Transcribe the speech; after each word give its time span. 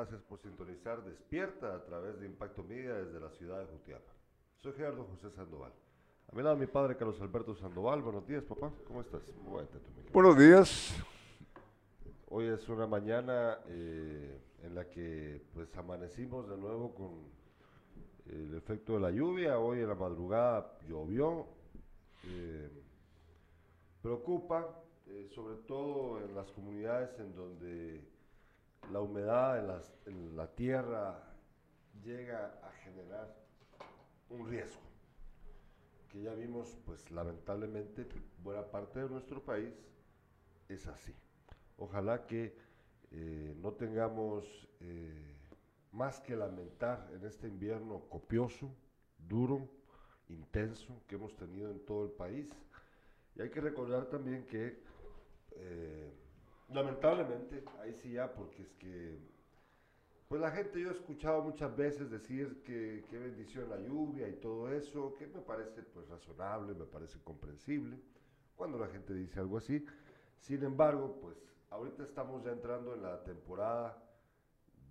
Gracias 0.00 0.22
por 0.22 0.40
sintonizar 0.40 1.04
Despierta 1.04 1.74
a 1.74 1.84
través 1.84 2.18
de 2.18 2.24
Impacto 2.24 2.64
Media 2.64 2.94
desde 2.94 3.20
la 3.20 3.28
ciudad 3.32 3.58
de 3.58 3.66
Jutiapa. 3.66 4.10
Soy 4.56 4.72
Gerardo 4.72 5.04
José 5.04 5.30
Sandoval. 5.30 5.74
A 6.32 6.34
mi 6.34 6.42
lado 6.42 6.56
mi 6.56 6.66
padre 6.66 6.96
Carlos 6.96 7.20
Alberto 7.20 7.54
Sandoval. 7.54 8.00
Buenos 8.00 8.26
días, 8.26 8.42
papá. 8.44 8.72
¿Cómo 8.86 9.02
estás? 9.02 9.20
Buenos 10.10 10.38
días. 10.38 10.96
Hoy 12.30 12.46
es 12.46 12.66
una 12.70 12.86
mañana 12.86 13.58
eh, 13.66 14.40
en 14.62 14.74
la 14.74 14.88
que 14.88 15.42
pues 15.52 15.76
amanecimos 15.76 16.48
de 16.48 16.56
nuevo 16.56 16.94
con 16.94 17.10
el 18.24 18.54
efecto 18.54 18.94
de 18.94 19.00
la 19.00 19.10
lluvia. 19.10 19.58
Hoy 19.58 19.80
en 19.80 19.88
la 19.88 19.96
madrugada 19.96 20.78
llovió. 20.88 21.46
Eh, 22.24 22.70
preocupa, 24.00 24.66
eh, 25.08 25.28
sobre 25.34 25.56
todo 25.56 26.24
en 26.24 26.34
las 26.34 26.50
comunidades 26.52 27.10
en 27.18 27.36
donde 27.36 28.19
la 28.92 29.00
humedad 29.00 29.82
en, 30.06 30.36
la 30.36 30.46
tierra 30.54 31.22
llega 32.02 32.58
a 32.62 32.70
generar 32.82 33.34
un 34.30 34.48
riesgo, 34.48 34.80
que 36.08 36.22
ya 36.22 36.34
vimos, 36.34 36.76
pues 36.84 37.10
lamentablemente, 37.10 38.08
buena 38.42 38.64
parte 38.64 39.00
de 39.00 39.08
nuestro 39.08 39.42
país 39.44 39.74
es 40.68 40.86
así. 40.86 41.14
Ojalá 41.76 42.26
que 42.26 42.56
eh, 43.12 43.54
no 43.60 43.72
tengamos 43.72 44.44
eh, 44.80 45.36
más 45.92 46.20
que 46.20 46.36
lamentar 46.36 47.10
en 47.12 47.24
este 47.24 47.48
invierno 47.48 48.08
copioso, 48.08 48.74
duro, 49.18 49.68
intenso 50.28 51.02
que 51.06 51.16
hemos 51.16 51.36
tenido 51.36 51.70
en 51.70 51.84
todo 51.84 52.04
el 52.04 52.12
país. 52.12 52.48
Y 53.34 53.42
hay 53.42 53.50
que 53.50 53.60
recordar 53.60 54.06
también 54.06 54.46
que 54.46 54.82
eh, 55.52 56.12
Lamentablemente, 56.72 57.64
ahí 57.80 57.92
sí 57.94 58.12
ya, 58.12 58.32
porque 58.32 58.62
es 58.62 58.72
que, 58.74 59.18
pues 60.28 60.40
la 60.40 60.52
gente, 60.52 60.80
yo 60.80 60.90
he 60.90 60.92
escuchado 60.92 61.42
muchas 61.42 61.76
veces 61.76 62.08
decir 62.10 62.62
que 62.62 63.04
qué 63.10 63.18
bendición 63.18 63.68
la 63.68 63.78
lluvia 63.80 64.28
y 64.28 64.34
todo 64.34 64.72
eso, 64.72 65.14
que 65.16 65.26
me 65.26 65.40
parece 65.40 65.82
pues 65.82 66.08
razonable, 66.08 66.74
me 66.74 66.84
parece 66.84 67.18
comprensible, 67.24 67.98
cuando 68.54 68.78
la 68.78 68.86
gente 68.86 69.12
dice 69.14 69.40
algo 69.40 69.58
así. 69.58 69.84
Sin 70.38 70.62
embargo, 70.62 71.18
pues 71.20 71.36
ahorita 71.70 72.04
estamos 72.04 72.44
ya 72.44 72.52
entrando 72.52 72.94
en 72.94 73.02
la 73.02 73.22
temporada 73.24 74.00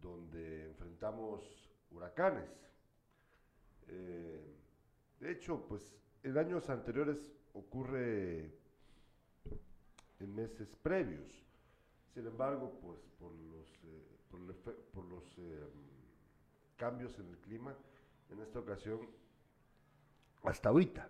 donde 0.01 0.65
enfrentamos 0.65 1.41
huracanes. 1.91 2.49
Eh, 3.87 4.55
de 5.21 5.31
hecho, 5.31 5.65
pues 5.67 5.95
en 6.23 6.37
años 6.37 6.69
anteriores 6.69 7.33
ocurre 7.53 8.51
en 10.19 10.35
meses 10.35 10.75
previos. 10.81 11.48
Sin 12.13 12.25
embargo, 12.25 12.79
pues 12.81 12.99
por 13.19 13.31
los, 13.31 13.67
eh, 13.83 14.17
por, 14.93 15.05
los 15.05 15.37
eh, 15.37 15.69
cambios 16.75 17.17
en 17.19 17.29
el 17.29 17.37
clima, 17.37 17.75
en 18.31 18.39
esta 18.39 18.59
ocasión, 18.59 18.99
hasta 20.43 20.69
ahorita, 20.69 21.07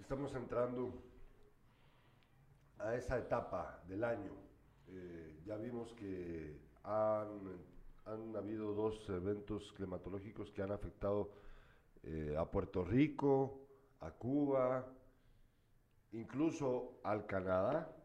estamos 0.00 0.34
entrando 0.34 0.92
a 2.78 2.94
esa 2.96 3.18
etapa 3.18 3.80
del 3.86 4.02
año. 4.02 4.32
Eh, 4.88 5.40
ya 5.46 5.56
vimos 5.56 5.92
que 5.94 6.58
han, 6.82 7.58
han, 8.06 8.36
habido 8.36 8.74
dos 8.74 9.08
eventos 9.08 9.72
climatológicos 9.74 10.50
que 10.50 10.62
han 10.62 10.72
afectado 10.72 11.30
a 12.38 12.50
Puerto 12.50 12.84
Rico, 12.84 13.66
a 14.00 14.10
Cuba, 14.10 14.84
incluso 16.12 17.00
al 17.02 17.24
Canadá 17.24 18.03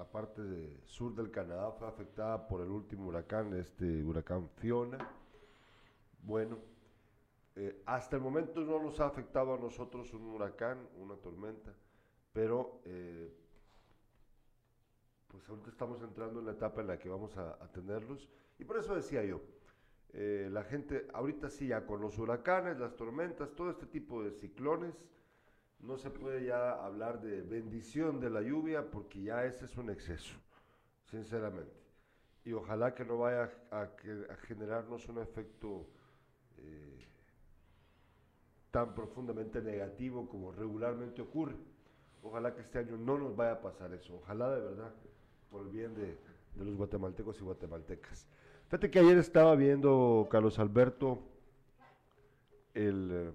la 0.00 0.10
parte 0.10 0.80
sur 0.86 1.14
del 1.14 1.30
Canadá 1.30 1.72
fue 1.72 1.86
afectada 1.86 2.48
por 2.48 2.62
el 2.62 2.70
último 2.70 3.08
huracán, 3.08 3.52
este 3.52 4.02
huracán 4.02 4.48
Fiona. 4.56 4.96
Bueno, 6.22 6.56
eh, 7.54 7.82
hasta 7.84 8.16
el 8.16 8.22
momento 8.22 8.62
no 8.62 8.82
nos 8.82 8.98
ha 8.98 9.04
afectado 9.04 9.52
a 9.52 9.58
nosotros 9.58 10.10
un 10.14 10.22
huracán, 10.28 10.88
una 10.96 11.16
tormenta, 11.16 11.74
pero 12.32 12.80
eh, 12.86 13.30
pues 15.28 15.46
ahorita 15.50 15.68
estamos 15.68 16.00
entrando 16.00 16.40
en 16.40 16.46
la 16.46 16.52
etapa 16.52 16.80
en 16.80 16.86
la 16.86 16.98
que 16.98 17.10
vamos 17.10 17.36
a, 17.36 17.62
a 17.62 17.70
tenerlos. 17.70 18.26
Y 18.58 18.64
por 18.64 18.78
eso 18.78 18.94
decía 18.94 19.22
yo, 19.22 19.42
eh, 20.14 20.48
la 20.50 20.64
gente 20.64 21.08
ahorita 21.12 21.50
sí 21.50 21.66
ya 21.66 21.84
con 21.84 22.00
los 22.00 22.16
huracanes, 22.16 22.78
las 22.78 22.96
tormentas, 22.96 23.54
todo 23.54 23.68
este 23.68 23.84
tipo 23.84 24.22
de 24.22 24.30
ciclones, 24.30 24.94
no 25.82 25.96
se 25.96 26.10
puede 26.10 26.44
ya 26.44 26.72
hablar 26.72 27.20
de 27.20 27.42
bendición 27.42 28.20
de 28.20 28.30
la 28.30 28.42
lluvia 28.42 28.90
porque 28.90 29.22
ya 29.22 29.44
ese 29.44 29.64
es 29.64 29.76
un 29.76 29.90
exceso, 29.90 30.34
sinceramente. 31.06 31.72
Y 32.44 32.52
ojalá 32.52 32.94
que 32.94 33.04
no 33.04 33.18
vaya 33.18 33.50
a, 33.70 33.88
generarnos 34.46 35.08
un 35.08 35.18
efecto 35.18 35.86
eh, 36.58 36.98
tan 38.70 38.94
profundamente 38.94 39.60
negativo 39.60 40.28
como 40.28 40.52
regularmente 40.52 41.22
ocurre. 41.22 41.56
Ojalá 42.22 42.54
que 42.54 42.60
este 42.60 42.78
año 42.78 42.96
no 42.96 43.18
nos 43.18 43.34
vaya 43.34 43.52
a 43.52 43.60
pasar 43.60 43.92
eso. 43.94 44.16
Ojalá 44.16 44.50
de 44.54 44.60
verdad, 44.60 44.94
por 45.50 45.62
el 45.62 45.68
bien 45.68 45.94
de, 45.94 46.18
de 46.54 46.64
los 46.64 46.76
guatemaltecos 46.76 47.40
y 47.40 47.44
guatemaltecas. 47.44 48.26
Fíjate 48.66 48.90
que 48.90 48.98
ayer 49.00 49.18
estaba 49.18 49.56
viendo, 49.56 50.28
Carlos 50.30 50.58
Alberto, 50.58 51.22
el 52.74 53.10
eh, 53.12 53.32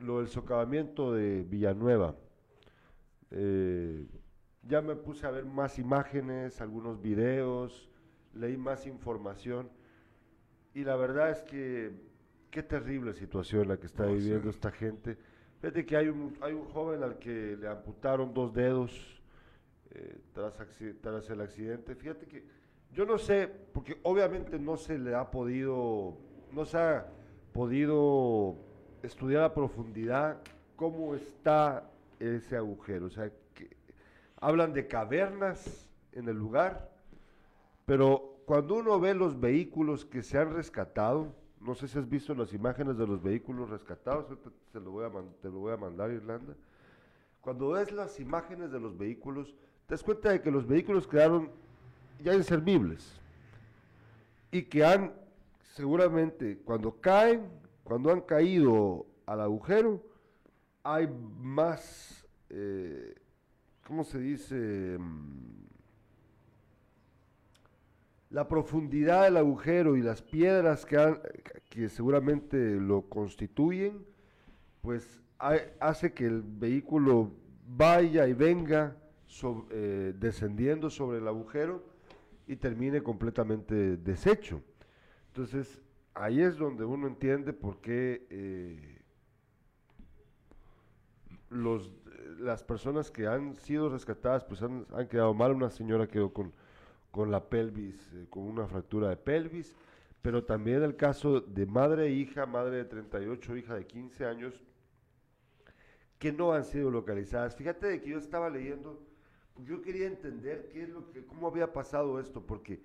lo 0.00 0.18
del 0.18 0.28
socavamiento 0.28 1.12
de 1.12 1.42
Villanueva. 1.42 2.14
Eh, 3.30 4.06
ya 4.62 4.82
me 4.82 4.96
puse 4.96 5.26
a 5.26 5.30
ver 5.30 5.44
más 5.44 5.78
imágenes, 5.78 6.60
algunos 6.60 7.00
videos, 7.00 7.88
leí 8.34 8.56
más 8.56 8.86
información 8.86 9.70
y 10.74 10.84
la 10.84 10.96
verdad 10.96 11.30
es 11.30 11.42
que 11.42 11.92
qué 12.50 12.62
terrible 12.62 13.14
situación 13.14 13.68
la 13.68 13.78
que 13.78 13.86
está 13.86 14.06
viviendo 14.06 14.50
esta 14.50 14.70
gente. 14.70 15.16
Fíjate 15.60 15.86
que 15.86 15.96
hay 15.96 16.08
un, 16.08 16.36
hay 16.40 16.52
un 16.52 16.64
joven 16.66 17.02
al 17.02 17.18
que 17.18 17.56
le 17.56 17.68
amputaron 17.68 18.34
dos 18.34 18.52
dedos 18.52 19.22
eh, 19.90 20.18
tras, 20.32 20.58
tras 21.00 21.30
el 21.30 21.40
accidente. 21.40 21.94
Fíjate 21.94 22.26
que 22.26 22.44
yo 22.92 23.04
no 23.04 23.18
sé, 23.18 23.50
porque 23.72 23.98
obviamente 24.02 24.58
no 24.58 24.76
se 24.76 24.98
le 24.98 25.14
ha 25.14 25.30
podido, 25.30 26.16
no 26.52 26.64
se 26.64 26.78
ha 26.78 27.06
podido 27.52 28.56
estudiar 29.06 29.44
a 29.44 29.54
profundidad 29.54 30.38
cómo 30.76 31.14
está 31.14 31.88
ese 32.18 32.56
agujero. 32.56 33.06
O 33.06 33.10
sea, 33.10 33.30
que 33.54 33.76
hablan 34.40 34.72
de 34.72 34.86
cavernas 34.86 35.88
en 36.12 36.28
el 36.28 36.36
lugar, 36.36 36.90
pero 37.84 38.36
cuando 38.46 38.76
uno 38.76 38.98
ve 39.00 39.14
los 39.14 39.38
vehículos 39.38 40.04
que 40.04 40.22
se 40.22 40.38
han 40.38 40.54
rescatado, 40.54 41.32
no 41.60 41.74
sé 41.74 41.88
si 41.88 41.98
has 41.98 42.08
visto 42.08 42.34
las 42.34 42.52
imágenes 42.52 42.96
de 42.96 43.06
los 43.06 43.22
vehículos 43.22 43.70
rescatados, 43.70 44.26
te 44.72 44.80
lo 44.80 44.90
voy 44.90 45.04
a, 45.04 45.10
te 45.40 45.48
lo 45.48 45.58
voy 45.58 45.72
a 45.72 45.76
mandar, 45.76 46.10
Irlanda. 46.10 46.54
Cuando 47.40 47.70
ves 47.70 47.92
las 47.92 48.20
imágenes 48.20 48.70
de 48.70 48.80
los 48.80 48.96
vehículos, 48.96 49.54
te 49.86 49.94
das 49.94 50.02
cuenta 50.02 50.30
de 50.30 50.40
que 50.42 50.50
los 50.50 50.66
vehículos 50.66 51.06
quedaron 51.06 51.50
ya 52.22 52.34
inservibles 52.34 53.20
y 54.50 54.62
que 54.62 54.84
han, 54.84 55.12
seguramente, 55.74 56.58
cuando 56.64 57.00
caen, 57.00 57.48
cuando 57.86 58.10
han 58.10 58.22
caído 58.22 59.06
al 59.26 59.40
agujero, 59.40 60.02
hay 60.82 61.08
más, 61.38 62.26
eh, 62.50 63.14
¿cómo 63.86 64.02
se 64.02 64.18
dice? 64.18 64.98
Mm, 64.98 65.66
la 68.30 68.48
profundidad 68.48 69.22
del 69.22 69.36
agujero 69.36 69.96
y 69.96 70.02
las 70.02 70.20
piedras 70.20 70.84
que, 70.84 70.98
que 71.70 71.88
seguramente 71.88 72.74
lo 72.74 73.02
constituyen, 73.02 74.04
pues 74.82 75.22
hace 75.38 76.12
que 76.12 76.26
el 76.26 76.42
vehículo 76.42 77.30
vaya 77.68 78.26
y 78.26 78.32
venga 78.32 78.96
eh, 79.70 80.12
descendiendo 80.18 80.90
sobre 80.90 81.18
el 81.18 81.28
agujero 81.28 81.84
y 82.48 82.56
termine 82.56 83.00
completamente 83.00 83.96
deshecho. 83.96 84.60
Entonces, 85.28 85.85
ahí 86.16 86.40
es 86.40 86.56
donde 86.56 86.84
uno 86.84 87.06
entiende 87.06 87.52
por 87.52 87.80
qué 87.80 88.26
eh, 88.30 88.98
los, 91.50 91.92
las 92.38 92.64
personas 92.64 93.10
que 93.10 93.26
han 93.26 93.54
sido 93.54 93.88
rescatadas 93.88 94.44
pues 94.44 94.62
han, 94.62 94.86
quedado 95.08 95.34
mal. 95.34 95.52
Una 95.52 95.70
señora 95.70 96.08
quedó 96.08 96.32
con, 96.32 96.52
con 97.10 97.30
la 97.30 97.48
pelvis, 97.48 98.12
eh, 98.14 98.26
con 98.30 98.44
una 98.44 98.66
fractura 98.66 99.10
de 99.10 99.16
pelvis, 99.16 99.76
pero 100.22 100.42
también 100.44 100.82
el 100.82 100.96
caso 100.96 101.40
de 101.40 101.66
madre 101.66 102.06
e 102.06 102.12
hija, 102.12 102.46
madre 102.46 102.78
de 102.78 102.84
38, 102.86 103.56
hija 103.56 103.74
de 103.74 103.86
15 103.86 104.24
años, 104.24 104.64
que 106.18 106.32
no 106.32 106.52
han 106.52 106.64
sido 106.64 106.90
localizadas. 106.90 107.54
Fíjate 107.54 107.86
de 107.88 108.00
que 108.00 108.10
yo 108.10 108.18
estaba 108.18 108.48
leyendo, 108.48 109.02
yo 109.58 109.82
quería 109.82 110.06
entender 110.06 110.70
qué 110.72 110.84
es 110.84 110.88
lo 110.88 111.10
que, 111.10 111.26
cómo 111.26 111.46
había 111.46 111.74
pasado 111.74 112.18
esto, 112.18 112.44
porque 112.44 112.80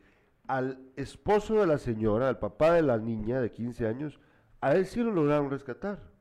al 0.51 0.92
esposo 0.98 1.62
de 1.62 1.65
la 1.65 1.77
señora, 1.77 2.27
al 2.27 2.38
papá 2.38 2.74
de 2.74 2.81
la 2.81 2.98
niña 2.98 3.39
de 3.39 3.50
15 3.50 3.88
años, 3.88 4.19
a 4.59 4.75
él 4.75 4.86
sí 4.86 5.01
lo 5.01 5.09
lograron 5.12 5.50
rescatar. 5.50 6.12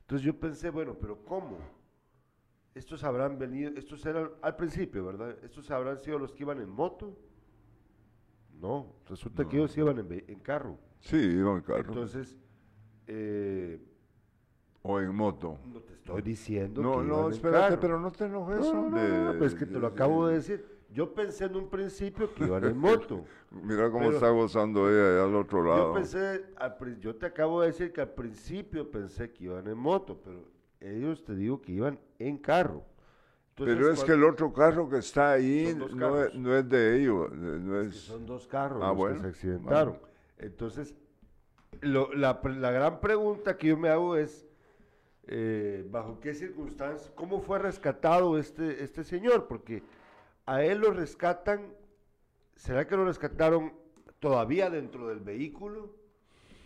Entonces 0.00 0.24
yo 0.24 0.40
pensé, 0.40 0.70
bueno, 0.70 0.96
pero 0.98 1.22
¿cómo? 1.26 1.58
Estos 2.74 3.04
habrán 3.04 3.38
venido, 3.38 3.70
estos 3.76 4.06
eran 4.06 4.30
al 4.40 4.56
principio, 4.56 5.04
¿verdad? 5.04 5.36
Estos 5.42 5.70
habrán 5.70 5.98
sido 5.98 6.18
los 6.18 6.32
que 6.32 6.42
iban 6.42 6.58
en 6.58 6.70
moto. 6.70 7.18
No, 8.58 8.94
resulta 9.06 9.46
que 9.46 9.58
ellos 9.58 9.76
iban 9.76 9.98
en, 9.98 10.40
carro. 10.40 10.78
Sí, 11.00 11.18
iban 11.18 11.56
en 11.56 11.62
carro. 11.62 11.80
Entonces, 11.80 12.38
eh, 13.06 13.78
o 14.80 14.98
en 15.00 15.14
moto. 15.14 15.58
No 15.66 15.80
te 15.82 15.92
estoy 15.92 16.22
diciendo. 16.22 16.80
No, 16.80 17.02
no, 17.02 17.28
espérate, 17.28 17.76
pero 17.76 18.00
no 18.00 18.10
te 18.10 18.24
enojes. 18.24 18.72
No, 18.72 18.88
no, 18.88 19.38
pues 19.38 19.54
que 19.54 19.66
te 19.66 19.78
lo 19.78 19.88
acabo 19.88 20.28
de 20.28 20.36
decir. 20.36 20.79
Yo 20.92 21.14
pensé 21.14 21.44
en 21.44 21.56
un 21.56 21.68
principio 21.68 22.34
que 22.34 22.44
iban 22.44 22.64
en 22.64 22.76
moto. 22.76 23.24
Mira 23.50 23.90
cómo 23.90 24.10
está 24.10 24.30
gozando 24.30 24.90
ella 24.90 25.12
allá 25.12 25.24
al 25.24 25.36
otro 25.36 25.62
lado. 25.62 25.88
Yo 25.88 25.94
pensé, 25.94 26.44
yo 27.00 27.14
te 27.14 27.26
acabo 27.26 27.60
de 27.60 27.68
decir 27.68 27.92
que 27.92 28.00
al 28.00 28.10
principio 28.10 28.90
pensé 28.90 29.32
que 29.32 29.44
iban 29.44 29.68
en 29.68 29.78
moto, 29.78 30.20
pero 30.22 30.44
ellos 30.80 31.22
te 31.24 31.34
digo 31.34 31.60
que 31.60 31.72
iban 31.72 31.98
en 32.18 32.38
carro. 32.38 32.84
pero 33.54 33.92
es 33.92 34.02
que 34.02 34.12
el 34.12 34.24
otro 34.24 34.52
carro 34.52 34.88
que 34.88 34.98
está 34.98 35.32
ahí 35.32 35.76
no 35.94 36.24
es, 36.24 36.68
de 36.68 37.00
ellos. 37.00 37.32
No 37.32 37.80
es... 37.80 37.94
son 37.96 38.26
dos 38.26 38.48
carros 38.48 38.82
ah, 38.82 38.92
los 38.92 39.12
que 39.12 39.18
se 39.20 39.26
accidentaron. 39.26 39.98
Entonces, 40.38 40.94
la, 41.82 42.40
la 42.42 42.70
gran 42.72 43.00
pregunta 43.00 43.56
que 43.56 43.68
yo 43.68 43.76
me 43.76 43.90
hago 43.90 44.16
es, 44.16 44.46
eh, 45.26 45.86
bajo 45.88 46.18
qué 46.18 46.34
circunstancias, 46.34 47.12
cómo 47.14 47.40
fue 47.40 47.60
rescatado 47.60 48.38
este, 48.38 48.82
este 48.82 49.04
señor, 49.04 49.46
porque 49.46 49.82
a 50.50 50.64
él 50.64 50.80
lo 50.80 50.90
rescatan, 50.90 51.72
¿será 52.56 52.84
que 52.88 52.96
lo 52.96 53.04
rescataron 53.04 53.72
todavía 54.18 54.68
dentro 54.68 55.06
del 55.06 55.20
vehículo? 55.20 55.94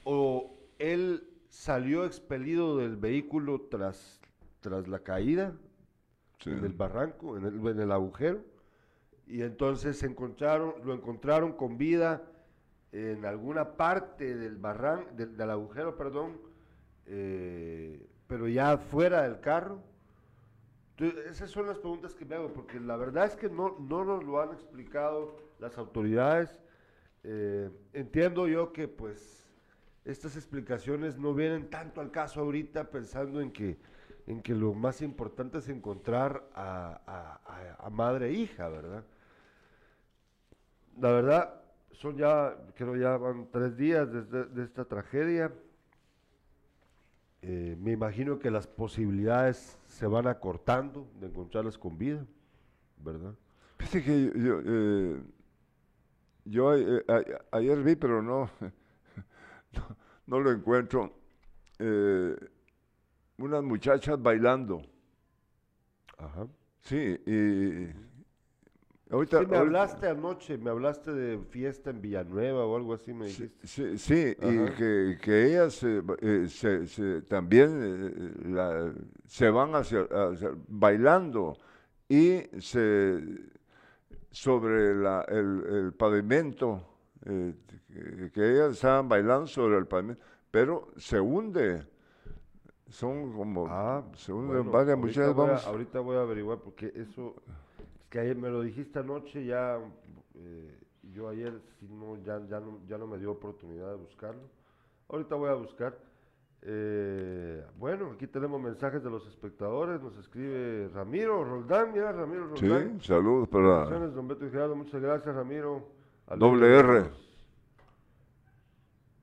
¿O 0.04 0.56
él 0.78 1.28
salió 1.50 2.06
expelido 2.06 2.78
del 2.78 2.96
vehículo 2.96 3.66
tras, 3.70 4.22
tras 4.60 4.88
la 4.88 5.00
caída 5.00 5.52
barranco, 6.72 7.36
en 7.36 7.44
el, 7.44 7.66
en 7.66 7.78
el, 7.78 7.92
agujero? 7.92 8.42
Y 9.26 9.42
entonces 9.42 9.98
se 9.98 10.06
encontraron, 10.06 10.76
lo 10.82 10.94
encontraron 10.94 11.52
con 11.52 11.76
vida 11.76 12.22
en 12.90 13.26
alguna 13.26 13.76
parte 13.76 14.34
del 14.34 14.56
barranco, 14.56 15.10
del, 15.14 15.36
del 15.36 15.50
agujero, 15.50 15.94
perdón, 15.94 16.40
eh, 17.04 18.08
pero 18.28 18.48
ya 18.48 18.78
fuera 18.78 19.24
del 19.24 19.40
carro. 19.40 19.82
Esas 20.98 21.50
son 21.50 21.66
las 21.66 21.78
preguntas 21.78 22.14
que 22.14 22.24
me 22.24 22.36
hago, 22.36 22.52
porque 22.52 22.78
la 22.78 22.96
verdad 22.96 23.26
es 23.26 23.34
que 23.34 23.48
no, 23.48 23.76
no 23.80 24.04
nos 24.04 24.24
lo 24.24 24.40
han 24.40 24.52
explicado 24.52 25.36
las 25.58 25.76
autoridades. 25.76 26.60
Eh, 27.24 27.70
entiendo 27.92 28.46
yo 28.46 28.72
que 28.72 28.86
pues 28.86 29.44
estas 30.04 30.36
explicaciones 30.36 31.18
no 31.18 31.34
vienen 31.34 31.70
tanto 31.70 32.00
al 32.00 32.10
caso 32.10 32.40
ahorita 32.40 32.90
pensando 32.90 33.40
en 33.40 33.50
que, 33.50 33.78
en 34.26 34.42
que 34.42 34.54
lo 34.54 34.74
más 34.74 35.02
importante 35.02 35.58
es 35.58 35.68
encontrar 35.68 36.44
a, 36.54 37.40
a, 37.78 37.90
madre 37.90 38.28
e 38.28 38.32
hija, 38.32 38.68
¿verdad? 38.68 39.04
La 41.00 41.10
verdad, 41.10 41.62
son 41.92 42.16
ya, 42.16 42.56
creo 42.74 42.96
ya 42.96 43.16
van 43.16 43.48
tres 43.50 43.76
días 43.76 44.12
desde 44.12 44.44
de 44.44 44.62
esta 44.62 44.84
tragedia. 44.84 45.52
Eh, 47.46 47.76
me 47.78 47.92
imagino 47.92 48.38
que 48.38 48.50
las 48.50 48.66
posibilidades 48.66 49.78
se 49.86 50.06
van 50.06 50.26
acortando 50.26 51.06
de 51.20 51.26
encontrarlas 51.26 51.76
con 51.76 51.98
vida, 51.98 52.24
¿verdad? 52.96 53.34
Fíjate 53.76 54.02
que 54.02 54.32
yo, 54.34 54.62
yo, 56.46 56.74
eh, 56.74 57.04
eh, 57.06 57.38
ayer 57.50 57.82
vi, 57.82 57.96
pero 57.96 58.22
no, 58.22 58.48
no, 60.26 60.40
lo 60.40 60.52
encuentro, 60.52 61.12
unas 63.36 63.62
muchachas 63.62 64.22
bailando. 64.22 64.80
Ajá. 66.16 66.46
Sí, 66.80 66.96
y 67.26 67.88
Ahorita, 69.10 69.40
sí, 69.40 69.46
me 69.46 69.58
hablaste 69.58 70.08
anoche, 70.08 70.56
me 70.56 70.70
hablaste 70.70 71.12
de 71.12 71.38
fiesta 71.38 71.90
en 71.90 72.00
Villanueva 72.00 72.64
o 72.64 72.74
algo 72.74 72.94
así, 72.94 73.12
me 73.12 73.26
dijiste. 73.26 73.66
Sí, 73.66 73.98
sí, 73.98 74.36
y 74.40 74.70
que, 74.76 75.18
que 75.20 75.46
ellas 75.46 75.82
eh, 75.82 76.48
se, 76.48 77.22
también 77.22 78.42
eh, 78.56 78.92
se 79.26 79.50
van 79.50 79.74
hacia, 79.74 80.06
bailando 80.68 81.54
y 82.08 82.42
se 82.58 83.20
sobre 84.30 84.94
la, 84.96 85.22
el, 85.28 85.92
pavimento, 85.96 86.82
eh, 87.26 87.54
que, 88.32 88.52
ellas 88.52 88.72
estaban 88.72 89.08
bailando 89.08 89.46
sobre 89.46 89.76
el 89.76 89.86
pavimento, 89.86 90.22
pero 90.50 90.88
se 90.96 91.20
hunde. 91.20 91.86
Son 92.88 93.32
como, 93.32 93.66
ah, 93.68 94.04
se 94.16 94.32
hunden 94.32 94.70
varias 94.70 94.96
muchachas. 94.96 95.66
ahorita 95.66 96.00
voy 96.00 96.16
a 96.16 96.20
averiguar 96.20 96.58
porque 96.58 96.92
eso 96.94 97.34
que 98.14 98.20
ayer 98.20 98.36
me 98.36 98.48
lo 98.48 98.62
dijiste 98.62 99.00
anoche, 99.00 99.44
ya 99.44 99.76
eh, 100.36 100.78
yo 101.12 101.28
ayer 101.28 101.52
no, 101.80 102.16
ya, 102.22 102.38
ya, 102.46 102.60
no, 102.60 102.78
ya 102.86 102.96
no 102.96 103.08
me 103.08 103.18
dio 103.18 103.32
oportunidad 103.32 103.90
de 103.90 103.96
buscarlo. 103.96 104.42
Ahorita 105.08 105.34
voy 105.34 105.50
a 105.50 105.54
buscar. 105.54 105.98
Eh, 106.62 107.66
bueno, 107.76 108.12
aquí 108.12 108.28
tenemos 108.28 108.62
mensajes 108.62 109.02
de 109.02 109.10
los 109.10 109.26
espectadores. 109.26 110.00
Nos 110.00 110.16
escribe 110.16 110.90
Ramiro 110.94 111.42
Roldán. 111.42 111.92
Mira, 111.92 112.12
Ramiro 112.12 112.46
Roldán. 112.46 113.00
Sí, 113.00 113.08
saludos 113.08 113.48
para. 113.48 113.86
Don 113.86 114.28
Beto 114.28 114.46
y 114.46 114.50
Gerardo, 114.50 114.76
muchas 114.76 115.02
gracias, 115.02 115.34
Ramiro. 115.34 115.84
Doble 116.36 116.78
R. 116.78 117.10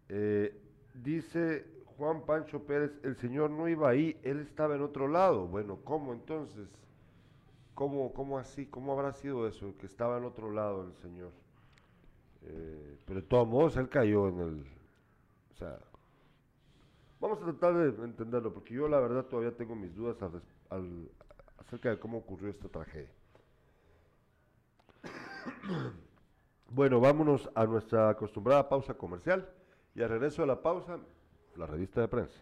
Eh, 0.09 0.61
dice 0.95 1.65
Juan 1.95 2.25
Pancho 2.25 2.61
Pérez: 2.65 2.91
el 3.03 3.15
señor 3.15 3.51
no 3.51 3.69
iba 3.69 3.87
ahí, 3.87 4.19
él 4.23 4.41
estaba 4.41 4.75
en 4.75 4.81
otro 4.81 5.07
lado. 5.07 5.47
Bueno, 5.47 5.79
¿cómo 5.85 6.11
entonces? 6.11 6.67
¿Cómo, 7.73 8.13
¿Cómo 8.13 8.37
así? 8.37 8.65
¿Cómo 8.65 8.91
habrá 8.93 9.13
sido 9.13 9.47
eso? 9.47 9.75
Que 9.77 9.85
estaba 9.85 10.17
al 10.17 10.25
otro 10.25 10.51
lado 10.51 10.83
el 10.83 10.93
Señor. 10.95 11.31
Eh, 12.43 12.97
pero 13.05 13.21
de 13.21 13.27
todos 13.27 13.47
modos, 13.47 13.77
él 13.77 13.89
cayó 13.89 14.27
en 14.27 14.39
el... 14.39 14.65
O 15.51 15.55
sea, 15.55 15.79
vamos 17.19 17.41
a 17.41 17.45
tratar 17.45 17.75
de 17.75 18.03
entenderlo, 18.03 18.53
porque 18.53 18.73
yo 18.73 18.87
la 18.87 18.99
verdad 18.99 19.25
todavía 19.25 19.55
tengo 19.55 19.75
mis 19.75 19.95
dudas 19.95 20.17
acerca 21.57 21.89
de 21.89 21.99
cómo 21.99 22.17
ocurrió 22.17 22.49
esta 22.49 22.67
tragedia. 22.67 23.11
bueno, 26.69 26.99
vámonos 26.99 27.49
a 27.55 27.65
nuestra 27.65 28.09
acostumbrada 28.09 28.67
pausa 28.67 28.93
comercial 28.95 29.47
y 29.95 30.01
al 30.01 30.09
regreso 30.09 30.41
de 30.41 30.47
la 30.47 30.61
pausa, 30.61 30.99
la 31.55 31.67
revista 31.67 32.01
de 32.01 32.07
prensa. 32.07 32.41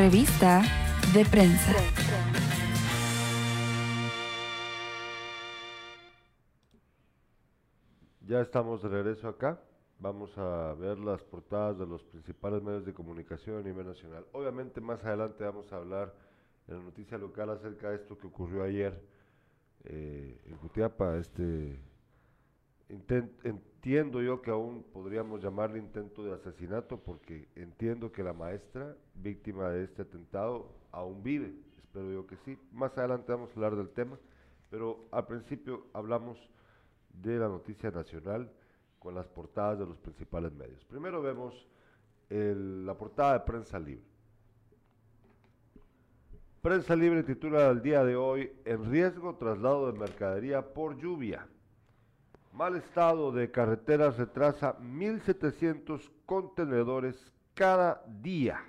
Revista 0.00 0.62
de 1.12 1.26
prensa. 1.26 1.74
Ya 8.26 8.40
estamos 8.40 8.82
de 8.82 8.88
regreso 8.88 9.28
acá. 9.28 9.60
Vamos 9.98 10.38
a 10.38 10.72
ver 10.72 10.98
las 10.98 11.22
portadas 11.24 11.78
de 11.78 11.86
los 11.86 12.02
principales 12.04 12.62
medios 12.62 12.86
de 12.86 12.94
comunicación 12.94 13.58
a 13.58 13.60
nivel 13.60 13.88
nacional. 13.88 14.24
Obviamente 14.32 14.80
más 14.80 15.04
adelante 15.04 15.44
vamos 15.44 15.70
a 15.70 15.76
hablar 15.76 16.14
en 16.66 16.78
la 16.78 16.82
noticia 16.82 17.18
local 17.18 17.50
acerca 17.50 17.90
de 17.90 17.96
esto 17.96 18.16
que 18.16 18.26
ocurrió 18.26 18.62
ayer 18.62 18.98
eh, 19.84 20.40
en 20.46 20.56
Jutiapa, 20.56 21.18
este 21.18 21.78
entiendo 23.44 24.20
yo 24.20 24.42
que 24.42 24.50
aún 24.50 24.82
podríamos 24.92 25.40
llamarle 25.42 25.78
intento 25.78 26.24
de 26.24 26.34
asesinato 26.34 26.98
porque 26.98 27.48
entiendo 27.54 28.10
que 28.10 28.22
la 28.22 28.32
maestra 28.32 28.96
víctima 29.14 29.70
de 29.70 29.84
este 29.84 30.02
atentado 30.02 30.72
aún 30.90 31.22
vive, 31.22 31.54
espero 31.78 32.10
yo 32.12 32.26
que 32.26 32.36
sí. 32.38 32.58
Más 32.72 32.96
adelante 32.98 33.30
vamos 33.32 33.50
a 33.50 33.54
hablar 33.54 33.76
del 33.76 33.90
tema, 33.90 34.18
pero 34.70 35.06
al 35.12 35.26
principio 35.26 35.86
hablamos 35.92 36.50
de 37.12 37.38
la 37.38 37.48
noticia 37.48 37.90
nacional 37.90 38.50
con 38.98 39.14
las 39.14 39.28
portadas 39.28 39.78
de 39.78 39.86
los 39.86 39.98
principales 39.98 40.52
medios. 40.52 40.84
Primero 40.84 41.22
vemos 41.22 41.66
la 42.28 42.96
portada 42.96 43.34
de 43.34 43.40
Prensa 43.40 43.78
Libre. 43.78 44.04
Prensa 46.62 46.94
Libre 46.94 47.22
titula 47.22 47.70
el 47.70 47.80
día 47.80 48.04
de 48.04 48.16
hoy 48.16 48.52
En 48.66 48.90
riesgo 48.90 49.34
traslado 49.36 49.90
de 49.90 49.98
mercadería 49.98 50.74
por 50.74 50.96
lluvia. 50.98 51.48
Mal 52.60 52.76
estado 52.76 53.32
de 53.32 53.50
carreteras 53.50 54.18
retrasa 54.18 54.78
1.700 54.80 56.10
contenedores 56.26 57.32
cada 57.54 58.04
día. 58.20 58.62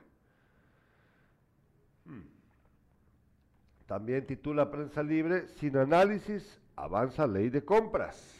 Hmm. 2.05 2.21
También 3.87 4.25
titula 4.25 4.71
Prensa 4.71 5.03
Libre, 5.03 5.49
sin 5.49 5.75
análisis, 5.75 6.61
avanza 6.77 7.27
ley 7.27 7.49
de 7.49 7.65
compras. 7.65 8.33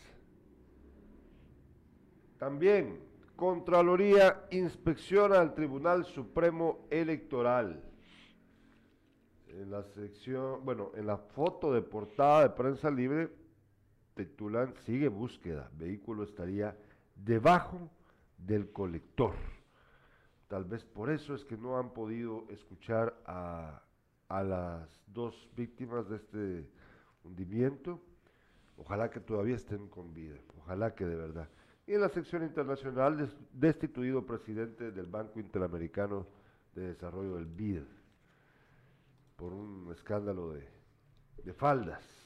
También, 2.38 3.02
Contraloría 3.36 4.46
inspecciona 4.52 5.42
al 5.42 5.54
Tribunal 5.54 6.06
Supremo 6.06 6.88
Electoral. 6.90 7.84
En 9.50 9.70
la 9.70 9.84
sección, 9.84 10.64
bueno, 10.64 10.92
en 10.96 11.08
la 11.08 11.18
foto 11.18 11.74
de 11.74 11.82
portada 11.82 12.44
de 12.44 12.50
Prensa 12.52 12.90
Libre 12.90 13.41
titulan 14.16 14.74
Sigue 14.86 15.08
búsqueda, 15.08 15.70
vehículo 15.78 16.24
estaría 16.24 16.76
debajo 17.16 17.90
del 18.38 18.72
colector. 18.72 19.34
Tal 20.48 20.66
vez 20.66 20.84
por 20.84 21.10
eso 21.10 21.34
es 21.34 21.46
que 21.46 21.58
no 21.58 21.78
han 21.78 21.94
podido 21.94 22.46
escuchar 22.50 23.16
a, 23.26 23.82
a 24.28 24.44
las 24.44 25.04
dos 25.08 25.50
víctimas 25.56 26.10
de 26.10 26.16
este 26.18 26.70
hundimiento. 27.24 28.02
Ojalá 28.78 29.10
que 29.10 29.20
todavía 29.20 29.56
estén 29.56 29.88
con 29.88 30.14
vida, 30.14 30.36
ojalá 30.58 30.94
que 30.96 31.06
de 31.06 31.16
verdad. 31.16 31.50
Y 31.88 31.94
en 31.94 32.02
la 32.02 32.10
sección 32.10 32.44
internacional, 32.44 33.30
destituido 33.54 34.26
presidente 34.26 34.92
del 34.92 35.08
Banco 35.08 35.40
Interamericano 35.40 36.28
de 36.74 36.88
Desarrollo 36.88 37.36
del 37.36 37.46
BID 37.46 37.84
por 39.36 39.54
un 39.54 39.92
escándalo 39.92 40.52
de, 40.52 40.68
de 41.44 41.54
faldas. 41.54 42.21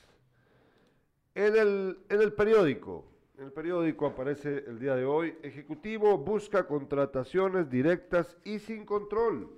En 1.35 1.53
el, 1.57 1.99
en 2.07 2.21
el 2.21 2.31
periódico, 2.31 3.03
en 3.37 3.43
el 3.43 3.51
periódico 3.51 4.05
aparece 4.05 4.63
el 4.67 4.79
día 4.79 4.95
de 4.95 5.03
hoy, 5.03 5.37
Ejecutivo 5.43 6.17
busca 6.17 6.65
contrataciones 6.65 7.69
directas 7.69 8.37
y 8.45 8.57
sin 8.59 8.85
control. 8.85 9.49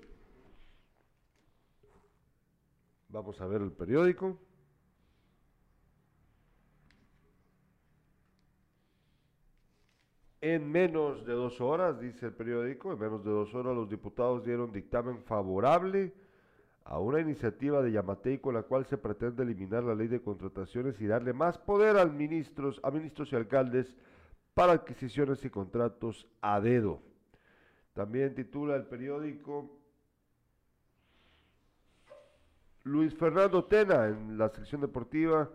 Vamos 3.10 3.40
a 3.40 3.46
ver 3.46 3.62
el 3.62 3.72
periódico. 3.72 4.40
En 10.42 10.72
menos 10.72 11.26
de 11.28 11.34
dos 11.34 11.62
horas, 11.62 12.00
dice 12.00 12.26
el 12.26 12.34
periódico, 12.34 12.92
en 12.92 13.00
menos 13.00 13.24
de 13.24 13.30
dos 13.30 13.54
horas 13.54 13.76
los 13.76 13.88
diputados 13.88 14.44
dieron 14.44 14.72
dictamen 14.72 15.22
favorable 15.22 16.12
a 16.90 17.00
una 17.00 17.20
iniciativa 17.20 17.82
de 17.82 17.92
Yamatei 17.92 18.40
con 18.40 18.54
la 18.54 18.64
cual 18.64 18.86
se 18.86 18.98
pretende 18.98 19.44
eliminar 19.44 19.84
la 19.84 19.94
ley 19.94 20.08
de 20.08 20.22
contrataciones 20.22 21.00
y 21.02 21.08
darle 21.08 21.34
más 21.34 21.58
poder 21.58 21.98
a 21.98 22.06
ministros 22.06 22.80
y 23.32 23.36
alcaldes 23.36 23.94
para 24.54 24.72
adquisiciones 24.72 25.44
y 25.44 25.50
contratos 25.50 26.28
a 26.42 26.62
dedo. 26.62 27.02
También 27.94 28.34
titula 28.34 28.78
el 28.78 28.86
periódico 28.86 29.70
Luis 32.84 33.14
Fernando 33.16 33.66
Tena 33.66 34.08
en 34.08 34.38
la 34.38 34.48
sección 34.48 34.80
deportiva, 34.80 35.50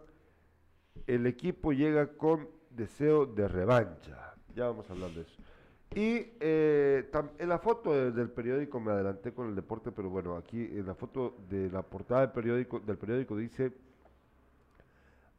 el 1.06 1.26
equipo 1.26 1.72
llega 1.72 2.08
con 2.18 2.46
deseo 2.68 3.24
de 3.24 3.48
revancha. 3.48 4.34
Ya 4.54 4.66
vamos 4.66 4.90
a 4.90 4.92
hablar 4.92 5.10
de 5.12 5.22
eso. 5.22 5.42
Y 5.94 6.32
eh, 6.40 7.11
en 7.38 7.49
la 7.49 7.58
foto 7.58 8.11
del 8.11 8.30
periódico 8.30 8.80
me 8.80 8.92
adelanté 8.92 9.32
con 9.32 9.49
el 9.49 9.54
deporte, 9.54 9.92
pero 9.92 10.08
bueno, 10.08 10.37
aquí 10.37 10.58
en 10.58 10.87
la 10.87 10.94
foto 10.94 11.37
de 11.50 11.70
la 11.70 11.82
portada 11.82 12.22
del 12.22 12.30
periódico, 12.30 12.80
del 12.80 12.96
periódico 12.96 13.37
dice, 13.37 13.72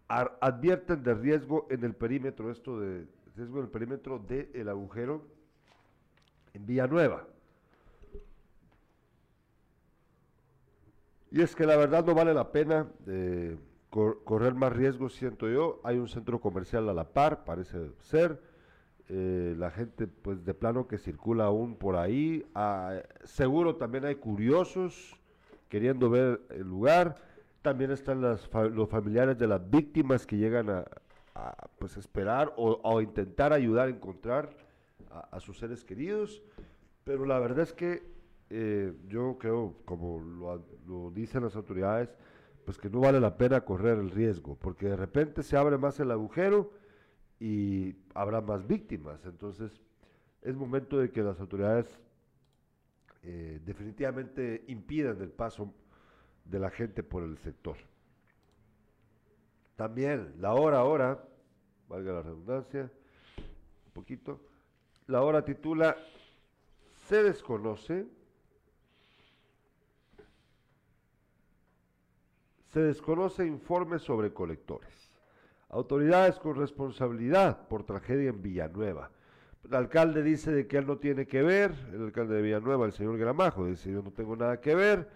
advierten 0.07 1.03
de 1.03 1.15
riesgo 1.15 1.65
en 1.71 1.83
el 1.83 1.95
perímetro, 1.95 2.51
esto 2.51 2.79
de 2.79 3.07
riesgo 3.35 3.57
en 3.59 3.65
el 3.65 3.71
perímetro 3.71 4.19
del 4.19 4.69
agujero 4.69 5.23
en 6.53 6.65
Villanueva. 6.67 7.25
Y 11.31 11.41
es 11.41 11.55
que 11.55 11.65
la 11.65 11.77
verdad 11.77 12.05
no 12.05 12.13
vale 12.13 12.31
la 12.31 12.51
pena 12.51 12.87
eh, 13.07 13.57
correr 13.89 14.53
más 14.53 14.71
riesgo, 14.71 15.09
siento 15.09 15.49
yo. 15.49 15.81
Hay 15.83 15.97
un 15.97 16.07
centro 16.07 16.39
comercial 16.39 16.87
a 16.89 16.93
la 16.93 17.11
par, 17.11 17.43
parece 17.43 17.89
ser 18.01 18.52
eh, 19.09 19.53
la 19.57 19.69
gente 19.69 20.07
pues 20.07 20.45
de 20.45 20.53
plano 20.53 20.87
que 20.87 20.97
circula 20.97 21.45
aún 21.45 21.75
por 21.75 21.95
ahí. 21.95 22.45
Ah, 22.55 23.01
seguro 23.23 23.75
también 23.75 24.05
hay 24.05 24.15
curiosos 24.15 25.15
queriendo 25.69 26.09
ver 26.09 26.41
el 26.49 26.67
lugar. 26.67 27.15
También 27.61 27.91
están 27.91 28.21
los 28.21 28.49
familiares 28.89 29.37
de 29.37 29.47
las 29.47 29.69
víctimas 29.69 30.25
que 30.25 30.37
llegan 30.37 30.69
a, 30.69 30.85
pues 31.79 31.97
esperar 31.97 32.53
o, 32.57 33.01
intentar 33.01 33.53
ayudar 33.53 33.87
a 33.87 33.91
encontrar 33.91 34.49
a, 35.09 35.39
sus 35.39 35.59
seres 35.59 35.83
queridos. 35.83 36.41
Pero 37.03 37.25
la 37.25 37.39
verdad 37.39 37.59
es 37.59 37.73
que 37.73 38.03
eh, 38.49 38.93
yo 39.07 39.37
creo, 39.39 39.75
como 39.85 40.19
lo, 40.19 40.65
lo 40.85 41.11
dicen 41.11 41.43
las 41.43 41.55
autoridades, 41.55 42.15
pues 42.65 42.77
que 42.77 42.89
no 42.89 42.99
vale 42.99 43.19
la 43.19 43.37
pena 43.37 43.61
correr 43.61 43.97
el 43.97 44.11
riesgo, 44.11 44.55
porque 44.55 44.87
de 44.87 44.95
repente 44.95 45.43
se 45.43 45.57
abre 45.57 45.77
más 45.77 45.99
el 45.99 46.11
agujero 46.11 46.71
y 47.43 47.93
habrá 48.13 48.39
más 48.39 48.65
víctimas. 48.65 49.19
Entonces, 49.25 49.69
es 50.43 50.55
momento 50.55 50.97
de 50.97 51.11
que 51.11 51.21
las 51.21 51.37
autoridades 51.41 51.85
eh, 53.21 53.59
definitivamente 53.65 54.63
impidan 54.67 55.21
el 55.21 55.29
paso 55.29 55.73
de 56.45 56.59
la 56.59 56.69
gente 56.69 57.03
por 57.03 57.21
el 57.21 57.37
sector. 57.39 57.75
También 59.75 60.35
la 60.39 60.53
hora 60.53 60.77
ahora, 60.79 61.21
valga 61.89 62.13
la 62.13 62.21
redundancia, 62.21 62.89
un 63.87 63.91
poquito, 63.91 64.39
la 65.07 65.21
hora 65.21 65.43
titula 65.43 65.97
Se 67.09 67.23
desconoce, 67.23 68.07
se 72.71 72.79
desconoce 72.79 73.45
informe 73.45 73.99
sobre 73.99 74.31
colectores. 74.31 75.02
Autoridades 75.73 76.37
con 76.37 76.55
responsabilidad 76.55 77.67
por 77.67 77.83
tragedia 77.83 78.29
en 78.29 78.43
Villanueva. 78.43 79.09
El 79.63 79.73
alcalde 79.73 80.21
dice 80.21 80.51
de 80.51 80.67
que 80.67 80.77
él 80.77 80.85
no 80.85 80.99
tiene 80.99 81.25
que 81.25 81.41
ver, 81.41 81.73
el 81.91 82.03
alcalde 82.03 82.35
de 82.35 82.43
Villanueva, 82.43 82.85
el 82.85 82.91
señor 82.91 83.17
Gramajo, 83.17 83.65
dice 83.65 83.91
yo 83.91 84.03
no 84.03 84.11
tengo 84.11 84.35
nada 84.35 84.61
que 84.61 84.75
ver. 84.75 85.09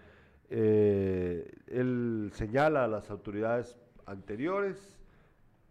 Eh, 0.50 1.48
él 1.68 2.30
señala 2.32 2.82
a 2.82 2.88
las 2.88 3.08
autoridades 3.08 3.78
anteriores, 4.04 4.98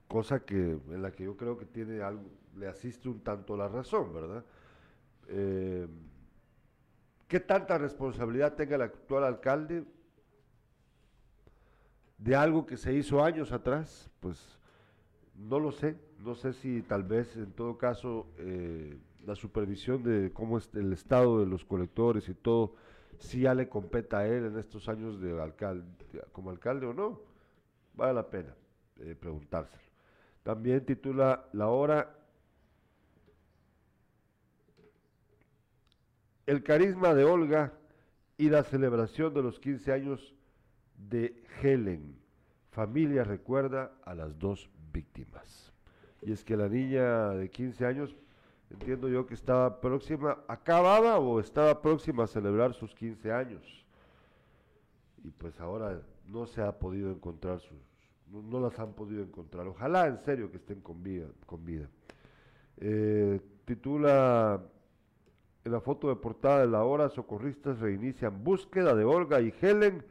cosa 0.08 0.46
que 0.46 0.56
en 0.56 1.02
la 1.02 1.12
que 1.12 1.26
yo 1.26 1.36
creo 1.36 1.58
que 1.58 1.66
tiene 1.66 2.02
algo, 2.02 2.24
le 2.56 2.68
asiste 2.70 3.10
un 3.10 3.20
tanto 3.20 3.58
la 3.58 3.68
razón, 3.68 4.14
¿verdad? 4.14 4.46
Eh, 5.28 5.86
¿Qué 7.28 7.42
tanta 7.42 7.78
responsabilidad 7.78 8.54
tenga 8.54 8.78
el 8.78 8.84
actual 8.84 9.26
alcalde 9.26 9.84
de 12.18 12.36
algo 12.38 12.66
que 12.66 12.78
se 12.78 12.94
hizo 12.94 13.22
años 13.22 13.52
atrás? 13.52 14.10
Pues 14.22 14.57
no 15.38 15.60
lo 15.60 15.72
sé, 15.72 15.96
no 16.20 16.36
sé 16.36 16.54
si 16.54 16.82
tal 16.82 17.04
vez 17.04 17.36
en 17.38 17.52
todo 17.52 17.78
caso 17.78 18.28
eh, 18.38 18.98
la 19.26 19.36
supervisión 19.36 20.04
de 20.04 20.32
cómo 20.34 20.58
es 20.58 20.70
el 20.74 20.92
estado 20.94 21.40
de 21.40 21.46
los 21.46 21.64
colectores 21.64 22.28
y 22.30 22.34
todo, 22.34 22.76
si 23.20 23.42
ya 23.42 23.54
le 23.54 23.70
competa 23.70 24.20
a 24.20 24.28
él 24.28 24.46
en 24.46 24.58
estos 24.58 24.90
años 24.90 25.22
de 25.22 25.40
alcalde, 25.42 25.86
como 26.32 26.50
alcalde 26.50 26.88
o 26.88 26.94
no, 26.94 27.22
vale 27.94 28.14
la 28.14 28.30
pena 28.30 28.56
eh, 29.00 29.16
preguntárselo. 29.20 29.84
También 30.44 30.86
titula 30.86 31.48
La 31.54 31.68
Hora, 31.68 32.14
El 36.46 36.64
carisma 36.64 37.14
de 37.14 37.26
Olga 37.26 37.74
y 38.38 38.50
la 38.50 38.64
celebración 38.64 39.34
de 39.34 39.44
los 39.44 39.60
15 39.60 39.92
años 39.92 40.34
de 40.96 41.44
Helen. 41.62 42.18
Familia 42.72 43.26
recuerda 43.26 43.92
a 44.06 44.16
las 44.16 44.40
dos 44.40 44.70
víctimas. 44.98 45.72
y 46.24 46.32
es 46.32 46.44
que 46.44 46.58
la 46.58 46.68
niña 46.68 47.30
de 47.30 47.50
15 47.50 47.86
años, 47.86 48.16
entiendo 48.72 49.08
yo 49.08 49.28
que 49.28 49.36
estaba 49.36 49.80
próxima, 49.80 50.40
acababa 50.48 51.20
o 51.20 51.40
estaba 51.40 51.82
próxima 51.82 52.24
a 52.24 52.28
celebrar 52.28 52.74
sus 52.74 52.96
15 52.96 53.32
años. 53.32 53.64
Y 55.24 55.30
pues 55.30 55.60
ahora 55.60 56.02
no 56.26 56.48
se 56.48 56.62
ha 56.62 56.72
podido 56.80 57.12
encontrar 57.12 57.60
sus, 57.60 57.78
no, 58.32 58.60
las 58.60 58.78
han 58.80 58.94
podido 58.94 59.22
encontrar. 59.22 59.68
Ojalá 59.68 60.08
en 60.08 60.18
serio 60.18 60.50
que 60.52 60.58
estén 60.58 60.82
con 60.82 61.04
vida. 61.04 61.28
Con 61.46 61.64
vida. 61.64 61.88
Eh, 62.78 63.40
titula 63.66 64.60
en 65.64 65.72
la 65.72 65.80
foto 65.80 66.10
de 66.10 66.16
portada 66.16 66.62
de 66.62 66.68
la 66.68 66.84
hora, 66.84 67.10
socorristas 67.10 67.80
reinician 67.80 68.44
búsqueda 68.44 68.96
de 68.96 69.04
Olga 69.04 69.42
y 69.42 69.54
Helen 69.62 70.04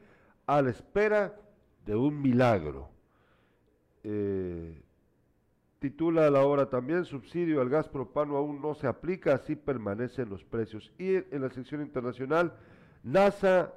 a 0.47 0.63
la 0.63 0.71
espera 0.71 1.35
de 1.85 1.97
un 1.97 2.23
milagro. 2.23 2.96
Eh, 4.09 4.81
titula 5.81 6.31
la 6.31 6.47
hora 6.47 6.71
también, 6.71 7.05
subsidio 7.05 7.61
al 7.61 7.69
gas 7.69 7.89
propano 7.89 8.37
aún 8.37 8.63
no 8.63 8.77
se 8.77 8.87
aplica, 8.87 9.35
así 9.35 9.57
permanecen 9.57 10.31
los 10.31 10.45
precios. 10.45 10.93
Y 10.97 11.17
en 11.17 11.41
la 11.41 11.51
sección 11.51 11.83
internacional, 11.83 12.53
NASA 13.03 13.73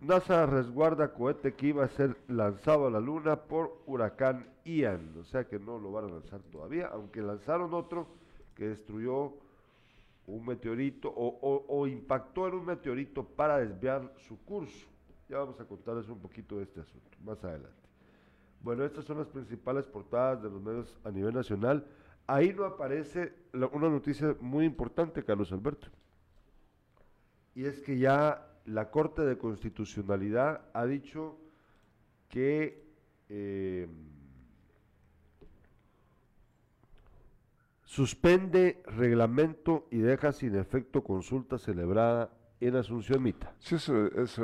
NASA 0.00 0.46
resguarda 0.46 1.14
cohete 1.14 1.54
que 1.54 1.68
iba 1.68 1.84
a 1.84 1.88
ser 1.88 2.16
lanzado 2.28 2.86
a 2.86 2.90
la 2.90 3.00
Luna 3.00 3.36
por 3.36 3.82
huracán 3.86 4.46
Ian, 4.64 5.16
o 5.18 5.24
sea 5.24 5.48
que 5.48 5.58
no 5.58 5.78
lo 5.78 5.90
van 5.90 6.04
a 6.04 6.08
lanzar 6.08 6.42
todavía, 6.52 6.88
aunque 6.92 7.22
lanzaron 7.22 7.74
otro 7.74 8.06
que 8.54 8.68
destruyó 8.68 9.32
un 10.26 10.46
meteorito 10.46 11.12
o, 11.12 11.86
impactó 11.86 12.46
en 12.46 12.54
un 12.54 12.66
meteorito 12.66 13.24
para 13.24 13.58
desviar 13.58 14.12
su 14.28 14.38
curso. 14.44 14.93
Ya 15.28 15.38
vamos 15.38 15.58
a 15.60 15.64
contarles 15.64 16.08
un 16.08 16.18
poquito 16.18 16.58
de 16.58 16.64
este 16.64 16.80
asunto 16.80 17.16
más 17.22 17.42
adelante. 17.44 17.84
Bueno, 18.60 18.84
estas 18.84 19.04
son 19.04 19.18
las 19.18 19.28
principales 19.28 19.86
portadas 19.86 20.42
de 20.42 20.50
los 20.50 20.62
medios 20.62 20.98
a 21.04 21.10
nivel 21.10 21.34
nacional. 21.34 21.86
Ahí 22.26 22.52
no 22.54 22.64
aparece 22.64 23.34
una 23.52 23.88
noticia 23.88 24.36
muy 24.40 24.64
importante, 24.64 25.22
Carlos 25.22 25.52
Alberto. 25.52 25.88
Y 27.54 27.64
es 27.64 27.80
que 27.80 27.98
ya 27.98 28.50
la 28.64 28.90
Corte 28.90 29.22
de 29.22 29.36
Constitucionalidad 29.36 30.62
ha 30.72 30.86
dicho 30.86 31.38
que 32.28 32.84
eh, 33.28 33.86
suspende 37.84 38.82
reglamento 38.86 39.86
y 39.90 39.98
deja 39.98 40.32
sin 40.32 40.56
efecto 40.56 41.04
consulta 41.04 41.58
celebrada 41.58 42.30
en 42.60 42.76
Asunción 42.76 43.22
Mita. 43.22 43.54
Sí, 43.58 43.74
eso, 43.74 44.06
eso 44.20 44.42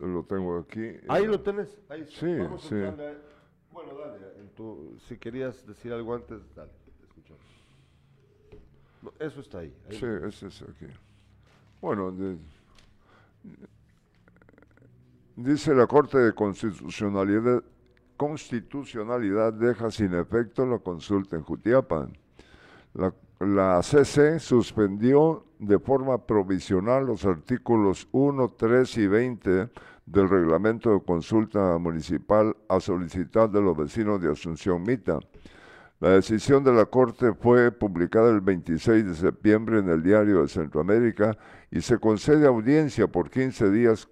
lo, 0.00 0.24
tengo 0.24 0.58
aquí. 0.58 0.96
Ahí 1.08 1.26
lo 1.26 1.40
tenés. 1.40 1.78
Ahí, 1.88 2.04
sí, 2.08 2.26
sí. 2.58 2.74
bueno, 3.70 3.94
dale. 3.98 4.98
si 5.06 5.16
querías 5.16 5.66
decir 5.66 5.92
algo 5.92 6.14
antes, 6.14 6.40
dale, 6.54 6.72
escuchamos. 7.02 7.42
eso 9.18 9.40
está 9.40 9.58
ahí. 9.58 9.74
sí, 9.90 10.06
eso 10.26 10.46
es 10.46 10.62
aquí. 10.62 10.86
Bueno, 11.80 12.12
de, 12.12 12.38
Dice 15.36 15.74
la 15.74 15.86
Corte 15.86 16.18
de 16.18 16.32
Constitucionalidad, 16.34 17.62
Constitucionalidad 18.16 19.52
deja 19.52 19.90
sin 19.90 20.14
efecto 20.14 20.66
la 20.66 20.78
consulta 20.78 21.36
en 21.36 21.42
Jutiapa. 21.42 22.08
La, 22.94 23.14
la 23.40 23.82
CC 23.82 24.38
suspendió 24.38 25.46
de 25.62 25.78
forma 25.78 26.26
provisional 26.26 27.06
los 27.06 27.24
artículos 27.24 28.08
1, 28.10 28.48
3 28.58 28.98
y 28.98 29.06
20 29.06 29.70
del 30.06 30.28
reglamento 30.28 30.92
de 30.92 31.00
consulta 31.00 31.78
municipal 31.78 32.56
a 32.68 32.80
solicitar 32.80 33.48
de 33.48 33.62
los 33.62 33.76
vecinos 33.76 34.20
de 34.20 34.32
Asunción 34.32 34.82
Mita. 34.82 35.20
La 36.00 36.10
decisión 36.10 36.64
de 36.64 36.72
la 36.72 36.86
Corte 36.86 37.32
fue 37.34 37.70
publicada 37.70 38.30
el 38.30 38.40
26 38.40 39.06
de 39.06 39.14
septiembre 39.14 39.78
en 39.78 39.88
el 39.88 40.02
Diario 40.02 40.42
de 40.42 40.48
Centroamérica 40.48 41.38
y 41.70 41.80
se 41.80 41.98
concede 41.98 42.48
audiencia 42.48 43.06
por 43.06 43.30
15 43.30 43.70
días 43.70 44.08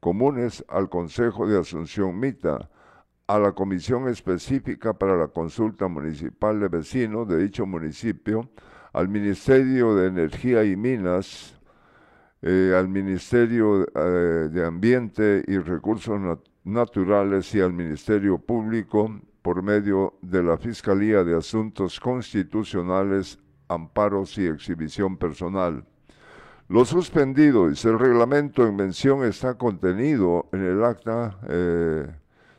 comunes 0.00 0.64
al 0.68 0.88
Consejo 0.88 1.46
de 1.46 1.56
Asunción 1.56 2.18
Mita, 2.18 2.68
a 3.28 3.38
la 3.38 3.52
Comisión 3.52 4.08
Específica 4.08 4.92
para 4.92 5.16
la 5.16 5.28
Consulta 5.28 5.86
Municipal 5.86 6.58
de 6.58 6.66
Vecinos 6.66 7.28
de 7.28 7.38
dicho 7.38 7.64
municipio, 7.64 8.50
al 8.94 9.08
Ministerio 9.08 9.94
de 9.96 10.06
Energía 10.06 10.64
y 10.64 10.76
Minas, 10.76 11.58
eh, 12.42 12.72
al 12.76 12.88
Ministerio 12.88 13.86
eh, 13.92 14.48
de 14.50 14.64
Ambiente 14.64 15.44
y 15.48 15.58
Recursos 15.58 16.20
Naturales 16.62 17.52
y 17.54 17.60
al 17.60 17.72
Ministerio 17.72 18.38
Público 18.38 19.20
por 19.42 19.62
medio 19.62 20.14
de 20.22 20.44
la 20.44 20.56
Fiscalía 20.56 21.24
de 21.24 21.36
Asuntos 21.36 21.98
Constitucionales, 21.98 23.38
Amparos 23.68 24.38
y 24.38 24.46
Exhibición 24.46 25.16
Personal. 25.16 25.84
Lo 26.68 26.84
suspendido 26.84 27.68
y 27.70 27.74
el 27.84 27.98
reglamento 27.98 28.66
en 28.66 28.76
mención 28.76 29.24
está 29.24 29.54
contenido 29.54 30.48
en 30.52 30.62
el 30.62 30.84
acta 30.84 31.36
eh, 31.48 32.06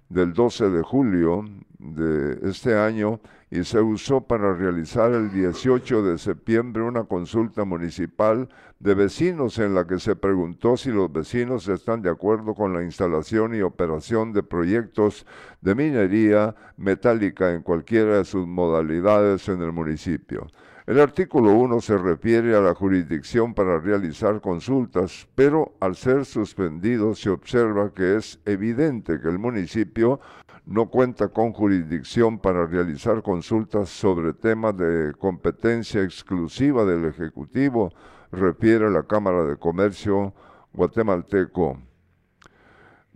del 0.10 0.34
12 0.34 0.70
de 0.70 0.82
julio 0.84 1.46
de 1.94 2.50
este 2.50 2.78
año 2.78 3.20
y 3.52 3.64
se 3.64 3.80
usó 3.80 4.22
para 4.22 4.54
realizar 4.54 5.14
el 5.14 5.32
18 5.32 6.04
de 6.04 6.18
septiembre 6.18 6.82
una 6.82 7.04
consulta 7.04 7.64
municipal 7.64 8.50
de 8.80 8.96
vecinos 8.96 9.60
en 9.60 9.76
la 9.76 9.86
que 9.86 10.00
se 10.00 10.16
preguntó 10.16 10.78
si 10.78 10.92
los 10.92 11.12
vecinos 11.12 11.68
están 11.68 12.02
de 12.02 12.10
acuerdo 12.10 12.54
con 12.54 12.74
la 12.74 12.84
instalación 12.84 13.56
y 13.56 13.62
operación 13.62 14.34
de 14.34 14.44
proyectos 14.44 15.26
de 15.62 15.76
minería 15.76 16.56
metálica 16.78 17.54
en 17.54 17.62
cualquiera 17.62 18.18
de 18.18 18.26
sus 18.26 18.48
modalidades 18.48 19.48
en 19.48 19.62
el 19.62 19.72
municipio. 19.72 20.48
El 20.88 21.00
artículo 21.00 21.52
1 21.54 21.82
se 21.82 21.98
refiere 21.98 22.56
a 22.56 22.62
la 22.62 22.76
jurisdicción 22.76 23.56
para 23.56 23.80
realizar 23.80 24.40
consultas, 24.40 25.28
pero 25.34 25.74
al 25.80 25.96
ser 25.96 26.26
suspendido 26.26 27.16
se 27.16 27.32
observa 27.32 27.92
que 27.92 28.18
es 28.18 28.40
evidente 28.46 29.20
que 29.20 29.30
el 29.30 29.40
municipio 29.40 30.20
no 30.66 30.88
cuenta 30.90 31.28
con 31.28 31.54
jurisdicción 31.54 32.40
para 32.40 32.66
realizar 32.66 33.22
consultas 33.22 33.90
sobre 33.90 34.34
temas 34.34 34.76
de 34.78 35.14
competencia 35.18 36.02
exclusiva 36.02 36.86
del 36.86 37.06
Ejecutivo, 37.06 37.94
refiere 38.32 38.90
la 38.90 39.04
Cámara 39.04 39.44
de 39.46 39.58
Comercio 39.58 40.34
guatemalteco. 40.74 41.78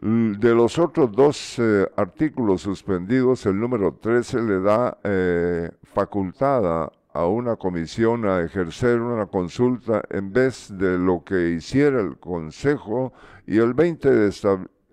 De 0.01 0.55
los 0.55 0.79
otros 0.79 1.11
dos 1.11 1.59
eh, 1.59 1.85
artículos 1.97 2.61
suspendidos, 2.61 3.45
el 3.45 3.59
número 3.59 3.95
13 3.95 4.41
le 4.43 4.61
da 4.61 4.97
eh, 5.03 5.69
facultada 5.83 6.89
a 7.11 7.25
una 7.25 7.57
comisión 7.57 8.25
a 8.25 8.41
ejercer 8.41 9.01
una 9.01 9.25
consulta 9.25 10.01
en 10.09 10.31
vez 10.31 10.69
de 10.77 10.97
lo 10.97 11.23
que 11.25 11.49
hiciera 11.49 11.99
el 11.99 12.17
Consejo 12.17 13.11
y 13.45 13.57
el 13.57 13.73
20, 13.73 14.27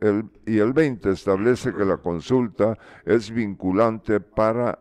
y 0.00 0.58
el 0.58 0.72
20 0.72 1.10
establece 1.10 1.72
que 1.72 1.84
la 1.84 1.96
consulta 1.96 2.76
es 3.04 3.30
vinculante 3.30 4.20
para 4.20 4.78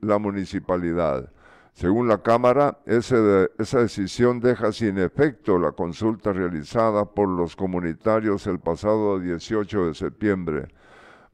la 0.00 0.18
municipalidad. 0.18 1.30
Según 1.74 2.06
la 2.06 2.22
Cámara, 2.22 2.78
esa 2.86 3.80
decisión 3.80 4.38
deja 4.38 4.70
sin 4.70 4.96
efecto 4.98 5.58
la 5.58 5.72
consulta 5.72 6.32
realizada 6.32 7.04
por 7.04 7.28
los 7.28 7.56
comunitarios 7.56 8.46
el 8.46 8.60
pasado 8.60 9.18
18 9.18 9.88
de 9.88 9.94
septiembre. 9.94 10.68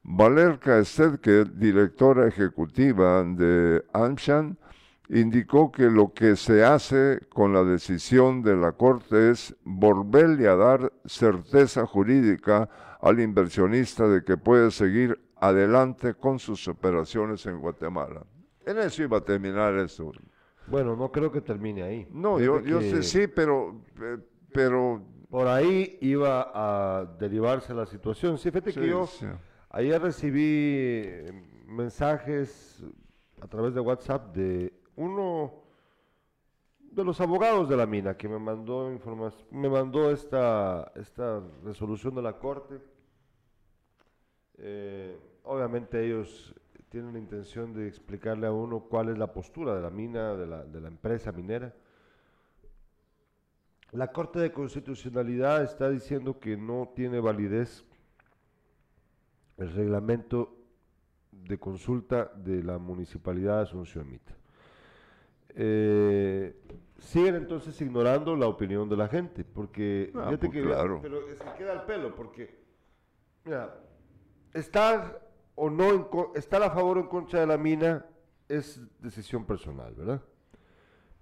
Valerka 0.03 0.79
Estedke, 0.79 1.45
directora 1.45 2.27
ejecutiva 2.27 3.23
de 3.23 3.85
AMSHAN, 3.93 4.57
indicó 5.11 5.71
que 5.71 5.89
lo 5.89 6.13
que 6.13 6.37
se 6.37 6.63
hace 6.63 7.19
con 7.29 7.53
la 7.53 7.63
decisión 7.63 8.41
de 8.41 8.55
la 8.55 8.71
Corte 8.71 9.31
es 9.31 9.53
volverle 9.65 10.47
a 10.47 10.55
dar 10.55 10.93
certeza 11.05 11.85
jurídica 11.85 12.69
al 13.01 13.19
inversionista 13.19 14.07
de 14.07 14.23
que 14.23 14.37
puede 14.37 14.71
seguir 14.71 15.19
adelante 15.35 16.13
con 16.13 16.39
sus 16.39 16.65
operaciones 16.67 17.45
en 17.45 17.59
Guatemala. 17.59 18.23
En 18.65 18.77
eso 18.77 19.03
iba 19.03 19.17
a 19.17 19.21
terminar 19.21 19.75
eso. 19.75 20.13
Bueno, 20.67 20.95
no 20.95 21.11
creo 21.11 21.29
que 21.31 21.41
termine 21.41 21.83
ahí. 21.83 22.07
No, 22.11 22.39
yo, 22.39 22.61
yo 22.61 22.79
sé, 22.79 23.03
sí, 23.03 23.27
pero, 23.27 23.81
eh, 24.01 24.17
pero... 24.53 25.03
Por 25.29 25.47
ahí 25.47 25.97
iba 26.01 26.51
a 26.53 27.05
derivarse 27.19 27.73
la 27.73 27.85
situación. 27.85 28.37
Sí, 28.37 28.49
fíjate 28.49 28.73
que 28.73 28.87
yo 28.87 29.09
ayer 29.71 30.01
recibí 30.01 31.05
mensajes 31.65 32.83
a 33.41 33.47
través 33.47 33.73
de 33.73 33.79
WhatsApp 33.79 34.35
de 34.35 34.80
uno 34.95 35.53
de 36.79 37.03
los 37.03 37.21
abogados 37.21 37.69
de 37.69 37.77
la 37.77 37.85
mina 37.85 38.17
que 38.17 38.27
me 38.27 38.37
mandó 38.37 38.91
información, 38.91 39.47
me 39.51 39.69
mandó 39.69 40.11
esta, 40.11 40.91
esta 40.95 41.41
resolución 41.63 42.15
de 42.15 42.21
la 42.21 42.37
corte. 42.37 42.79
Eh, 44.57 45.17
obviamente 45.43 46.05
ellos 46.05 46.53
tienen 46.89 47.13
la 47.13 47.19
intención 47.19 47.73
de 47.73 47.87
explicarle 47.87 48.47
a 48.47 48.51
uno 48.51 48.81
cuál 48.81 49.09
es 49.09 49.17
la 49.17 49.31
postura 49.31 49.73
de 49.73 49.81
la 49.81 49.89
mina, 49.89 50.35
de 50.35 50.45
la, 50.45 50.63
de 50.63 50.81
la 50.81 50.89
empresa 50.89 51.31
minera. 51.31 51.73
La 53.93 54.11
Corte 54.11 54.39
de 54.39 54.51
Constitucionalidad 54.53 55.63
está 55.63 55.89
diciendo 55.89 56.39
que 56.39 56.55
no 56.55 56.93
tiene 56.95 57.19
validez 57.19 57.85
el 59.57 59.71
reglamento 59.73 60.55
de 61.31 61.57
consulta 61.57 62.31
de 62.35 62.63
la 62.63 62.77
Municipalidad 62.77 63.57
de 63.57 63.63
Asunción 63.63 64.09
Mita. 64.09 64.40
Eh, 65.55 66.55
siguen 66.97 67.35
entonces 67.35 67.79
ignorando 67.81 68.35
la 68.35 68.47
opinión 68.47 68.87
de 68.89 68.95
la 68.97 69.07
gente, 69.07 69.43
porque 69.43 70.11
Ah, 70.15 70.25
fíjate 70.29 70.37
pues 70.37 70.51
que- 70.51 70.61
claro. 70.63 70.99
pero 71.01 71.27
es 71.29 71.39
que 71.41 71.53
queda 71.57 71.71
al 71.73 71.85
pelo, 71.85 72.15
porque 72.15 72.59
mira, 73.43 73.79
estar 74.53 75.27
o 75.55 75.69
no 75.69 75.89
en 75.91 76.07
estar 76.35 76.61
a 76.63 76.69
favor 76.71 76.97
o 76.97 77.01
en 77.01 77.07
contra 77.07 77.39
de 77.41 77.47
la 77.47 77.57
mina 77.57 78.05
es 78.47 78.81
decisión 78.99 79.45
personal, 79.45 79.93
¿verdad? 79.95 80.21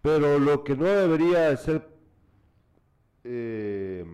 Pero 0.02 0.39
lo 0.39 0.63
que 0.63 0.76
no 0.76 0.86
debería 0.86 1.50
de 1.50 1.58
ser 1.58 1.89
eh, 3.24 4.06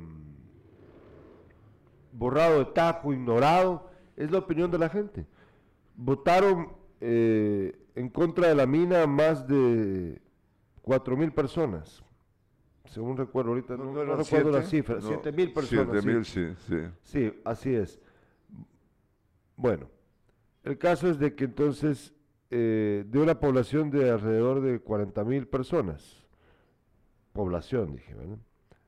borrado 2.12 2.60
de 2.60 2.66
tajo, 2.66 3.14
ignorado, 3.14 3.90
es 4.16 4.32
la 4.32 4.40
opinión 4.40 4.72
de 4.72 4.78
la 4.80 4.90
gente. 4.90 5.26
Votaron 5.96 6.74
eh, 7.02 7.78
en 7.96 8.10
contra 8.10 8.48
de 8.48 8.56
la 8.56 8.66
mina 8.66 9.06
más 9.08 9.48
de 9.48 10.22
cuatro 10.82 11.16
mil 11.18 11.32
personas. 11.32 12.04
Según 12.86 13.18
recuerdo 13.18 13.50
ahorita, 13.52 13.76
no, 13.78 13.94
recuerdo 14.16 14.52
la 14.52 14.62
siete? 14.64 14.68
cifra, 14.68 14.96
No, 14.96 15.02
siete 15.08 15.32
mil 15.32 15.52
personas. 15.54 15.88
siete 15.92 16.02
sí. 16.02 16.08
mil, 16.08 16.26
sí, 16.26 16.56
sí. 16.68 16.78
Sí, 17.04 17.42
así 17.44 17.74
es. 17.76 18.00
Bueno, 19.58 19.90
el 20.64 20.78
caso 20.78 21.10
es 21.10 21.18
de 21.20 21.34
que 21.36 21.46
entonces, 21.46 22.14
eh, 22.52 23.04
de 23.08 23.20
una 23.20 23.40
población 23.40 23.90
de 23.90 24.10
alrededor 24.12 24.62
de 24.62 24.80
40 24.80 25.24
mil 25.24 25.48
personas, 25.48 26.26
población 27.34 27.94
dije, 27.96 28.14
¿verdad? 28.14 28.38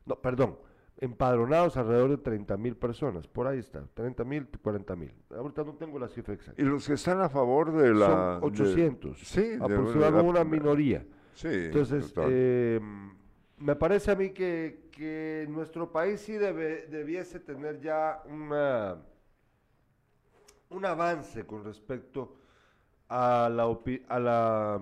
No, 0.06 0.15
perdón, 0.22 0.58
empadronados 0.99 1.77
alrededor 1.77 2.10
de 2.12 2.17
30 2.17 2.57
mil 2.57 2.75
personas, 2.75 3.27
por 3.27 3.45
ahí 3.47 3.60
está, 3.60 3.83
30 3.93 4.23
mil, 4.23 4.47
40 4.47 4.95
mil. 4.95 5.13
Ahorita 5.29 5.63
no 5.63 5.73
tengo 5.75 5.99
la 5.99 6.07
cifra 6.07 6.33
exacta. 6.33 6.60
Y 6.62 6.65
los 6.65 6.88
que 6.88 6.93
están 6.93 7.21
a 7.21 7.29
favor 7.29 7.71
de 7.71 7.93
la... 7.93 8.39
Son 8.39 8.41
de- 8.41 8.47
800, 8.63 9.19
sí, 9.19 9.53
aproximadamente 9.60 10.23
de- 10.23 10.29
una 10.29 10.43
minoría. 10.43 11.05
Sí, 11.33 11.47
Entonces, 11.51 12.12
eh, 12.29 12.79
me 13.60 13.75
parece 13.75 14.10
a 14.12 14.15
mí 14.15 14.31
que, 14.31 14.89
que 14.91 15.45
nuestro 15.49 15.91
país 15.91 16.19
sí 16.21 16.33
debe, 16.33 16.88
debiese 16.88 17.39
tener 17.39 17.79
ya 17.79 18.23
una, 18.27 18.97
un 20.69 20.86
avance 20.86 21.45
con 21.45 21.63
respecto 21.63 22.38
a 23.10 23.49
la, 23.53 23.63
a, 24.10 24.19
la, 24.19 24.81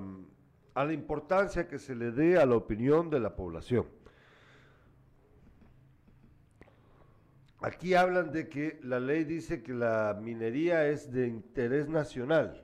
a 0.73 0.86
la 0.86 0.93
importancia 0.93 1.67
que 1.67 1.78
se 1.78 1.93
le 1.93 2.12
dé 2.12 2.38
a 2.39 2.45
la 2.45 2.56
opinión 2.56 3.10
de 3.10 3.19
la 3.19 3.36
población. 3.36 3.86
Aquí 7.65 7.95
hablan 7.95 8.32
de 8.32 8.47
que 8.47 8.80
la 8.84 8.99
ley 8.99 9.23
dice 9.23 9.63
que 9.63 9.73
la 9.73 10.15
minería 10.21 10.86
es 10.88 11.12
de 11.12 11.28
interés 11.28 11.89
nacional 11.89 12.63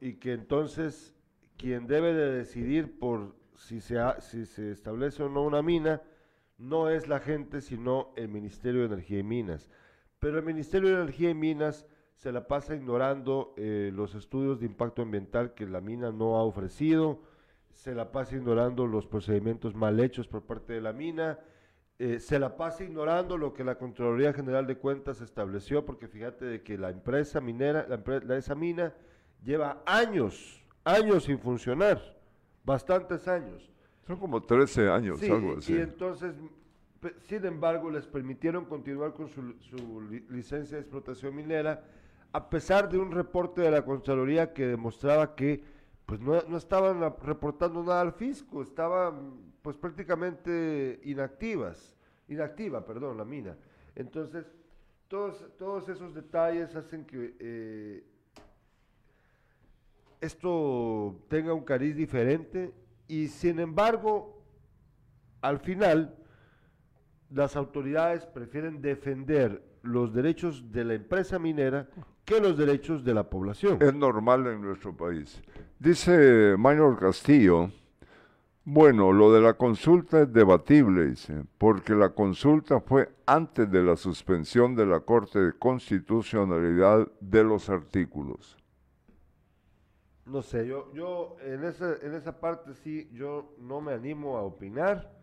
y 0.00 0.14
que 0.14 0.32
entonces 0.32 1.14
quien 1.56 1.86
debe 1.86 2.12
de 2.12 2.32
decidir 2.32 2.98
por 2.98 3.36
si 3.54 3.80
se, 3.80 4.00
ha- 4.00 4.20
si 4.20 4.44
se 4.44 4.72
establece 4.72 5.22
o 5.22 5.28
no 5.28 5.42
una 5.44 5.62
mina 5.62 6.02
no 6.58 6.90
es 6.90 7.06
la 7.06 7.20
gente, 7.20 7.60
sino 7.60 8.12
el 8.16 8.26
Ministerio 8.28 8.80
de 8.80 8.86
Energía 8.88 9.20
y 9.20 9.22
Minas. 9.22 9.70
Pero 10.18 10.38
el 10.38 10.44
Ministerio 10.44 10.88
de 10.88 11.02
Energía 11.02 11.30
y 11.30 11.34
Minas 11.34 11.86
se 12.16 12.32
la 12.32 12.48
pasa 12.48 12.74
ignorando 12.74 13.54
eh, 13.56 13.92
los 13.94 14.16
estudios 14.16 14.58
de 14.58 14.66
impacto 14.66 15.02
ambiental 15.02 15.54
que 15.54 15.64
la 15.64 15.80
mina 15.80 16.10
no 16.10 16.38
ha 16.38 16.42
ofrecido, 16.42 17.22
se 17.70 17.94
la 17.94 18.10
pasa 18.10 18.34
ignorando 18.34 18.88
los 18.88 19.06
procedimientos 19.06 19.76
mal 19.76 20.00
hechos 20.00 20.26
por 20.26 20.42
parte 20.42 20.72
de 20.72 20.80
la 20.80 20.92
mina, 20.92 21.38
eh, 21.98 22.20
se 22.20 22.38
la 22.38 22.56
pasa 22.56 22.84
ignorando 22.84 23.36
lo 23.36 23.52
que 23.52 23.64
la 23.64 23.76
Contraloría 23.76 24.32
General 24.32 24.66
de 24.66 24.76
Cuentas 24.76 25.20
estableció, 25.20 25.84
porque 25.84 26.06
fíjate 26.06 26.44
de 26.44 26.62
que 26.62 26.78
la 26.78 26.90
empresa 26.90 27.40
minera, 27.40 27.86
la 27.88 28.02
empre- 28.02 28.22
la- 28.22 28.36
esa 28.36 28.54
mina 28.54 28.94
lleva 29.42 29.82
años, 29.84 30.64
años 30.84 31.24
sin 31.24 31.38
funcionar, 31.38 32.00
bastantes 32.64 33.26
años. 33.26 33.68
Son 34.06 34.16
como 34.18 34.42
13 34.42 34.88
años, 34.88 35.18
Sí, 35.18 35.30
algo 35.30 35.56
así. 35.58 35.74
y 35.74 35.78
entonces, 35.78 36.34
sin 37.26 37.44
embargo, 37.44 37.90
les 37.90 38.06
permitieron 38.06 38.64
continuar 38.64 39.12
con 39.12 39.28
su, 39.28 39.54
su 39.60 40.00
li- 40.02 40.24
licencia 40.30 40.76
de 40.76 40.82
explotación 40.82 41.34
minera, 41.34 41.84
a 42.32 42.48
pesar 42.48 42.88
de 42.88 42.98
un 42.98 43.10
reporte 43.10 43.60
de 43.62 43.70
la 43.70 43.84
Contraloría 43.84 44.52
que 44.52 44.66
demostraba 44.66 45.34
que 45.34 45.62
pues 46.08 46.22
no, 46.22 46.40
no 46.48 46.56
estaban 46.56 47.02
reportando 47.22 47.82
nada 47.82 48.00
al 48.00 48.14
fisco, 48.14 48.62
estaban 48.62 49.52
pues 49.60 49.76
prácticamente 49.76 50.98
inactivas, 51.04 51.94
inactiva, 52.28 52.82
perdón, 52.82 53.18
la 53.18 53.26
mina. 53.26 53.58
Entonces, 53.94 54.46
todos, 55.06 55.44
todos 55.58 55.86
esos 55.90 56.14
detalles 56.14 56.74
hacen 56.74 57.04
que 57.04 57.36
eh, 57.38 58.04
esto 60.22 61.20
tenga 61.28 61.52
un 61.52 61.64
cariz 61.64 61.94
diferente 61.94 62.72
y 63.06 63.28
sin 63.28 63.58
embargo, 63.58 64.42
al 65.42 65.58
final, 65.58 66.16
las 67.28 67.54
autoridades 67.54 68.24
prefieren 68.24 68.80
defender 68.80 69.62
los 69.82 70.14
derechos 70.14 70.72
de 70.72 70.84
la 70.84 70.94
empresa 70.94 71.38
minera 71.38 71.86
que 72.28 72.40
los 72.40 72.58
derechos 72.58 73.02
de 73.02 73.14
la 73.14 73.24
población. 73.24 73.78
Es 73.80 73.94
normal 73.94 74.46
en 74.48 74.60
nuestro 74.60 74.94
país. 74.94 75.42
Dice 75.78 76.56
Maynor 76.58 76.98
Castillo, 76.98 77.70
bueno, 78.64 79.12
lo 79.12 79.32
de 79.32 79.40
la 79.40 79.54
consulta 79.54 80.20
es 80.20 80.30
debatible, 80.30 81.06
dice, 81.06 81.44
porque 81.56 81.94
la 81.94 82.10
consulta 82.10 82.80
fue 82.80 83.08
antes 83.24 83.70
de 83.70 83.82
la 83.82 83.96
suspensión 83.96 84.76
de 84.76 84.84
la 84.84 85.00
Corte 85.00 85.38
de 85.38 85.52
Constitucionalidad 85.54 87.10
de 87.18 87.44
los 87.44 87.70
artículos. 87.70 88.58
No 90.26 90.42
sé, 90.42 90.66
yo, 90.66 90.92
yo 90.92 91.36
en, 91.40 91.64
esa, 91.64 91.96
en 92.02 92.12
esa 92.12 92.38
parte 92.38 92.74
sí, 92.74 93.08
yo 93.14 93.54
no 93.58 93.80
me 93.80 93.94
animo 93.94 94.36
a 94.36 94.42
opinar, 94.42 95.16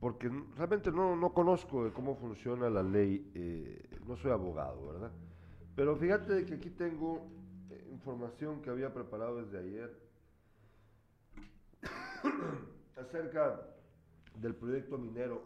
porque 0.00 0.28
realmente 0.56 0.90
no, 0.90 1.14
no 1.14 1.32
conozco 1.32 1.84
de 1.84 1.92
cómo 1.92 2.16
funciona 2.16 2.68
la 2.68 2.82
ley, 2.82 3.30
eh, 3.36 4.00
no 4.04 4.16
soy 4.16 4.32
abogado, 4.32 4.88
¿verdad? 4.88 5.12
Pero 5.76 5.96
fíjate 5.96 6.44
que 6.44 6.54
aquí 6.54 6.70
tengo 6.70 7.26
eh, 7.70 7.88
información 7.92 8.60
que 8.62 8.70
había 8.70 8.92
preparado 8.92 9.42
desde 9.42 9.58
ayer 9.58 9.96
acerca 12.96 13.60
del 14.34 14.54
proyecto 14.54 14.98
minero. 14.98 15.42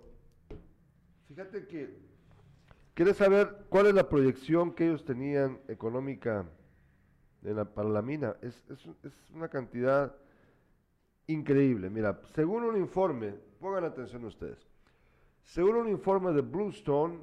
Fíjate 1.28 1.66
que, 1.66 1.98
¿quieres 2.94 3.16
saber 3.16 3.64
cuál 3.68 3.86
es 3.86 3.94
la 3.94 4.08
proyección 4.08 4.72
que 4.74 4.86
ellos 4.88 5.04
tenían 5.04 5.60
económica 5.68 6.46
de 7.42 7.54
la- 7.54 7.64
para 7.64 7.88
la 7.88 8.02
mina? 8.02 8.36
Es, 8.42 8.64
es, 8.70 8.86
es 9.04 9.30
una 9.30 9.48
cantidad 9.48 10.14
increíble. 11.26 11.90
Mira, 11.90 12.20
según 12.34 12.64
un 12.64 12.76
informe, 12.76 13.34
pongan 13.60 13.84
atención 13.84 14.24
ustedes, 14.24 14.58
según 15.44 15.76
un 15.76 15.88
informe 15.88 16.32
de 16.32 16.40
Bluestone, 16.42 17.20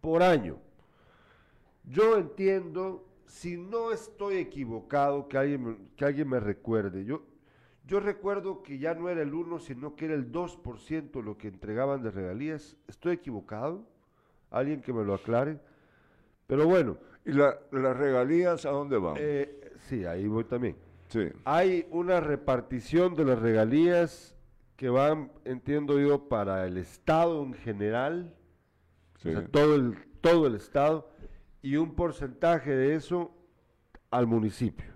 por 0.00 0.24
año. 0.24 0.58
Yo 1.84 2.16
entiendo, 2.16 3.06
si 3.26 3.56
no 3.56 3.92
estoy 3.92 4.36
equivocado, 4.36 5.28
que 5.28 5.38
alguien, 5.38 5.64
me- 5.64 5.76
que 5.96 6.04
alguien 6.04 6.28
me 6.28 6.40
recuerde. 6.40 7.04
Yo, 7.04 7.22
yo 7.86 8.00
recuerdo 8.00 8.62
que 8.62 8.78
ya 8.78 8.94
no 8.94 9.08
era 9.08 9.22
el 9.22 9.34
1, 9.34 9.58
sino 9.58 9.96
que 9.96 10.04
era 10.06 10.14
el 10.14 10.30
2% 10.30 11.22
lo 11.22 11.36
que 11.36 11.48
entregaban 11.48 12.02
de 12.02 12.10
regalías. 12.10 12.76
¿Estoy 12.88 13.14
equivocado? 13.14 13.84
Alguien 14.50 14.80
que 14.80 14.92
me 14.92 15.04
lo 15.04 15.14
aclare. 15.14 15.58
Pero 16.46 16.66
bueno, 16.66 16.98
¿Y 17.24 17.32
la- 17.32 17.58
las 17.70 17.96
regalías 17.96 18.66
a 18.66 18.70
dónde 18.70 18.98
van? 18.98 19.14
eh, 19.18 19.72
sí, 19.88 20.04
ahí 20.04 20.26
voy 20.26 20.44
también. 20.44 20.76
sí. 21.08 21.28
Hay 21.44 21.86
una 21.90 22.20
repartición 22.20 23.14
de 23.14 23.24
las 23.24 23.38
regalías 23.38 24.34
que 24.76 24.88
van, 24.88 25.30
entiendo 25.44 25.98
yo, 26.00 26.28
para 26.28 26.66
el 26.66 26.76
Estado 26.78 27.42
en 27.44 27.54
general, 27.54 28.34
sí. 29.18 29.28
o 29.28 29.32
sea, 29.32 29.46
todo 29.48 29.74
el, 29.76 29.96
todo 30.20 30.46
el 30.48 30.56
Estado, 30.56 31.08
y 31.62 31.76
un 31.76 31.94
porcentaje 31.94 32.74
de 32.74 32.94
eso 32.96 33.30
al 34.10 34.26
municipio. 34.26 34.92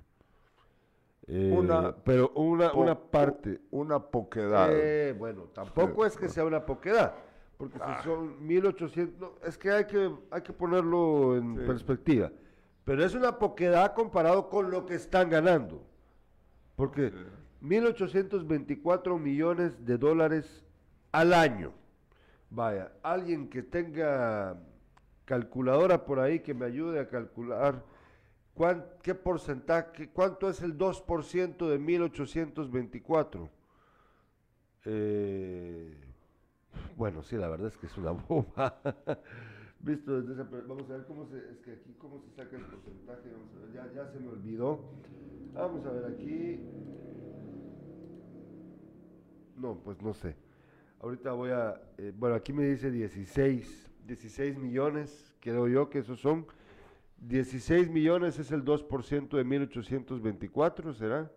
Eh, 1.28 1.52
Una 1.56 1.94
pero 1.96 2.30
una, 2.36 2.70
po- 2.70 2.80
una 2.80 2.94
parte. 3.00 3.60
Una 3.70 3.98
poquedad. 3.98 4.68
Eh, 4.72 5.12
bueno, 5.12 5.44
tampoco 5.54 6.04
es 6.06 6.16
que 6.16 6.28
sea 6.28 6.44
una 6.44 6.64
poquedad, 6.64 7.14
porque 7.56 7.78
Ah. 7.80 7.98
si 7.98 8.04
son 8.08 8.46
1800, 8.46 9.18
no, 9.20 9.32
es 9.46 9.58
que 9.58 9.70
hay 9.70 9.86
que, 9.86 10.12
hay 10.30 10.42
que 10.42 10.52
ponerlo 10.52 11.36
en 11.36 11.56
Sí. 11.56 11.66
perspectiva. 11.66 12.30
Pero 12.84 13.04
es 13.04 13.14
una 13.16 13.38
poquedad 13.38 13.94
comparado 13.94 14.48
con 14.48 14.70
lo 14.70 14.86
que 14.86 14.94
están 14.94 15.28
ganando. 15.28 15.82
Porque 16.76 17.12
1824 17.60 19.18
millones 19.18 19.84
de 19.84 19.98
dólares 19.98 20.64
al 21.10 21.32
año. 21.32 21.72
Vaya, 22.50 22.92
alguien 23.02 23.48
que 23.48 23.62
tenga 23.62 24.56
calculadora 25.26 26.06
por 26.06 26.18
ahí 26.20 26.40
que 26.40 26.54
me 26.54 26.64
ayude 26.64 26.98
a 27.00 27.08
calcular 27.08 27.84
cuán- 28.54 28.86
qué 29.02 29.14
porcentaje, 29.14 30.08
cuánto 30.08 30.48
es 30.48 30.62
el 30.62 30.78
2% 30.78 31.68
de 31.68 31.78
1824. 31.78 33.50
Eh, 34.86 35.94
bueno, 36.96 37.22
sí, 37.22 37.36
la 37.36 37.48
verdad 37.48 37.68
es 37.68 37.76
que 37.76 37.86
es 37.86 37.98
una 37.98 38.12
bomba. 38.28 38.80
Visto 39.80 40.20
desde 40.22 40.32
esa, 40.42 40.48
vamos 40.66 40.88
a 40.90 40.94
ver 40.94 41.04
cómo 41.06 41.26
se, 41.26 41.36
es 41.38 41.58
que 41.58 41.72
aquí 41.72 41.94
cómo 41.98 42.20
se 42.20 42.30
saca 42.30 42.56
el 42.56 42.62
porcentaje, 42.62 43.28
ya 43.94 44.06
se 44.10 44.18
me 44.18 44.28
olvidó. 44.28 44.80
Vamos 45.52 45.84
a 45.86 45.90
ver 45.90 46.04
aquí. 46.14 46.60
No, 49.56 49.74
pues 49.84 50.00
no 50.02 50.14
sé. 50.14 50.36
Ahorita 51.00 51.32
voy 51.32 51.50
a, 51.50 51.80
eh, 51.98 52.12
bueno, 52.16 52.36
aquí 52.36 52.52
me 52.52 52.64
dice 52.64 52.90
16, 52.90 53.90
16 54.06 54.56
millones, 54.58 55.34
creo 55.40 55.68
yo 55.68 55.88
que 55.90 55.98
esos 55.98 56.20
son. 56.20 56.46
16 57.18 57.90
millones 57.90 58.38
es 58.38 58.50
el 58.52 58.64
2% 58.64 59.36
de 59.36 59.44
1824, 59.44 60.92
¿será? 60.94 61.30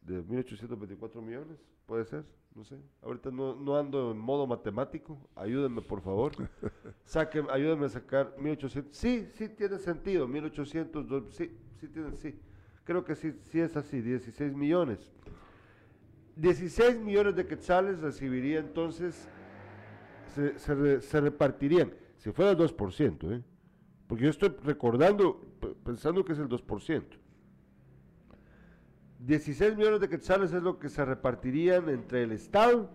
De 0.00 0.22
1824 0.22 1.20
millones, 1.20 1.58
puede 1.86 2.04
ser, 2.04 2.24
no 2.54 2.64
sé. 2.64 2.76
Ahorita 3.02 3.30
no, 3.30 3.54
no 3.54 3.76
ando 3.76 4.12
en 4.12 4.18
modo 4.18 4.46
matemático, 4.46 5.18
ayúdenme 5.34 5.82
por 5.82 6.00
favor. 6.00 6.32
Saquen, 7.04 7.46
ayúdenme 7.50 7.86
a 7.86 7.88
sacar 7.88 8.34
1800. 8.38 8.96
Sí, 8.96 9.28
sí 9.34 9.48
tiene 9.48 9.78
sentido, 9.78 10.26
1800, 10.28 11.06
do- 11.08 11.30
sí, 11.30 11.50
sí 11.80 11.88
tiene, 11.88 12.16
sí. 12.16 12.38
Creo 12.84 13.04
que 13.04 13.14
sí, 13.14 13.32
sí 13.42 13.60
es 13.60 13.76
así, 13.76 14.00
16 14.00 14.54
millones. 14.54 15.10
16 16.36 16.98
millones 17.00 17.36
de 17.36 17.46
quetzales 17.46 18.00
recibiría 18.00 18.58
entonces, 18.58 19.28
se, 20.34 20.58
se 20.58 20.74
re- 20.74 21.00
se 21.00 21.20
repartirían, 21.20 21.92
si 22.18 22.30
fuera 22.32 22.50
el 22.52 22.56
2%, 22.58 23.32
¿eh? 23.32 23.42
porque 24.06 24.24
yo 24.24 24.30
estoy 24.30 24.50
recordando, 24.64 25.40
pensando 25.84 26.24
que 26.24 26.32
es 26.32 26.38
el 26.38 26.48
2%. 26.48 27.02
16 29.20 29.76
millones 29.76 30.00
de 30.00 30.08
quetzales 30.08 30.52
es 30.52 30.62
lo 30.62 30.78
que 30.78 30.88
se 30.88 31.04
repartirían 31.04 31.88
entre 31.88 32.24
el 32.24 32.32
Estado 32.32 32.90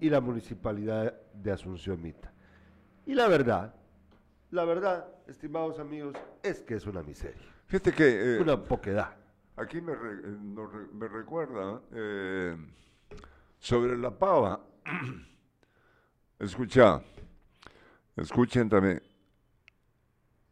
y 0.00 0.10
la 0.10 0.20
municipalidad 0.20 1.14
de 1.34 1.50
Asunción 1.52 2.00
Mita. 2.00 2.32
Y 3.04 3.14
la 3.14 3.26
verdad, 3.28 3.74
la 4.50 4.64
verdad, 4.64 5.08
estimados 5.26 5.78
amigos, 5.80 6.14
es 6.42 6.62
que 6.62 6.74
es 6.74 6.86
una 6.86 7.02
miseria, 7.02 7.42
Fíjate 7.66 7.92
que 7.92 8.36
eh, 8.36 8.40
una 8.40 8.62
poquedad. 8.62 9.16
aquí 9.56 9.80
me, 9.80 9.92
eh, 9.92 9.96
nos 10.42 10.72
re- 10.72 10.86
me 10.92 11.08
recuerda 11.08 11.80
eh, 11.92 12.56
sobre 13.58 13.96
la 13.98 14.16
pava. 14.16 14.60
Escucha, 16.42 17.00
escuchen 18.16 18.68
también. 18.68 19.00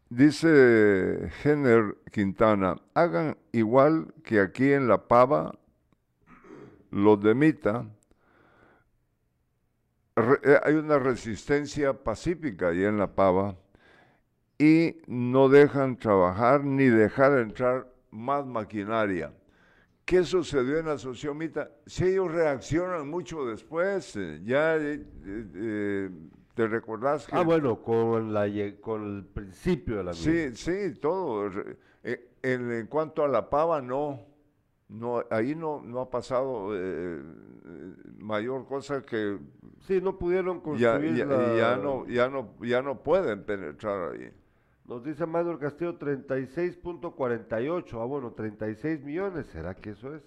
Dice 0.08 1.28
Jenner 1.42 1.96
Quintana, 2.12 2.76
hagan 2.94 3.36
igual 3.50 4.14
que 4.22 4.38
aquí 4.38 4.72
en 4.72 4.86
La 4.86 5.08
Pava, 5.08 5.52
los 6.92 7.20
de 7.20 7.34
Mita, 7.34 7.86
eh, 10.14 10.60
hay 10.62 10.74
una 10.74 11.00
resistencia 11.00 11.92
pacífica 11.92 12.68
ahí 12.68 12.84
en 12.84 12.96
La 12.96 13.08
Pava 13.08 13.56
y 14.60 15.02
no 15.08 15.48
dejan 15.48 15.96
trabajar 15.96 16.62
ni 16.62 16.84
dejar 16.84 17.36
entrar 17.40 17.92
más 18.12 18.46
maquinaria. 18.46 19.32
¿Qué 20.10 20.24
sucedió 20.24 20.78
en 20.80 20.86
la 20.86 20.98
Sociomita? 20.98 21.70
Si 21.86 22.04
ellos 22.04 22.32
reaccionan 22.32 23.08
mucho 23.08 23.46
después, 23.46 24.16
eh, 24.16 24.40
ya 24.42 24.74
eh, 24.76 24.94
eh, 25.24 25.46
eh, 25.54 26.10
te 26.52 26.66
recordás 26.66 27.28
que... 27.28 27.36
Ah, 27.36 27.42
bueno, 27.42 27.80
con, 27.80 28.34
la, 28.34 28.48
lle- 28.48 28.80
con 28.80 29.04
el 29.18 29.24
principio 29.24 29.98
de 29.98 30.02
la 30.02 30.10
misma. 30.10 30.32
Sí, 30.32 30.56
sí, 30.56 30.98
todo. 31.00 31.48
En, 32.02 32.72
en 32.72 32.86
cuanto 32.88 33.22
a 33.22 33.28
la 33.28 33.48
pava, 33.48 33.80
no. 33.80 34.18
no 34.88 35.22
ahí 35.30 35.54
no, 35.54 35.80
no 35.80 36.00
ha 36.00 36.10
pasado 36.10 36.70
eh, 36.74 37.22
mayor 38.18 38.66
cosa 38.66 39.02
que 39.02 39.38
Sí, 39.86 40.00
no 40.00 40.18
pudieron 40.18 40.56
ya, 40.56 40.62
construir 40.62 41.14
ya- 41.18 41.24
la- 41.26 41.56
ya 41.56 41.76
no, 41.76 42.06
ya, 42.08 42.28
no, 42.28 42.56
ya 42.62 42.82
no 42.82 43.00
pueden 43.00 43.44
penetrar 43.44 44.14
ahí. 44.14 44.28
Nos 44.90 45.04
dice 45.04 45.24
Manuel 45.24 45.56
Castillo 45.60 45.96
36.48. 45.96 47.92
Ah, 48.02 48.04
bueno, 48.06 48.32
36 48.32 49.04
millones. 49.04 49.46
¿Será 49.46 49.72
que 49.76 49.90
eso 49.90 50.16
es? 50.16 50.22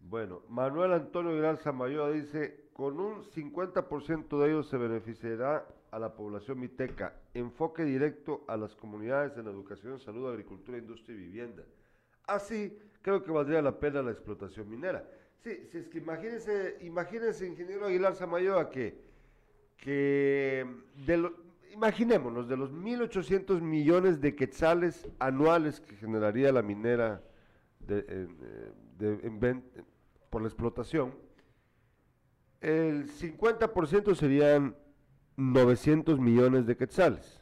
Bueno, 0.00 0.42
Manuel 0.50 0.92
Antonio 0.92 1.30
Aguilar 1.32 1.56
Samayoa 1.56 2.10
dice, 2.10 2.68
con 2.74 3.00
un 3.00 3.22
50% 3.24 4.38
de 4.38 4.48
ellos 4.50 4.68
se 4.68 4.76
beneficiará 4.76 5.66
a 5.90 5.98
la 5.98 6.14
población 6.14 6.60
miteca. 6.60 7.14
Enfoque 7.32 7.84
directo 7.84 8.44
a 8.48 8.58
las 8.58 8.76
comunidades 8.76 9.38
en 9.38 9.46
educación, 9.46 9.98
salud, 9.98 10.28
agricultura, 10.28 10.76
industria 10.76 11.16
y 11.16 11.20
vivienda. 11.20 11.62
Así, 12.26 12.78
creo 13.00 13.22
que 13.24 13.30
valdría 13.30 13.62
la 13.62 13.80
pena 13.80 14.02
la 14.02 14.10
explotación 14.10 14.68
minera. 14.68 15.08
Sí, 15.38 15.66
sí, 15.72 15.78
es 15.78 15.88
que 15.88 15.96
imagínense, 15.96 16.76
imagínense, 16.82 17.46
ingeniero 17.46 17.86
Aguilar 17.86 18.14
Samayoa, 18.14 18.68
que, 18.68 19.00
que 19.78 20.66
de 21.06 21.16
lo- 21.16 21.47
imaginémonos, 21.78 22.48
de 22.48 22.56
los 22.56 22.72
1.800 22.72 23.60
millones 23.60 24.20
de 24.20 24.34
quetzales 24.34 25.08
anuales 25.20 25.80
que 25.80 25.94
generaría 25.96 26.50
la 26.52 26.60
minera 26.62 27.22
de- 27.78 28.04
eh, 28.08 28.28
de- 28.98 29.20
en 29.26 29.38
ven- 29.38 29.64
por 30.28 30.42
la 30.42 30.48
explotación, 30.48 31.14
el 32.60 33.08
50% 33.08 34.14
serían 34.16 34.74
900 35.36 36.18
millones 36.18 36.66
de 36.66 36.76
quetzales. 36.76 37.40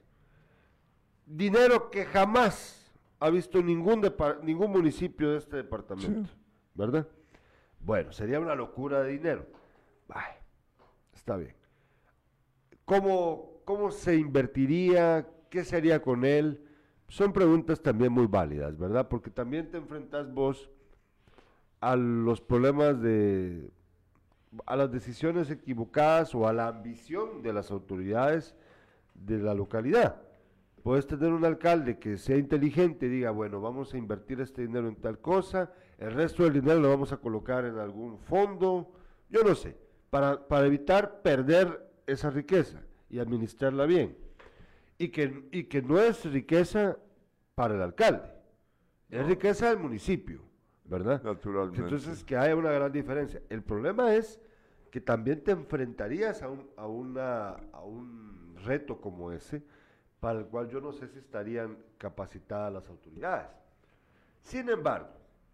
Dinero 1.25 1.91
que 1.91 2.05
jamás 2.05 2.93
ha 3.19 3.31
visto 3.31 3.63
ningún, 3.63 4.03
ningún 4.43 4.71
municipio 4.71 5.31
de 5.33 5.39
este 5.39 5.57
departamento, 5.57 6.29
¿verdad? 6.75 7.09
Bueno, 7.81 8.13
sería 8.13 8.39
una 8.39 8.55
locura 8.55 9.03
de 9.03 9.13
dinero. 9.13 9.47
Ay, 10.11 10.35
está 11.15 11.37
bien. 11.39 11.55
¿Cómo, 12.85 13.56
¿Cómo 13.67 13.91
se 13.91 14.17
invertiría? 14.17 15.29
¿Qué 15.51 15.63
se 15.63 15.77
haría 15.77 16.01
con 16.01 16.25
él? 16.25 16.67
son 17.09 17.33
preguntas 17.33 17.81
también 17.81 18.13
muy 18.13 18.27
válidas, 18.27 18.77
¿verdad? 18.77 19.09
Porque 19.09 19.31
también 19.31 19.71
te 19.71 19.79
enfrentas 19.79 20.33
vos 20.33 20.71
a 21.81 21.95
los 21.95 22.41
problemas 22.41 23.01
de, 23.01 23.71
a 24.67 24.77
las 24.77 24.91
decisiones 24.91 25.51
equivocadas 25.51 26.35
o 26.35 26.49
a 26.49 26.53
la 26.53 26.69
ambición 26.69 27.43
de 27.43 27.53
las 27.53 27.71
autoridades 27.71 28.57
de 29.15 29.39
la 29.39 29.55
localidad. 29.55 30.23
Puedes 30.83 31.07
tener 31.07 31.33
un 31.33 31.45
alcalde 31.45 31.99
que 31.99 32.17
sea 32.17 32.37
inteligente 32.37 33.07
y 33.07 33.11
diga, 33.11 33.31
bueno, 33.31 33.61
vamos 33.61 33.93
a 33.95 33.99
invertir 33.99 34.41
este 34.41 34.63
dinero 34.63 34.89
en 34.89 34.97
tal 34.97 35.19
cosa, 35.19 35.73
el 35.99 36.13
resto 36.13 36.45
del 36.45 36.55
dinero 36.55 36.81
lo 36.81 36.91
vamos 36.91 37.13
a 37.13 37.17
colocar 37.17 37.65
en 37.65 37.79
algún 37.79 38.19
fondo, 38.19 38.93
yo 39.29 39.43
no 39.43 39.55
sé, 39.55 39.77
para, 40.11 40.47
para 40.47 40.67
evitar 40.67 41.23
perder 41.23 41.89
esa 42.07 42.31
riqueza 42.31 42.81
y 43.09 43.19
administrarla 43.19 43.87
bien. 43.87 44.17
Y 44.99 45.09
que, 45.09 45.49
y 45.53 45.65
que 45.65 45.83
no 45.83 45.99
es 45.99 46.25
riqueza 46.25 46.97
para 47.55 47.75
el 47.75 47.83
alcalde, 47.83 48.29
es 49.11 49.27
riqueza 49.27 49.69
del 49.69 49.79
municipio, 49.79 50.41
¿verdad? 50.85 51.23
Naturalmente. 51.23 51.83
Entonces, 51.83 52.25
que 52.25 52.37
haya 52.37 52.57
una 52.57 52.73
gran 52.73 52.93
diferencia. 52.93 53.43
El 53.49 53.63
problema 53.63 54.15
es 54.15 54.41
que 54.91 55.01
también 55.01 55.43
te 55.45 55.53
enfrentarías 55.53 56.43
a 56.43 56.49
un, 56.49 56.69
a 56.77 56.87
una, 56.87 57.51
a 57.73 57.83
un 57.83 58.57
reto 58.65 59.01
como 59.01 59.33
ese, 59.33 59.63
para 60.21 60.41
el 60.41 60.47
cual 60.47 60.69
yo 60.69 60.81
no 60.81 60.93
sé 60.93 61.09
si 61.09 61.19
estarían 61.19 61.79
capacitadas 61.99 62.73
las 62.73 62.89
autoridades. 62.89 63.49
Sin 64.43 64.69
embargo, 64.69 65.09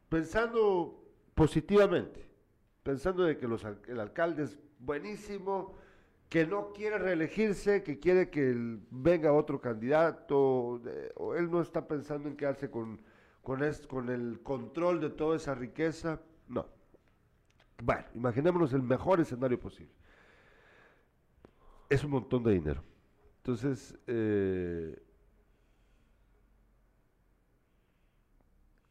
pensando 0.09 1.05
positivamente, 1.35 2.25
pensando 2.83 3.25
de 3.25 3.37
que 3.37 3.49
los, 3.49 3.65
el 3.89 4.01
alcalde 4.01 4.45
es 4.45 4.59
buenísimo, 4.79 5.77
que 6.33 6.47
no 6.47 6.73
quiere 6.73 6.97
reelegirse, 6.97 7.83
que 7.83 7.99
quiere 7.99 8.31
que 8.31 8.55
venga 8.91 9.35
otro 9.35 9.61
candidato, 9.61 10.81
o 11.17 11.35
él 11.35 11.51
no 11.51 11.61
está 11.61 11.87
pensando 11.87 12.27
en 12.27 12.39
quedarse 12.39 12.71
con, 12.71 13.03
con, 13.43 13.61
con 13.87 14.09
el 14.09 14.41
control 14.43 14.99
de 15.03 15.11
toda 15.11 15.37
esa 15.37 15.55
riqueza, 15.55 16.23
no. 16.49 16.67
Bueno, 17.83 18.07
imaginémonos 18.15 18.73
el 18.73 18.81
mejor 18.81 19.21
escenario 19.21 19.61
posible. 19.61 19.93
Es 21.91 22.03
un 22.03 22.13
montón 22.13 22.43
de 22.45 22.53
dinero. 22.53 22.83
Entonces, 23.37 23.95
eh, 24.07 25.03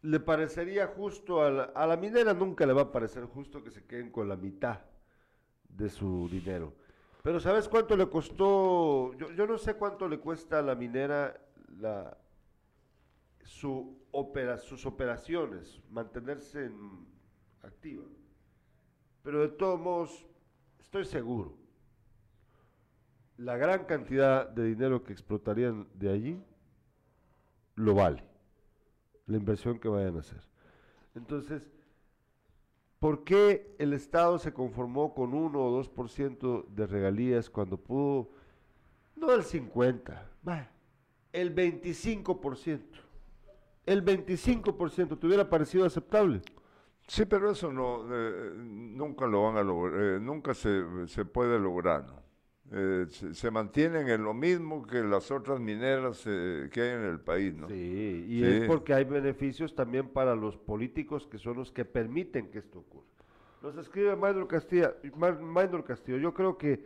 le 0.04 0.20
parecería 0.20 0.86
justo 0.86 1.42
a 1.42 1.50
la, 1.50 1.64
a 1.64 1.88
la 1.88 1.98
minera, 1.98 2.36
nunca 2.36 2.68
le 2.68 2.74
va 2.74 2.84
a 2.84 2.92
parecer 2.92 3.26
justo 3.26 3.64
que 3.64 3.72
se 3.72 3.84
queden 3.84 4.12
con 4.12 4.30
la 4.30 4.36
mitad 4.36 4.82
de 5.68 5.90
su 5.90 6.30
dinero. 6.30 6.80
Pero 7.24 7.40
¿sabes 7.40 7.68
cuánto 7.70 7.96
le 7.96 8.10
costó? 8.10 9.14
Yo, 9.14 9.46
no 9.48 9.58
sé 9.58 9.76
cuánto 9.76 10.08
le 10.08 10.20
cuesta 10.20 10.60
a 10.60 10.62
la 10.62 10.76
minera 10.76 11.40
la, 11.80 12.18
su 13.44 14.00
opera, 14.12 14.58
sus 14.58 14.86
operaciones, 14.86 15.80
mantenerse 15.92 16.66
en- 16.66 17.06
activa. 17.62 18.04
Pero 19.24 19.42
de 19.42 19.50
todos 19.50 19.80
modos, 19.80 20.26
estoy 20.80 21.06
seguro, 21.06 21.56
la 23.38 23.56
gran 23.56 23.86
cantidad 23.86 24.48
de 24.50 24.64
dinero 24.66 25.04
que 25.04 25.14
explotarían 25.14 25.88
de 25.94 26.10
allí 26.12 26.44
lo 27.76 27.94
vale, 27.94 28.24
la 29.28 29.38
inversión 29.38 29.80
que 29.80 29.88
vayan 29.88 30.18
a 30.18 30.20
hacer. 30.22 30.42
Entonces, 31.14 31.72
¿por 33.02 33.24
qué 33.24 33.76
el 33.80 33.94
Estado 33.94 34.38
se 34.38 34.54
conformó 34.54 35.16
con 35.16 35.34
1 35.34 35.60
o 35.60 35.84
2% 35.84 36.68
de 36.68 36.86
regalías 36.86 37.50
cuando 37.50 37.76
pudo, 37.76 38.30
no 39.16 39.34
el 39.34 39.44
50, 39.44 40.30
bah, 40.44 40.70
el 41.34 41.54
25%? 41.56 42.80
El 43.88 44.06
25% 44.06 45.20
te 45.20 45.28
hubiera 45.28 45.50
parecido 45.50 45.84
aceptable. 45.84 46.44
Sí, 47.08 47.26
pero 47.26 47.50
eso 47.50 47.74
no, 47.74 48.06
eh, 48.08 48.52
nunca 48.56 49.26
lo 49.26 49.46
van 49.46 49.58
a 49.58 49.64
lograr, 49.64 50.22
nunca 50.22 50.54
se, 50.54 50.84
se 51.08 51.26
puede 51.26 51.58
lograr. 51.58 52.06
¿no? 52.06 52.22
Eh, 52.74 53.06
se, 53.10 53.34
se 53.34 53.52
mantienen 53.52 54.08
en 54.08 54.24
lo 54.24 54.34
mismo 54.34 54.88
que 54.88 55.04
las 55.04 55.30
otras 55.30 55.60
mineras 55.60 56.24
eh, 56.26 56.70
que 56.72 56.82
hay 56.82 56.90
en 56.92 57.04
el 57.04 57.20
país, 57.20 57.54
¿no? 57.54 57.68
Sí, 57.68 58.26
y 58.30 58.40
Sí. 58.40 58.46
es 58.46 58.68
porque 58.68 58.94
hay 58.94 59.04
beneficios 59.04 59.76
también 59.76 60.08
para 60.08 60.36
los 60.36 60.56
políticos 60.58 61.28
que 61.28 61.38
son 61.38 61.58
los 61.58 61.70
que 61.72 61.84
permiten 61.84 62.50
que 62.50 62.60
esto 62.60 62.80
ocurra. 62.80 63.06
Nos 63.62 63.78
escribe 63.78 64.16
Maynor 64.16 64.48
Castillo, 64.48 64.96
Maynor 65.42 65.84
Castillo, 65.84 66.18
yo 66.18 66.34
creo 66.34 66.58
que 66.58 66.82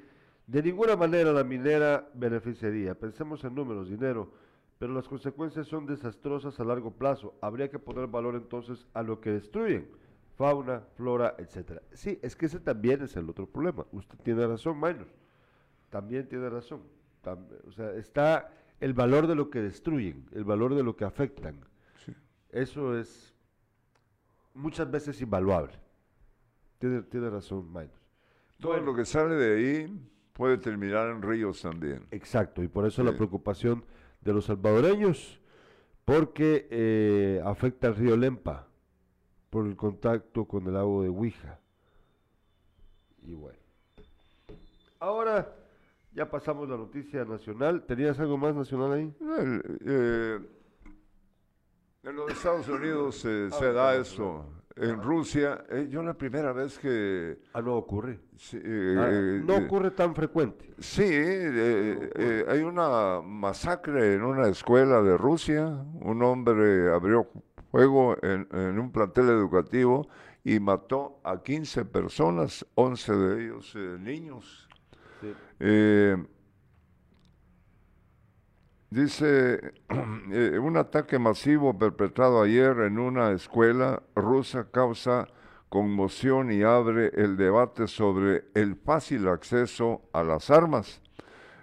de 0.47 0.63
ninguna 0.63 0.95
manera 0.95 1.31
la 1.31 1.43
minera 1.43 2.09
beneficiaría. 2.15 2.95
Pensemos 2.95 3.43
en 3.43 3.53
números, 3.53 3.87
dinero, 3.87 4.31
pero 4.79 4.91
las 4.91 5.07
consecuencias 5.07 5.67
son 5.67 5.85
desastrosas 5.85 6.59
a 6.59 6.63
largo 6.65 6.91
plazo. 6.91 7.35
Habría 7.41 7.69
que 7.69 7.77
poner 7.79 8.07
valor 8.07 8.33
entonces 8.35 8.87
a 8.95 9.03
lo 9.03 9.21
que 9.21 9.29
destruyen, 9.31 9.87
fauna, 10.35 10.81
flora, 10.97 11.35
etcétera. 11.37 11.81
Sí, 11.93 12.17
es 12.23 12.35
que 12.35 12.47
ese 12.47 12.59
también 12.59 13.03
es 13.03 13.15
el 13.15 13.29
otro 13.29 13.45
problema. 13.45 13.85
Usted 13.91 14.17
tiene 14.23 14.45
razón, 14.47 14.79
Maynor. 14.79 15.07
También 15.95 16.27
tiene 16.27 16.49
razón. 16.49 16.81
Tam- 17.23 17.47
o 17.65 17.71
sea, 17.71 17.93
está 17.93 18.51
el 18.81 18.93
valor 18.93 19.27
de 19.27 19.35
lo 19.35 19.49
que 19.49 19.61
destruyen, 19.61 20.25
el 20.33 20.43
valor 20.43 20.75
de 20.75 20.83
lo 20.83 20.97
que 20.97 21.05
afectan. 21.05 21.61
Sí. 22.05 22.13
Eso 22.49 22.99
es 22.99 23.33
muchas 24.53 24.91
veces 24.91 25.21
invaluable. 25.21 25.71
Tiene, 26.79 27.01
tiene 27.03 27.29
razón, 27.29 27.71
Maynor. 27.71 27.95
Todo 28.59 28.73
Bueno. 28.73 28.87
lo 28.87 28.93
que 28.97 29.05
sale 29.05 29.35
de 29.35 29.55
ahí 29.55 30.09
puede 30.33 30.57
terminar 30.57 31.07
en 31.11 31.21
ríos 31.21 31.61
también. 31.61 32.05
Exacto, 32.11 32.61
y 32.61 32.67
por 32.67 32.85
eso 32.85 33.01
la 33.01 33.13
preocupación 33.15 33.85
de 34.19 34.33
los 34.33 34.43
salvadoreños, 34.47 35.39
porque 36.03 36.67
eh, 36.71 37.41
afecta 37.45 37.87
al 37.87 37.95
río 37.95 38.17
Lempa 38.17 38.67
por 39.49 39.65
el 39.65 39.77
contacto 39.77 40.43
con 40.43 40.67
el 40.67 40.75
agua 40.75 41.03
de 41.03 41.09
Huija. 41.09 41.57
Y 43.21 43.33
bueno. 43.33 43.59
Ahora 44.99 45.55
ya 46.15 46.29
pasamos 46.29 46.67
la 46.69 46.77
noticia 46.77 47.25
nacional. 47.25 47.83
¿Tenías 47.85 48.19
algo 48.19 48.37
más 48.37 48.55
nacional 48.55 48.93
ahí? 48.93 49.13
El, 49.37 49.79
eh, 49.85 50.39
en 52.03 52.15
los 52.15 52.31
Estados 52.31 52.67
Unidos 52.69 53.23
eh, 53.25 53.49
Ah, 53.51 53.55
se 53.59 53.73
da 53.73 53.95
eso. 53.95 54.49
En 54.77 55.01
Rusia, 55.01 55.63
eh, 55.69 55.87
yo 55.89 56.03
la 56.03 56.13
primera 56.13 56.51
vez 56.51 56.77
que... 56.77 57.39
Ah, 57.53 57.61
no 57.61 57.75
ocurre. 57.75 58.19
sí, 58.37 58.57
Ah, 58.57 59.09
eh, 59.09 59.41
no 59.45 59.55
ocurre 59.55 59.91
tan 59.91 60.13
frecuente. 60.13 60.73
Sí, 60.79 61.03
eh, 61.05 62.09
eh, 62.15 62.45
hay 62.49 62.59
una 62.61 63.21
masacre 63.21 64.15
en 64.15 64.23
una 64.23 64.49
escuela 64.49 65.01
de 65.01 65.17
Rusia. 65.17 65.67
Un 66.01 66.21
hombre 66.23 66.93
abrió 66.93 67.29
fuego 67.71 68.17
en, 68.21 68.47
en 68.51 68.77
un 68.77 68.91
plantel 68.91 69.29
educativo 69.29 70.07
y 70.43 70.59
mató 70.59 71.19
a 71.23 71.41
15 71.41 71.85
personas, 71.85 72.65
11 72.75 73.15
de 73.15 73.43
ellos 73.45 73.75
niños. 73.99 74.64
Eh, 75.59 76.17
dice, 78.89 79.73
eh, 80.31 80.59
un 80.59 80.77
ataque 80.77 81.19
masivo 81.19 81.77
perpetrado 81.77 82.41
ayer 82.41 82.79
en 82.81 82.99
una 82.99 83.31
escuela 83.31 84.01
rusa 84.15 84.67
causa 84.71 85.27
conmoción 85.69 86.51
y 86.51 86.63
abre 86.63 87.11
el 87.15 87.37
debate 87.37 87.87
sobre 87.87 88.45
el 88.53 88.75
fácil 88.75 89.27
acceso 89.27 90.03
a 90.13 90.23
las 90.23 90.49
armas. 90.49 91.01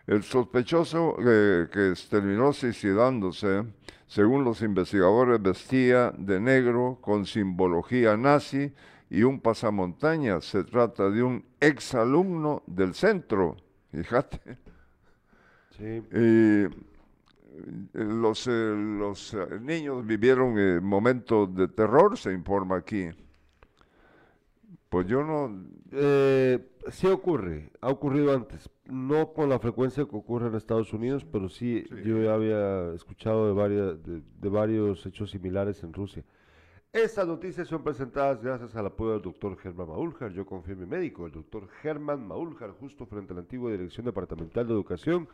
El 0.07 0.23
sospechoso 0.23 1.17
eh, 1.25 1.69
que 1.73 1.95
terminó 2.11 2.53
suicidándose, 2.53 3.65
según 4.07 4.45
los 4.45 4.61
investigadores, 4.61 5.41
vestía 5.41 6.13
de 6.17 6.41
negro 6.41 6.99
con 7.01 7.25
simbología 7.25 8.17
nazi 8.17 8.75
y 9.13 9.25
un 9.25 9.41
pasamontañas. 9.41 10.47
Se 10.47 10.65
trata 10.65 11.11
de 11.11 11.23
un 11.23 11.45
exalumno 11.61 12.63
del 12.67 12.95
centro, 12.95 13.57
fíjate. 13.93 14.41
Sí. 15.77 15.85
Y 15.85 16.03
eh, 16.65 16.69
los, 17.93 18.47
eh, 18.47 18.75
los 18.75 19.35
eh, 19.35 19.61
niños 19.61 20.07
vivieron 20.07 20.59
eh, 20.59 20.81
momentos 20.81 21.55
de 21.55 21.69
terror, 21.69 22.17
se 22.17 22.33
informa 22.33 22.77
aquí. 22.77 23.11
Pues 24.89 25.07
yo 25.07 25.23
no, 25.23 25.63
Eh, 25.93 26.59
sí 26.91 27.07
ocurre, 27.07 27.71
ha 27.83 27.89
ocurrido 27.89 28.35
antes, 28.35 28.71
no 28.87 29.33
con 29.35 29.51
la 29.51 29.59
frecuencia 29.59 30.07
que 30.07 30.17
ocurre 30.17 30.49
en 30.49 30.55
Estados 30.55 30.93
Unidos, 30.95 31.27
pero 31.31 31.51
sí, 31.51 31.85
Sí. 31.89 31.95
yo 32.05 32.23
ya 32.23 32.33
había 32.35 32.95
escuchado 32.95 33.47
de, 33.47 33.53
varias, 33.53 34.03
de, 34.03 34.23
de 34.41 34.49
varios 34.49 35.05
hechos 35.05 35.31
similares 35.31 35.83
en 35.83 35.93
Rusia. 35.93 36.25
Estas 36.93 37.27
noticias 37.27 37.69
son 37.69 37.83
presentadas 37.83 38.43
gracias 38.43 38.77
al 38.77 38.85
apoyo 38.85 39.13
del 39.13 39.23
doctor 39.23 39.57
Germán 39.57 39.89
Maúljar, 39.89 40.31
yo 40.33 40.45
confío 40.45 40.75
en 40.75 40.81
mi 40.81 40.87
médico, 40.87 41.25
el 41.25 41.33
doctor 41.33 41.67
Germán 41.81 42.27
Maúljar, 42.29 42.73
justo 42.73 43.07
frente 43.07 43.33
a 43.33 43.37
la 43.37 43.41
antigua 43.41 43.71
Dirección 43.71 44.05
Departamental 44.05 44.67
de 44.67 44.75
Educación, 44.75 45.27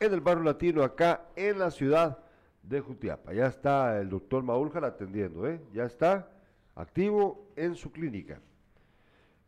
en 0.00 0.12
el 0.12 0.20
barrio 0.20 0.42
latino, 0.42 0.82
acá 0.82 1.28
en 1.36 1.60
la 1.60 1.70
ciudad 1.70 2.18
de 2.64 2.80
Jutiapa. 2.80 3.32
Ya 3.32 3.46
está 3.46 4.00
el 4.00 4.08
doctor 4.08 4.42
Maúljar 4.42 4.84
atendiendo, 4.84 5.46
¿eh? 5.46 5.60
ya 5.72 5.84
está 5.84 6.28
activo 6.74 7.52
en 7.54 7.76
su 7.76 7.92
clínica. 7.92 8.40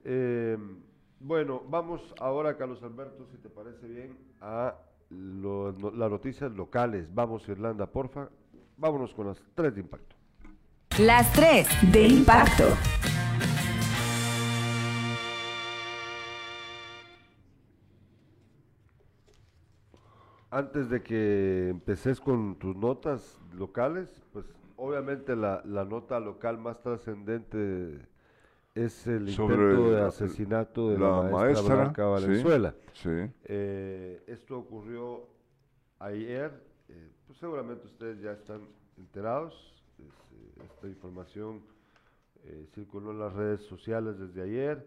Eh, 0.04 0.56
bueno, 1.18 1.64
vamos 1.68 2.14
ahora, 2.20 2.56
Carlos 2.56 2.80
Alberto, 2.84 3.26
si 3.32 3.36
te 3.36 3.48
parece 3.50 3.88
bien, 3.88 4.16
a 4.40 4.76
lo- 5.10 5.72
las 5.72 6.08
noticias 6.08 6.52
locales. 6.52 7.12
Vamos, 7.12 7.48
Irlanda, 7.48 7.88
porfa. 7.90 8.28
vámonos 8.76 9.12
con 9.12 9.26
las 9.26 9.42
tres 9.56 9.74
de 9.74 9.80
impacto. 9.80 10.14
Las 10.98 11.32
tres 11.32 11.68
de 11.92 12.08
impacto. 12.08 12.64
Antes 20.50 20.90
de 20.90 21.00
que 21.04 21.68
empeces 21.68 22.20
con 22.20 22.58
tus 22.58 22.74
notas 22.74 23.40
locales, 23.54 24.10
pues 24.32 24.46
obviamente 24.76 25.36
la, 25.36 25.62
la 25.64 25.84
nota 25.84 26.18
local 26.18 26.58
más 26.58 26.82
trascendente 26.82 28.00
es 28.74 29.06
el 29.06 29.28
Sobre 29.30 29.54
intento 29.54 29.90
de 29.92 30.00
asesinato 30.02 30.90
de 30.90 30.98
la 30.98 31.10
la, 31.10 31.22
maestra, 31.22 31.38
maestra, 31.38 31.74
Blanca 31.76 32.02
sí. 32.02 32.26
Valenzuela. 32.26 32.74
Sí. 32.94 33.32
Eh, 33.44 34.24
esto 34.26 34.58
ocurrió 34.58 35.28
ayer, 36.00 36.60
eh, 36.88 37.12
pues 37.24 37.38
seguramente 37.38 37.86
ustedes 37.86 38.20
ya 38.20 38.32
están 38.32 38.62
enterados. 38.96 39.77
Es, 39.98 40.14
eh, 40.32 40.64
esta 40.64 40.88
información 40.88 41.62
eh, 42.44 42.66
circuló 42.74 43.10
en 43.10 43.18
las 43.18 43.32
redes 43.32 43.62
sociales 43.62 44.18
desde 44.18 44.42
ayer 44.42 44.86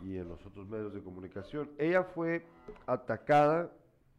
y 0.00 0.16
en 0.16 0.28
los 0.28 0.44
otros 0.44 0.68
medios 0.68 0.92
de 0.92 1.02
comunicación. 1.02 1.70
Ella 1.78 2.02
fue 2.04 2.44
atacada 2.86 3.70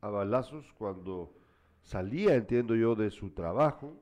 a 0.01 0.09
balazos 0.09 0.65
cuando 0.78 1.34
salía, 1.82 2.36
entiendo 2.36 2.76
yo, 2.76 2.95
de 2.95 3.11
su 3.11 3.32
trabajo 3.32 3.97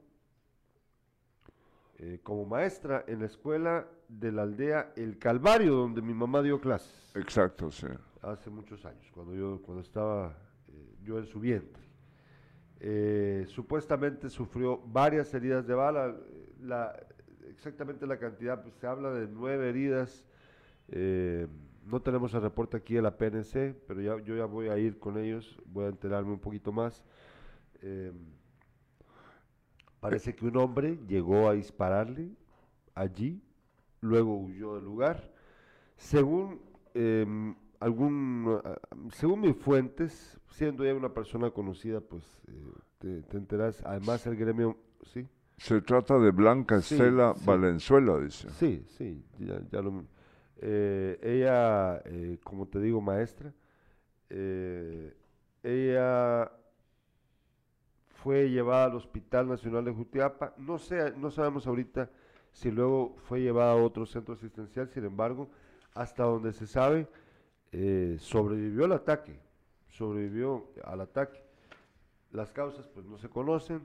eh, 2.03 2.19
como 2.23 2.45
maestra 2.45 3.03
en 3.07 3.19
la 3.19 3.27
escuela 3.27 3.87
de 4.07 4.31
la 4.31 4.41
aldea 4.41 4.91
El 4.95 5.19
Calvario, 5.19 5.75
donde 5.75 6.01
mi 6.01 6.13
mamá 6.15 6.41
dio 6.41 6.59
clases 6.59 7.11
Exacto, 7.15 7.71
sí. 7.71 7.85
hace 8.23 8.49
muchos 8.49 8.83
años, 8.85 9.05
cuando 9.13 9.35
yo 9.35 9.61
cuando 9.61 9.83
estaba 9.83 10.35
eh, 10.67 10.95
yo 11.03 11.19
en 11.19 11.27
su 11.27 11.39
vientre. 11.39 11.83
Eh, 12.83 13.45
supuestamente 13.47 14.27
sufrió 14.27 14.79
varias 14.79 15.31
heridas 15.35 15.67
de 15.67 15.75
bala, 15.75 16.15
la, 16.59 16.99
exactamente 17.49 18.07
la 18.07 18.17
cantidad, 18.17 18.59
pues, 18.63 18.73
se 18.75 18.87
habla 18.87 19.11
de 19.11 19.27
nueve 19.27 19.69
heridas. 19.69 20.25
eh, 20.87 21.47
no 21.85 22.01
tenemos 22.01 22.33
el 22.33 22.41
reporte 22.41 22.77
aquí 22.77 22.95
de 22.95 23.01
la 23.01 23.17
PNC, 23.17 23.75
pero 23.87 24.01
yo 24.01 24.35
ya 24.35 24.45
voy 24.45 24.69
a 24.69 24.77
ir 24.77 24.99
con 24.99 25.17
ellos, 25.17 25.59
voy 25.65 25.85
a 25.85 25.89
enterarme 25.89 26.31
un 26.31 26.39
poquito 26.39 26.71
más. 26.71 27.03
Eh, 27.81 28.11
parece 29.99 30.35
que 30.35 30.45
un 30.45 30.57
hombre 30.57 30.99
llegó 31.07 31.49
a 31.49 31.53
dispararle 31.53 32.31
allí, 32.93 33.41
luego 33.99 34.37
huyó 34.37 34.75
del 34.75 34.85
lugar. 34.85 35.31
Según 35.97 36.61
em, 36.93 37.55
algún, 37.81 38.61
ah, 38.63 38.79
según 39.11 39.41
mis 39.41 39.57
fuentes, 39.57 40.39
siendo 40.49 40.83
ella 40.85 40.95
una 40.95 41.13
persona 41.13 41.51
conocida, 41.51 41.99
pues 42.01 42.23
eh, 42.47 42.71
te, 42.99 43.21
te 43.23 43.37
enteras. 43.37 43.83
Además, 43.85 44.25
el 44.27 44.37
gremio, 44.37 44.77
sí, 45.03 45.27
Se 45.57 45.81
trata 45.81 46.17
de 46.19 46.31
Blanca 46.31 46.81
Sí, 46.81 46.95
Estela 46.95 47.33
sí. 47.35 47.45
Valenzuela, 47.45 48.17
dice. 48.19 48.49
sí, 48.51 48.83
sí, 48.97 49.23
ya, 49.39 49.61
ya 49.71 49.81
lo. 49.81 50.05
eh, 50.57 51.19
ella, 51.21 52.01
eh, 52.05 52.39
como 52.43 52.67
te 52.67 52.79
digo, 52.79 53.01
maestra, 53.01 53.53
eh, 54.29 55.13
ella 55.63 56.51
fue 58.09 58.49
llevada 58.49 58.85
al 58.85 58.95
Hospital 58.95 59.47
Nacional 59.49 59.85
de 59.85 59.91
Jutiapa. 59.93 60.53
No 60.57 60.77
sé, 60.77 61.13
no 61.17 61.31
sabemos 61.31 61.65
ahorita 61.67 62.09
si 62.51 62.69
luego 62.71 63.15
fue 63.27 63.41
llevada 63.41 63.71
a 63.73 63.75
otro 63.75 64.05
centro 64.05 64.33
asistencial. 64.35 64.89
Sin 64.89 65.05
embargo, 65.05 65.49
hasta 65.95 66.23
donde 66.23 66.53
se 66.53 66.67
sabe, 66.67 67.07
eh, 67.71 68.17
sobrevivió 68.19 68.85
al 68.85 68.93
ataque. 68.93 69.39
Sobrevivió 69.89 70.67
al 70.83 71.01
ataque. 71.01 71.43
Las 72.31 72.51
causas, 72.51 72.87
pues, 72.87 73.05
no 73.05 73.17
se 73.17 73.29
conocen. 73.29 73.81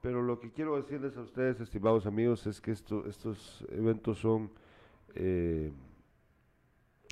Pero 0.00 0.22
lo 0.22 0.38
que 0.38 0.52
quiero 0.52 0.76
decirles 0.76 1.16
a 1.16 1.22
ustedes, 1.22 1.60
estimados 1.60 2.04
amigos, 2.06 2.46
es 2.46 2.60
que 2.60 2.72
esto, 2.72 3.06
estos 3.06 3.64
eventos 3.70 4.18
son 4.18 4.50
eh, 5.14 5.72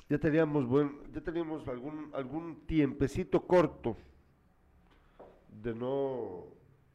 ya 0.09 0.19
teníamos 0.19 0.67
buen, 0.67 0.99
ya 1.13 1.21
teníamos 1.21 1.67
algún 1.67 2.11
algún 2.13 2.65
tiempecito 2.67 3.47
corto 3.47 3.95
de 5.61 5.73
no 5.73 6.45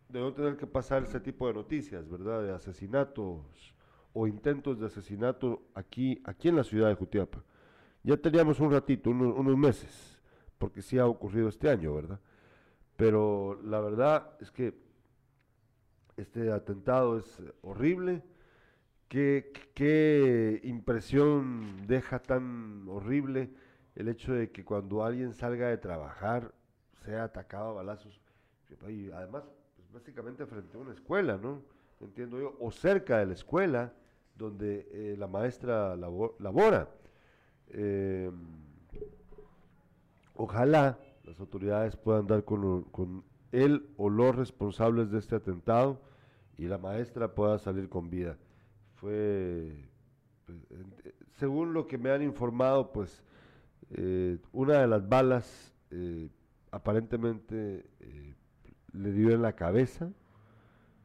de 0.08 0.20
no 0.20 0.32
tener 0.32 0.56
que 0.56 0.66
pasar 0.66 1.02
ese 1.02 1.20
tipo 1.20 1.46
de 1.48 1.54
noticias, 1.54 2.08
¿verdad? 2.08 2.42
De 2.42 2.52
asesinatos 2.52 3.74
o 4.12 4.26
intentos 4.26 4.78
de 4.78 4.86
asesinato 4.86 5.62
aquí 5.74 6.20
aquí 6.24 6.48
en 6.48 6.56
la 6.56 6.64
ciudad 6.64 6.88
de 6.88 6.94
Jutiapa. 6.94 7.42
Ya 8.08 8.16
teníamos 8.16 8.58
un 8.58 8.72
ratito, 8.72 9.10
uno- 9.10 9.34
unos 9.34 9.58
meses, 9.58 10.18
porque 10.56 10.80
sí 10.80 10.98
ha 10.98 11.06
ocurrido 11.06 11.50
este 11.50 11.68
año, 11.68 11.94
¿verdad? 11.94 12.18
Pero 12.96 13.60
la 13.62 13.80
verdad 13.80 14.30
es 14.40 14.50
que 14.50 14.72
este 16.16 16.50
atentado 16.50 17.18
es 17.18 17.42
horrible. 17.60 18.22
¿Qué, 19.08 19.52
qué 19.74 20.58
impresión 20.64 21.86
deja 21.86 22.18
tan 22.18 22.86
horrible 22.88 23.50
el 23.94 24.08
hecho 24.08 24.32
de 24.32 24.50
que 24.52 24.64
cuando 24.64 25.04
alguien 25.04 25.34
salga 25.34 25.68
de 25.68 25.76
trabajar 25.76 26.54
sea 27.04 27.24
atacado 27.24 27.68
a 27.68 27.72
balazos? 27.74 28.22
Y 28.88 29.10
además, 29.10 29.44
pues 29.76 29.92
básicamente 29.92 30.46
frente 30.46 30.78
a 30.78 30.80
una 30.80 30.94
escuela, 30.94 31.36
¿no? 31.36 31.60
Entiendo 32.00 32.40
yo, 32.40 32.56
o 32.58 32.70
cerca 32.70 33.18
de 33.18 33.26
la 33.26 33.34
escuela 33.34 33.92
donde 34.34 34.88
eh, 34.92 35.16
la 35.18 35.26
maestra 35.26 35.94
labo- 35.94 36.36
labora. 36.38 36.88
Eh, 37.70 38.30
ojalá 40.34 40.98
las 41.24 41.38
autoridades 41.40 41.96
puedan 41.96 42.26
dar 42.26 42.44
con, 42.44 43.24
él 43.52 43.90
o 43.96 44.08
los 44.10 44.34
responsables 44.34 45.10
de 45.10 45.18
este 45.18 45.36
atentado 45.36 46.00
y 46.56 46.66
la 46.66 46.78
maestra 46.78 47.34
pueda 47.34 47.58
salir 47.58 47.88
con 47.88 48.10
vida. 48.10 48.36
Fue, 48.94 49.88
pues, 50.46 50.58
eh, 50.70 51.14
según 51.38 51.72
lo 51.72 51.86
que 51.86 51.98
me 51.98 52.10
han 52.10 52.22
informado, 52.22 52.92
pues 52.92 53.22
eh, 53.90 54.38
una 54.52 54.80
de 54.80 54.86
las 54.86 55.08
balas 55.08 55.74
aparentemente 56.70 57.86
le 58.92 59.12
dio 59.12 59.30
en 59.30 59.40
la 59.40 59.54
cabeza, 59.54 60.12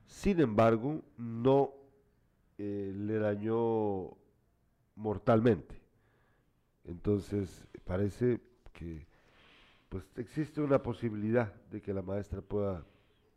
sin 0.05 0.41
embargo, 0.41 1.01
no 1.18 1.72
le 2.57 3.20
dañó 3.20 4.18
mortalmente. 4.95 5.83
Entonces, 6.86 7.68
parece 7.86 8.42
que 8.74 9.08
pues 9.90 10.06
existe 10.18 10.62
una 10.62 10.82
posibilidad 10.84 11.54
de 11.72 11.82
que 11.82 11.94
la 11.94 12.02
maestra 12.02 12.42
pueda 12.42 12.86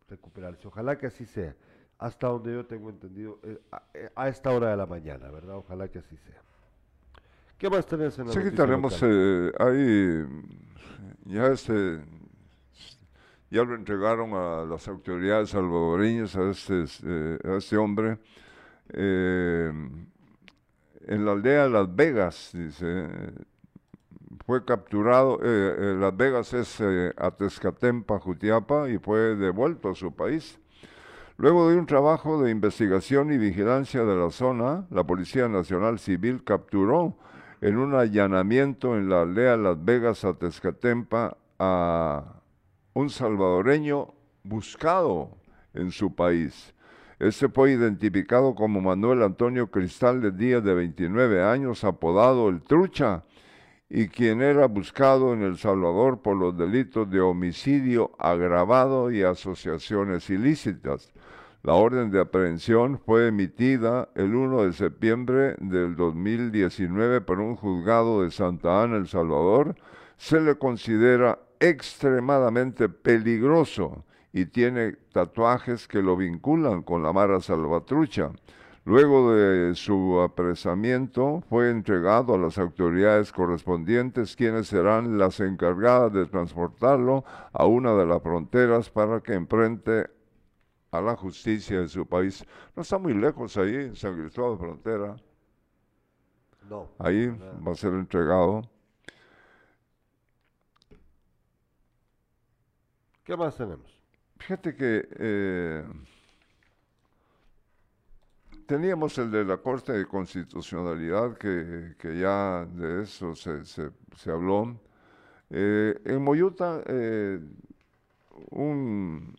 recuperarse. 0.08 0.68
Ojalá 0.68 0.98
que 0.98 1.06
así 1.06 1.26
sea. 1.26 1.56
Hasta 1.98 2.28
donde 2.28 2.52
yo 2.54 2.66
tengo 2.66 2.90
entendido, 2.90 3.40
eh, 3.44 3.60
a, 3.72 3.82
eh, 3.94 4.10
a 4.16 4.28
esta 4.28 4.50
hora 4.52 4.70
de 4.70 4.76
la 4.76 4.86
mañana, 4.86 5.30
¿verdad? 5.30 5.56
Ojalá 5.58 5.88
que 5.90 5.98
así 6.00 6.16
sea. 6.18 6.42
¿Qué 7.58 7.68
más 7.70 7.86
tenés 7.86 8.18
en 8.18 8.28
la 8.28 8.34
Sí, 8.34 8.38
noticia 8.38 8.70
tenemos 8.70 8.72
local? 8.72 9.02
eh, 9.02 9.52
ahí, 9.58 10.24
mm, 10.28 11.32
ya 11.32 11.46
este, 11.48 12.00
ya 13.50 13.62
lo 13.64 13.74
entregaron 13.74 14.34
a 14.34 14.64
las 14.64 14.86
autoridades 14.88 15.50
salvadoreñas 15.50 16.34
a 16.36 16.50
este, 16.50 16.84
eh, 17.04 17.38
a 17.44 17.56
este 17.56 17.76
hombre. 17.76 18.18
eh, 18.90 19.72
en 21.06 21.24
la 21.24 21.32
aldea 21.32 21.64
de 21.64 21.70
Las 21.70 21.94
Vegas, 21.94 22.50
dice, 22.52 23.08
fue 24.44 24.64
capturado, 24.64 25.40
eh, 25.42 25.76
eh, 25.78 25.96
Las 25.98 26.16
Vegas 26.16 26.52
es 26.52 26.80
eh, 26.80 27.12
Atezcatempa, 27.16 28.18
Jutiapa, 28.18 28.88
y 28.88 28.98
fue 28.98 29.36
devuelto 29.36 29.90
a 29.90 29.94
su 29.94 30.14
país. 30.14 30.58
Luego 31.36 31.70
de 31.70 31.76
un 31.76 31.86
trabajo 31.86 32.42
de 32.42 32.50
investigación 32.50 33.32
y 33.32 33.38
vigilancia 33.38 34.04
de 34.04 34.16
la 34.16 34.30
zona, 34.30 34.86
la 34.90 35.04
Policía 35.04 35.48
Nacional 35.48 35.98
Civil 35.98 36.42
capturó 36.44 37.16
en 37.60 37.76
un 37.76 37.94
allanamiento 37.94 38.96
en 38.96 39.08
la 39.08 39.22
aldea 39.22 39.56
Las 39.56 39.84
Vegas, 39.84 40.24
Atezcatempa, 40.24 41.36
a 41.58 42.40
un 42.94 43.10
salvadoreño 43.10 44.14
buscado 44.42 45.30
en 45.74 45.90
su 45.90 46.14
país. 46.14 46.74
Este 47.18 47.48
fue 47.48 47.70
identificado 47.72 48.54
como 48.54 48.82
Manuel 48.82 49.22
Antonio 49.22 49.70
Cristal 49.70 50.20
de 50.20 50.32
Díaz, 50.32 50.62
de 50.62 50.74
29 50.74 51.42
años, 51.42 51.82
apodado 51.82 52.50
El 52.50 52.60
Trucha, 52.60 53.24
y 53.88 54.08
quien 54.08 54.42
era 54.42 54.66
buscado 54.66 55.32
en 55.32 55.40
El 55.42 55.56
Salvador 55.56 56.20
por 56.20 56.36
los 56.36 56.58
delitos 56.58 57.08
de 57.08 57.22
homicidio 57.22 58.10
agravado 58.18 59.10
y 59.10 59.22
asociaciones 59.22 60.28
ilícitas. 60.28 61.10
La 61.62 61.72
orden 61.72 62.10
de 62.10 62.20
aprehensión 62.20 62.98
fue 62.98 63.28
emitida 63.28 64.10
el 64.14 64.34
1 64.34 64.64
de 64.64 64.72
septiembre 64.74 65.56
del 65.58 65.96
2019 65.96 67.22
por 67.22 67.40
un 67.40 67.56
juzgado 67.56 68.24
de 68.24 68.30
Santa 68.30 68.82
Ana, 68.82 68.98
El 68.98 69.08
Salvador. 69.08 69.74
Se 70.18 70.38
le 70.38 70.56
considera 70.56 71.38
extremadamente 71.60 72.90
peligroso 72.90 74.04
y 74.36 74.44
tiene 74.44 74.92
tatuajes 75.14 75.88
que 75.88 76.02
lo 76.02 76.14
vinculan 76.14 76.82
con 76.82 77.02
la 77.02 77.10
Mara 77.10 77.40
Salvatrucha. 77.40 78.32
Luego 78.84 79.32
de 79.32 79.74
su 79.74 80.20
apresamiento 80.20 81.42
fue 81.48 81.70
entregado 81.70 82.34
a 82.34 82.38
las 82.38 82.58
autoridades 82.58 83.32
correspondientes, 83.32 84.36
quienes 84.36 84.66
serán 84.66 85.16
las 85.16 85.40
encargadas 85.40 86.12
de 86.12 86.26
transportarlo 86.26 87.24
a 87.50 87.64
una 87.64 87.94
de 87.94 88.04
las 88.04 88.22
fronteras 88.22 88.90
para 88.90 89.22
que 89.22 89.32
enfrente 89.32 90.04
a 90.90 91.00
la 91.00 91.16
justicia 91.16 91.80
de 91.80 91.88
su 91.88 92.04
país. 92.04 92.44
No 92.74 92.82
está 92.82 92.98
muy 92.98 93.14
lejos 93.14 93.56
ahí, 93.56 93.74
en 93.74 93.96
San 93.96 94.20
Cristóbal 94.20 94.58
de 94.58 94.58
Frontera. 94.58 95.16
No. 96.68 96.90
Ahí 96.98 97.28
nada. 97.28 97.58
va 97.66 97.72
a 97.72 97.74
ser 97.74 97.94
entregado. 97.94 98.68
¿Qué 103.24 103.34
más 103.34 103.56
tenemos? 103.56 103.96
Fíjate 104.38 104.76
que 104.76 105.08
eh, 105.18 105.84
teníamos 108.66 109.16
el 109.18 109.30
de 109.30 109.44
la 109.44 109.56
Corte 109.56 109.92
de 109.92 110.06
Constitucionalidad, 110.06 111.36
que, 111.36 111.94
ya 112.18 112.66
de 112.66 113.02
eso 113.02 113.34
se, 113.34 114.30
habló. 114.30 114.78
Eh, 115.50 116.00
en 116.04 116.22
Moyuta, 116.22 116.82
eh, 116.86 117.40
un, 118.50 119.36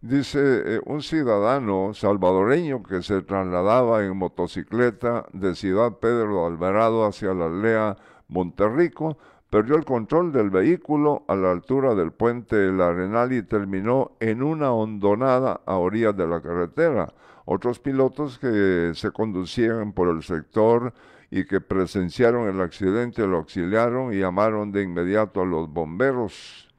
dice 0.00 0.80
un 0.84 1.02
ciudadano 1.02 1.94
salvadoreño 1.94 2.82
que 2.82 3.02
se 3.02 3.22
trasladaba 3.22 4.04
en 4.04 4.16
motocicleta 4.16 5.26
de 5.32 5.54
Ciudad 5.54 5.98
Pedro 5.98 6.46
Alvarado 6.46 7.06
hacia 7.06 7.32
la 7.32 7.46
aldea 7.46 7.96
Monterrico, 8.28 9.18
perdió 9.52 9.76
el 9.76 9.84
control 9.84 10.32
del 10.32 10.48
vehículo 10.48 11.26
a 11.28 11.36
la 11.36 11.50
altura 11.50 11.94
del 11.94 12.10
puente 12.10 12.56
del 12.56 12.80
Arenal 12.80 13.34
y 13.34 13.42
terminó 13.42 14.12
en 14.18 14.42
una 14.42 14.72
hondonada 14.72 15.60
a 15.66 15.76
orillas 15.76 16.16
de 16.16 16.26
la 16.26 16.40
carretera. 16.40 17.12
Otros 17.44 17.78
pilotos 17.78 18.38
que 18.38 18.92
se 18.94 19.10
conducían 19.10 19.92
por 19.92 20.08
el 20.08 20.22
sector 20.22 20.94
y 21.30 21.44
que 21.44 21.60
presenciaron 21.60 22.48
el 22.48 22.62
accidente 22.62 23.26
lo 23.26 23.36
auxiliaron 23.36 24.14
y 24.14 24.20
llamaron 24.20 24.72
de 24.72 24.84
inmediato 24.84 25.42
a 25.42 25.44
los 25.44 25.68
bomberos, 25.68 26.74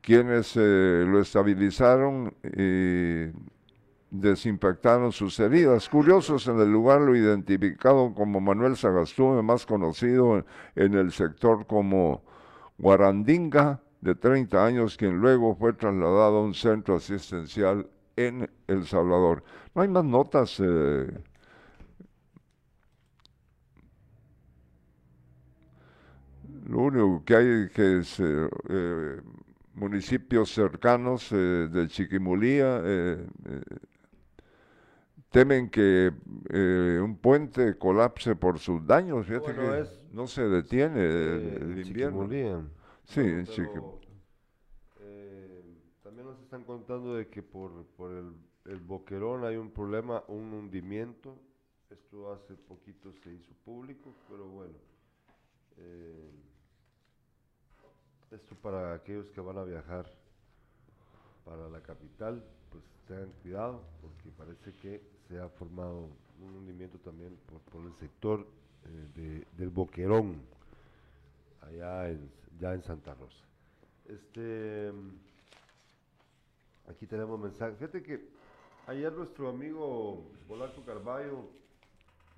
quienes 0.00 0.56
eh, 0.56 1.04
lo 1.06 1.20
estabilizaron 1.20 2.34
y 2.42 3.26
desinfectaron 4.20 5.12
sus 5.12 5.38
heridas. 5.40 5.88
Curiosos 5.88 6.46
en 6.48 6.60
el 6.60 6.70
lugar 6.70 7.00
lo 7.00 7.14
identificaron 7.16 8.14
como 8.14 8.40
Manuel 8.40 8.76
Sagastume, 8.76 9.42
más 9.42 9.66
conocido 9.66 10.44
en, 10.74 10.94
el 10.94 11.12
sector 11.12 11.66
como 11.66 12.22
Guarandinga, 12.78 13.80
de 14.00 14.14
30 14.14 14.64
años, 14.64 14.96
quien 14.96 15.18
luego 15.20 15.56
fue 15.56 15.72
trasladado 15.72 16.38
a 16.38 16.42
un 16.42 16.54
centro 16.54 16.96
asistencial 16.96 17.88
en 18.14 18.48
El 18.66 18.86
Salvador. 18.86 19.42
No 19.74 19.82
hay 19.82 19.88
más 19.88 20.04
notas. 20.04 20.60
eh, 20.60 21.08
Lo 26.68 26.80
único 26.80 27.24
que 27.24 27.36
hay 27.36 27.68
que 27.68 27.98
es 27.98 28.18
eh, 28.20 28.48
eh, 28.68 29.20
municipios 29.74 30.52
cercanos 30.52 31.30
de 31.30 31.86
Chiquimulía 31.88 32.82
temen 35.36 35.68
que 35.70 36.12
eh, 36.50 37.00
un 37.02 37.16
puente 37.16 37.76
colapse 37.78 38.34
por 38.36 38.58
sus 38.58 38.86
daños. 38.86 39.26
Fíjate 39.26 39.52
Bueno, 39.52 39.74
que 39.74 39.80
es- 39.82 40.00
no 40.12 40.26
se 40.26 40.42
detiene 40.48 41.00
el, 41.04 41.12
Eh, 41.14 41.58
el 41.60 41.78
invierno. 41.80 42.28
Sí, 43.04 43.20
en 43.20 43.44
pero, 43.46 44.00
eh, 45.00 45.62
también 46.02 46.26
nos 46.26 46.40
están 46.40 46.64
contando 46.64 47.14
de 47.14 47.28
que 47.28 47.42
por, 47.42 47.70
por 47.96 48.12
el, 48.12 48.32
el 48.72 48.80
boquerón 48.80 49.44
hay 49.44 49.56
un 49.56 49.70
problema, 49.70 50.24
un 50.28 50.52
hundimiento. 50.52 51.38
Esto 51.90 52.32
hace 52.32 52.54
poquito 52.54 53.12
se 53.22 53.32
hizo 53.32 53.54
público, 53.64 54.14
pero 54.28 54.46
bueno. 54.48 54.74
eh, 55.78 56.30
esto 58.30 58.54
para 58.56 58.94
aquellos 58.94 59.30
que 59.30 59.40
van 59.40 59.58
a 59.58 59.64
viajar 59.64 60.06
para 61.44 61.68
la 61.68 61.80
capital, 61.80 62.44
pues 62.70 62.84
tengan 63.06 63.32
cuidado, 63.42 63.84
porque 64.00 64.30
parece 64.30 64.74
que 64.76 65.15
se 65.28 65.38
ha 65.40 65.48
formado 65.48 66.08
un 66.40 66.54
hundimiento 66.56 66.98
también 66.98 67.36
por, 67.72 67.84
el 67.84 67.94
sector 67.96 68.46
eh, 68.84 69.08
de- 69.14 69.46
del 69.58 69.70
boquerón 69.70 70.40
allá 71.62 72.08
en, 72.10 72.30
ya 72.60 72.74
en 72.74 72.82
Santa 72.82 73.14
Rosa. 73.14 73.44
Este, 74.06 74.92
aquí 76.88 77.06
tenemos 77.06 77.40
mensajes. 77.40 77.76
Fíjate 77.78 78.02
que 78.02 78.28
ayer 78.86 79.12
nuestro 79.12 79.48
amigo 79.48 80.30
Polaco 80.46 80.84
Carballo 80.84 81.48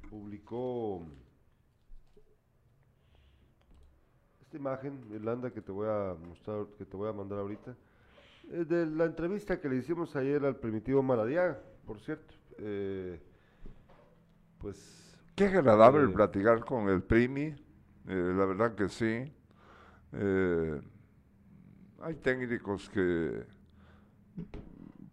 publicó 0.09 1.03
esta 4.41 4.57
imagen, 4.57 5.05
Irlanda, 5.13 5.51
que 5.51 5.61
te 5.61 5.71
voy 5.73 5.89
a 5.89 6.15
mostrar, 6.15 6.67
que 6.79 6.87
te 6.87 6.97
voy 6.97 7.09
a 7.11 7.13
mandar 7.13 7.41
ahorita, 7.41 7.77
eh, 8.51 8.65
de 8.65 8.87
la 8.87 9.05
entrevista 9.05 9.61
que 9.61 9.69
le 9.69 9.77
hicimos 9.77 10.17
ayer 10.17 10.43
al 10.47 10.57
primitivo 10.57 11.03
Maradiaga, 11.03 11.61
por 11.87 12.01
cierto. 12.01 12.35
Eh, 12.59 13.21
pues 14.59 15.17
Qué 15.35 15.47
agradable 15.47 16.05
Eh, 16.05 16.09
platicar 16.09 16.65
con 16.65 16.89
el 16.89 17.03
Primi, 17.03 17.45
eh, 17.45 17.55
la 18.07 18.45
verdad 18.45 18.75
que 18.75 18.89
sí. 18.89 19.33
Eh, 20.13 20.81
hay 22.03 22.15
técnicos 22.17 22.89
que, 22.91 23.45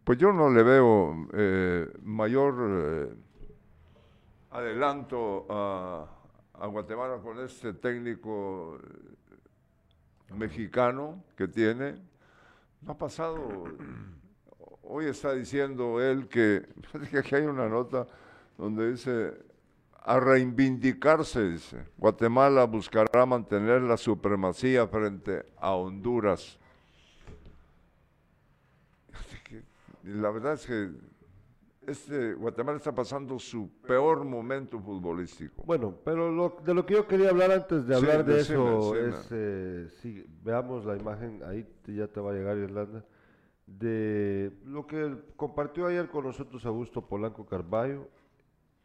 pues 0.04 0.18
yo 0.18 0.32
no 0.34 0.50
le 0.50 0.64
veo 0.64 1.14
mayor 2.04 3.16
adelanto 4.50 5.46
a, 5.50 6.08
a 6.54 6.68
Guatemala 6.68 7.18
con 7.22 7.39
este 7.39 7.74
técnico 7.74 8.80
mexicano 10.36 11.24
que 11.36 11.48
tiene. 11.48 11.96
No 12.82 12.93
ha 12.93 12.98
pasado, 12.98 13.66
hoy 14.88 15.06
está 15.06 15.34
diciendo 15.34 16.02
él 16.02 16.28
que, 16.28 16.66
fíjate 16.82 17.10
que 17.10 17.18
aquí 17.20 17.36
hay 17.36 17.44
una 17.46 17.68
nota 17.68 18.08
donde 18.58 18.92
dice, 18.92 19.34
a 20.04 20.20
reivindicarse, 20.20 21.44
dice, 21.50 21.78
Guatemala 21.98 22.66
buscará 22.66 23.26
mantener 23.26 23.82
la 23.82 23.98
supremacía 23.98 24.88
frente 24.88 25.46
a 25.58 25.74
Honduras. 25.74 26.60
Y 30.04 30.10
La 30.10 30.30
verdad 30.30 30.54
es 30.54 30.66
que 30.68 30.92
este, 31.88 32.34
Guatemala 32.36 32.78
está 32.78 32.94
pasando 32.94 33.40
su 33.40 33.72
peor 33.88 34.24
momento 34.24 34.80
futbolístico. 34.80 35.64
Bueno, 35.66 35.96
pero 36.04 36.32
lo- 36.32 36.58
de 36.64 36.74
lo 36.76 36.86
que 36.86 36.94
yo 36.94 37.08
quería 37.08 37.30
hablar 37.30 37.52
antes 37.52 37.88
de 37.88 37.96
Sí, 37.96 38.02
hablar 38.06 38.24
de 38.26 38.40
eso 38.40 38.96
es, 38.96 39.28
eh, 39.32 39.88
sí, 40.02 40.24
veamos 40.44 40.86
la 40.86 40.96
imagen, 40.96 41.42
ahí 41.44 41.64
te- 41.84 41.94
ya 41.96 42.08
te 42.08 42.20
va 42.20 42.32
a 42.32 42.34
llegar 42.36 42.58
Irlanda, 42.58 43.04
de 43.68 44.51
lo 44.66 44.86
que 44.86 45.18
compartió 45.36 45.88
ayer 45.88 46.09
con 46.09 46.26
nosotros 46.26 46.66
Augusto 46.66 47.07
Polanco 47.07 47.45
Carballo, 47.45 48.07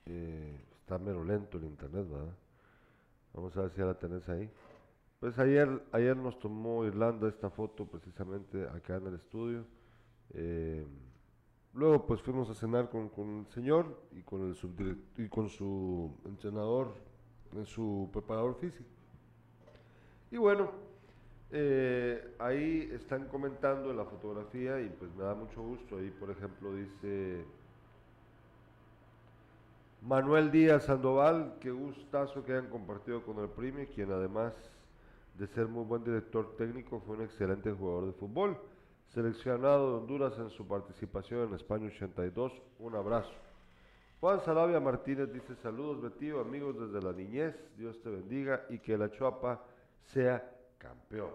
eh, 0.06 0.64
está 0.80 0.98
mero 0.98 1.22
lento 1.24 1.58
el 1.58 1.64
internet, 1.64 2.08
¿verdad? 2.08 2.34
Vamos 3.34 3.56
a 3.56 3.62
ver 3.62 3.70
si 3.70 3.78
ya 3.78 3.86
la 3.86 3.98
tenés 3.98 4.28
ahí. 4.28 4.50
Pues 5.20 5.38
ayer, 5.38 5.84
ayer 5.92 6.16
nos 6.16 6.38
tomó 6.38 6.84
Irlanda 6.84 7.28
esta 7.28 7.50
foto 7.50 7.86
precisamente 7.86 8.66
acá 8.68 8.96
en 8.96 9.06
el 9.08 9.14
estudio. 9.14 9.64
eh, 10.30 10.86
Luego 11.72 12.04
pues 12.04 12.20
fuimos 12.20 12.50
a 12.50 12.54
cenar 12.54 12.90
con, 12.90 13.08
con 13.10 13.40
el 13.40 13.46
señor 13.46 14.02
y 14.10 14.22
con 14.22 14.48
el 14.48 14.56
subdirect- 14.56 15.18
y 15.24 15.28
con 15.28 15.48
su 15.48 16.12
entrenador, 16.24 16.94
en 17.52 17.64
su 17.64 18.10
preparador 18.12 18.56
físico. 18.56 18.88
Y 20.32 20.36
bueno, 20.36 20.72
eh, 21.52 22.34
ahí 22.38 22.90
están 22.92 23.26
comentando 23.26 23.92
la 23.92 24.04
fotografía 24.04 24.80
y 24.80 24.88
pues 24.88 25.12
me 25.14 25.24
da 25.24 25.34
mucho 25.34 25.62
gusto. 25.62 25.96
Ahí 25.96 26.10
por 26.10 26.30
ejemplo 26.30 26.74
dice 26.74 27.44
Manuel 30.02 30.50
Díaz 30.50 30.84
Sandoval, 30.84 31.56
qué 31.60 31.70
gustazo 31.70 32.44
que 32.44 32.52
hayan 32.52 32.70
compartido 32.70 33.22
con 33.22 33.38
el 33.38 33.48
Primi, 33.48 33.86
quien 33.86 34.12
además 34.12 34.54
de 35.34 35.46
ser 35.48 35.66
muy 35.66 35.84
buen 35.84 36.04
director 36.04 36.56
técnico 36.56 37.00
fue 37.00 37.16
un 37.16 37.22
excelente 37.22 37.72
jugador 37.72 38.06
de 38.06 38.12
fútbol. 38.12 38.56
Seleccionado 39.08 39.90
de 39.90 39.98
Honduras 39.98 40.38
en 40.38 40.50
su 40.50 40.66
participación 40.68 41.48
en 41.48 41.54
España 41.54 41.86
82. 41.86 42.52
Un 42.78 42.94
abrazo. 42.94 43.32
Juan 44.20 44.40
Sarabia 44.40 44.78
Martínez 44.78 45.32
dice 45.32 45.56
saludos 45.56 46.00
Betío, 46.00 46.40
amigos 46.40 46.78
desde 46.78 47.04
la 47.04 47.12
niñez, 47.12 47.56
Dios 47.76 48.00
te 48.02 48.10
bendiga 48.10 48.66
y 48.68 48.78
que 48.78 48.96
la 48.96 49.10
Chuapa 49.10 49.64
sea 50.04 50.59
campeón. 50.80 51.30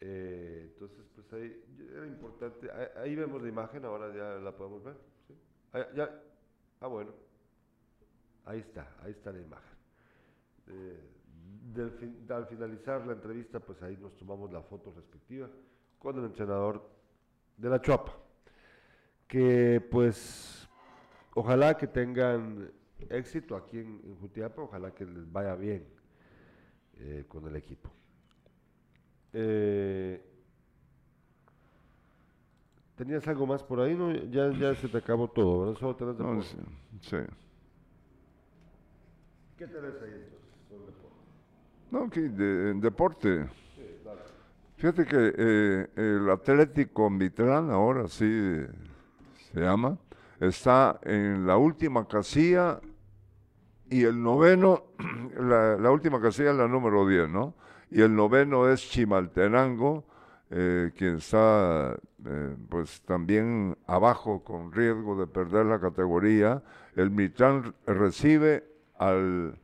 Eh, 0.00 0.70
entonces, 0.72 1.04
pues 1.14 1.32
ahí 1.34 1.64
era 1.94 2.06
importante, 2.06 2.70
ahí, 2.72 2.86
ahí 2.96 3.14
vemos 3.14 3.42
la 3.42 3.48
imagen, 3.48 3.84
ahora 3.84 4.12
ya 4.14 4.40
la 4.40 4.56
podemos 4.56 4.82
ver. 4.82 4.96
¿sí? 5.28 5.34
Ah, 5.72 5.86
ya, 5.94 6.22
ah, 6.80 6.86
bueno, 6.86 7.12
ahí 8.46 8.60
está, 8.60 8.96
ahí 9.02 9.10
está 9.12 9.32
la 9.32 9.40
imagen. 9.40 9.76
Eh, 10.68 11.00
del 11.74 11.90
fin- 11.92 12.26
al 12.30 12.46
finalizar 12.46 13.06
la 13.06 13.12
entrevista, 13.12 13.60
pues 13.60 13.82
ahí 13.82 13.96
nos 13.96 14.16
tomamos 14.16 14.52
la 14.52 14.62
foto 14.62 14.92
respectiva 14.92 15.48
con 15.98 16.18
el 16.18 16.24
entrenador 16.24 16.88
de 17.56 17.68
la 17.68 17.80
Chuapa. 17.80 18.16
Que 19.28 19.80
pues 19.90 20.68
ojalá 21.34 21.76
que 21.76 21.86
tengan 21.86 22.70
éxito 23.08 23.56
aquí 23.56 23.78
en, 23.78 24.16
Jutiapa, 24.20 24.62
ojalá 24.62 24.92
que 24.92 25.04
les 25.06 25.30
vaya 25.30 25.54
bien 25.54 25.86
eh, 26.98 27.24
con 27.28 27.46
el 27.46 27.56
equipo. 27.56 27.90
Eh, 29.34 30.22
tenías 32.96 33.26
algo 33.28 33.46
más 33.46 33.62
por 33.62 33.80
ahí, 33.80 33.94
¿no? 33.94 34.12
Ya, 34.12 34.50
ya 34.52 34.74
se 34.74 34.88
te 34.88 34.98
acabó 34.98 35.28
todo, 35.28 35.60
¿verdad? 35.60 35.80
Solo 35.80 35.96
tenés 35.96 36.18
No, 36.18 36.26
deporte. 36.28 36.48
sí, 36.48 36.56
sí. 37.00 37.16
¿Qué 39.56 39.66
tenés 39.66 39.94
ahí 40.02 40.10
entonces? 40.12 40.38
sobre 40.68 40.86
deporte? 40.86 41.16
No, 41.90 42.04
aquí, 42.04 42.20
de, 42.20 42.74
deporte. 42.74 43.46
Fíjate 44.76 45.04
que 45.06 45.34
eh, 45.38 45.88
el 45.94 46.28
Atlético 46.28 47.08
Mitrán, 47.08 47.70
ahora 47.70 48.08
sí 48.08 48.26
se 49.52 49.60
llama, 49.60 49.96
está 50.40 50.98
en 51.04 51.46
la 51.46 51.56
última 51.56 52.08
casilla 52.08 52.80
y 53.88 54.02
el 54.02 54.20
noveno, 54.20 54.86
la, 55.38 55.76
la 55.76 55.90
última 55.92 56.20
casilla 56.20 56.50
es 56.50 56.56
la 56.56 56.66
número 56.66 57.06
10, 57.06 57.28
¿no? 57.28 57.54
Y 57.92 58.00
el 58.00 58.16
noveno 58.16 58.70
es 58.70 58.88
Chimaltenango, 58.88 60.04
eh, 60.50 60.92
quien 60.96 61.16
está 61.16 61.94
eh, 62.24 62.56
pues 62.70 63.02
también 63.02 63.76
abajo 63.86 64.42
con 64.42 64.72
riesgo 64.72 65.14
de 65.14 65.26
perder 65.26 65.66
la 65.66 65.78
categoría. 65.78 66.62
El 66.96 67.10
Mitrán 67.10 67.74
recibe 67.86 68.64
al 68.98 69.58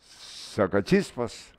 Zacachispas, 0.00 1.52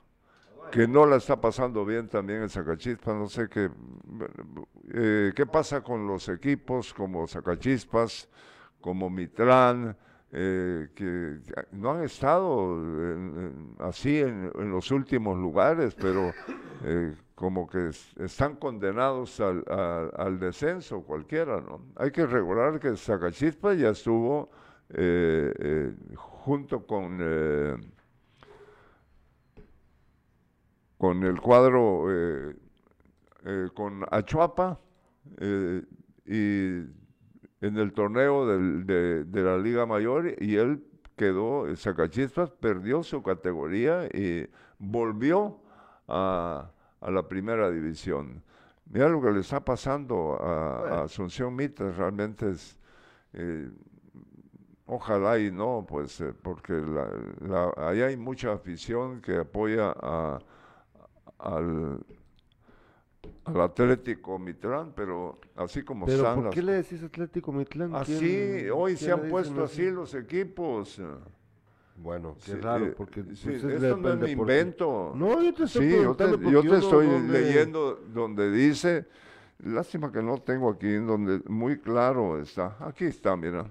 que 0.70 0.86
no 0.86 1.06
la 1.06 1.16
está 1.16 1.40
pasando 1.40 1.86
bien 1.86 2.06
también 2.08 2.42
el 2.42 2.50
Zacachispas, 2.50 3.14
no 3.14 3.26
sé 3.26 3.48
qué, 3.48 3.70
eh, 4.92 5.32
qué 5.34 5.46
pasa 5.46 5.80
con 5.80 6.06
los 6.06 6.28
equipos 6.28 6.92
como 6.92 7.26
Zacachispas, 7.26 8.28
como 8.82 9.08
Mitrán, 9.08 9.96
eh, 10.32 10.88
que 10.94 11.38
no 11.72 11.90
han 11.92 12.04
estado 12.04 12.76
en- 12.78 13.34
en- 13.36 13.74
así 13.80 14.20
en, 14.20 14.50
en 14.54 14.70
los 14.70 14.90
últimos 14.90 15.36
lugares, 15.38 15.94
pero 15.94 16.32
eh, 16.84 17.14
como 17.34 17.66
que 17.68 17.88
es- 17.88 18.14
están 18.16 18.56
condenados 18.56 19.40
al, 19.40 19.64
al- 19.68 20.12
al 20.16 20.38
descenso 20.38 21.02
cualquiera, 21.02 21.60
¿no? 21.60 21.80
Hay 21.96 22.10
que 22.12 22.26
recordar 22.26 22.78
que 22.78 22.96
Zacachispas 22.96 23.78
ya 23.78 23.90
estuvo 23.90 24.50
eh, 24.90 25.94
junto 26.16 26.86
con... 26.86 27.18
con 30.98 31.22
el 31.24 31.40
cuadro, 31.40 32.04
con 33.74 34.04
Achuapa 34.10 34.78
y 36.26 36.82
en 37.60 37.76
el 37.78 37.92
torneo 37.92 38.46
del- 38.46 38.86
de, 38.86 39.24
de 39.24 39.42
la 39.42 39.58
Liga 39.58 39.86
Mayor 39.86 40.34
y 40.42 40.56
él 40.56 40.82
quedó, 41.16 41.68
eh, 41.68 41.76
Zacachispas 41.76 42.50
perdió 42.50 43.02
su 43.02 43.22
categoría 43.22 44.06
y 44.06 44.48
volvió 44.78 45.60
a, 46.08 46.70
a 47.00 47.10
la 47.10 47.28
primera 47.28 47.70
división. 47.70 48.42
Mira 48.90 49.08
lo 49.08 49.20
que 49.22 49.30
le 49.30 49.40
está 49.40 49.64
pasando 49.64 50.38
a, 50.42 51.00
a 51.00 51.04
Asunción 51.04 51.54
Mitre, 51.54 51.92
realmente 51.92 52.50
es... 52.50 52.78
eh, 53.34 53.70
Ojalá 54.92 55.38
y 55.38 55.52
no, 55.52 55.86
pues, 55.88 56.20
eh, 56.20 56.32
porque 56.42 56.72
la, 56.72 57.08
la- 57.40 57.72
ahí 57.88 58.02
hay 58.02 58.16
mucha 58.16 58.52
afición 58.52 59.20
que 59.20 59.36
apoya 59.36 59.94
a, 59.96 60.40
al, 61.38 62.00
al 63.44 63.60
Atlético 63.60 64.38
Mitrán, 64.38 64.92
pero 64.94 65.38
así 65.56 65.82
como 65.82 66.06
¿Pero 66.06 66.18
están 66.18 66.34
por 66.36 66.44
las 66.46 66.54
qué 66.54 66.62
le 66.62 66.72
decís 66.72 67.02
Atlético 67.02 67.52
Mitlán? 67.52 67.94
Así, 67.94 68.18
¿Quién- 68.18 68.70
hoy 68.72 68.94
quién 68.94 68.98
se 68.98 69.12
han 69.12 69.28
puesto 69.28 69.64
así 69.64 69.90
los 69.90 70.14
equipos. 70.14 70.98
eh. 70.98 71.04
Bueno, 71.96 72.34
qué 72.42 72.52
Sí, 72.52 72.60
raro, 72.60 72.86
eh, 72.86 72.94
porque... 72.96 73.22
sí, 73.34 73.48
pues, 73.50 73.64
esto 73.64 73.78
de- 73.78 73.96
no 73.96 74.08
es 74.12 74.18
mi 74.20 74.30
invento. 74.30 75.12
No, 75.14 75.42
yo 75.42 75.52
te 75.52 75.64
estoy 75.64 75.90
Sí, 75.90 75.96
yo 76.02 76.14
te, 76.14 76.24
yo 76.50 76.60
estoy 76.76 77.06
donde- 77.06 77.40
leyendo 77.40 77.96
donde 78.14 78.50
dice, 78.50 79.06
lástima 79.58 80.10
que 80.10 80.22
no 80.22 80.38
tengo 80.38 80.70
aquí, 80.70 80.94
donde 80.94 81.40
muy 81.46 81.78
claro 81.78 82.40
está. 82.40 82.76
Aquí 82.80 83.04
está, 83.04 83.36
mira. 83.36 83.66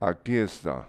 Aquí 0.00 0.36
está. 0.36 0.88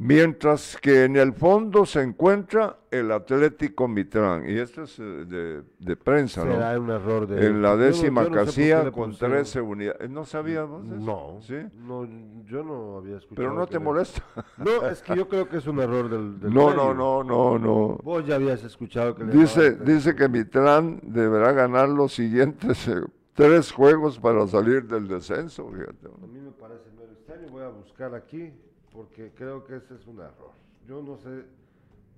Mientras 0.00 0.76
que 0.80 1.02
en 1.04 1.16
el 1.16 1.32
fondo 1.32 1.84
se 1.84 2.00
encuentra 2.02 2.78
el 2.88 3.10
Atlético 3.10 3.88
Mitrán. 3.88 4.48
Y 4.48 4.56
esto 4.56 4.84
es 4.84 4.96
eh, 5.00 5.02
de, 5.02 5.62
de 5.80 5.96
prensa, 5.96 6.44
¿no? 6.44 6.52
Será 6.52 6.78
un 6.78 6.88
error 6.90 7.26
de... 7.26 7.44
En 7.44 7.60
la 7.60 7.70
no- 7.70 7.78
décima 7.78 8.22
no 8.22 8.30
casilla 8.30 8.92
con 8.92 9.10
pusieron- 9.10 9.18
13 9.38 9.60
unidades. 9.60 10.08
¿No 10.08 10.24
sabíamos 10.24 10.86
eso? 10.86 10.94
No, 11.04 11.38
¿Sí? 11.42 11.56
no, 11.74 12.06
yo 12.44 12.62
no 12.62 12.98
había 12.98 13.16
escuchado. 13.16 13.34
Pero 13.48 13.54
no 13.54 13.66
te 13.66 13.74
le- 13.74 13.80
molesta. 13.80 14.22
No, 14.56 14.86
es 14.88 15.02
que 15.02 15.16
yo 15.16 15.28
creo 15.28 15.48
que 15.48 15.56
es 15.56 15.66
un 15.66 15.80
error 15.80 16.08
del, 16.08 16.38
del 16.38 16.54
No, 16.54 16.68
medio. 16.68 16.94
no, 16.94 16.94
no, 16.94 17.24
no, 17.24 17.58
no. 17.58 17.98
Vos 18.04 18.24
ya 18.24 18.36
habías 18.36 18.62
escuchado 18.62 19.16
que 19.16 19.24
Dice, 19.24 19.72
dice 19.78 20.14
que 20.14 20.28
Mitrán 20.28 21.00
deberá 21.02 21.50
ganar 21.50 21.88
los 21.88 22.14
siguientes 22.14 22.86
eh, 22.86 23.00
tres 23.34 23.72
juegos 23.72 24.20
para 24.20 24.46
salir 24.46 24.84
del 24.86 25.08
descenso. 25.08 25.68
fíjate. 25.72 26.06
A 26.06 26.26
mí 26.28 26.38
me 26.38 26.52
parece 26.52 26.88
medio 26.96 27.12
extraño, 27.14 27.48
voy 27.50 27.62
a 27.64 27.68
buscar 27.68 28.14
aquí, 28.14 28.52
porque 28.98 29.30
creo 29.32 29.64
que 29.64 29.76
ese 29.76 29.94
es 29.94 30.04
un 30.08 30.18
error. 30.18 30.50
Yo 30.84 31.00
no 31.00 31.16
sé 31.18 31.44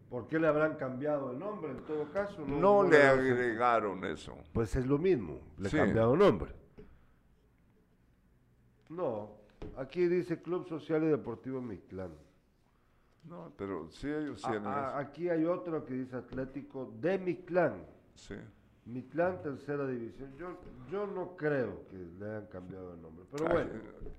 por 0.09 0.27
qué 0.29 0.39
le 0.39 0.47
habrán 0.47 0.77
cambiado 0.77 1.31
el 1.31 1.39
nombre 1.39 1.73
en 1.73 1.85
todo 1.85 2.11
caso. 2.11 2.43
No 2.47 2.83
le 2.85 2.97
veo- 2.97 3.11
agregaron 3.13 4.03
eso. 4.07 4.35
Pues 4.55 4.75
es 4.77 4.87
lo 4.87 4.97
mismo, 4.97 5.41
le 5.59 5.69
Sí. 5.69 5.77
cambiaron 5.77 6.19
nombre. 6.19 6.55
No, 8.89 9.29
aquí 9.77 10.07
dice 10.09 10.41
Club 10.41 10.67
Social 10.67 11.03
y 11.05 11.09
Deportivo 11.09 11.61
Mictlán. 11.61 12.13
No, 13.25 13.53
pero 13.59 13.91
sí 13.91 14.09
ellos 14.09 14.43
A- 14.47 14.51
tienen 14.51 14.69
a- 14.69 14.89
eso. 14.89 14.97
aquí 14.97 15.29
hay 15.29 15.45
otro 15.45 15.85
que 15.85 15.93
dice 15.93 16.17
Atlético 16.17 16.95
de 16.99 17.19
Mictlán. 17.19 17.85
Sí. 18.15 18.37
Mictlán, 18.87 19.41
tercera 19.43 19.87
división. 19.87 20.31
Yo, 20.39 20.59
yo 20.91 21.07
no 21.07 21.37
creo 21.37 21.87
que 21.89 21.97
le 22.19 22.29
hayan 22.29 22.47
cambiado 22.47 22.95
el 22.95 23.01
nombre. 23.03 23.25
Pero 23.31 23.45
bueno, 23.49 23.71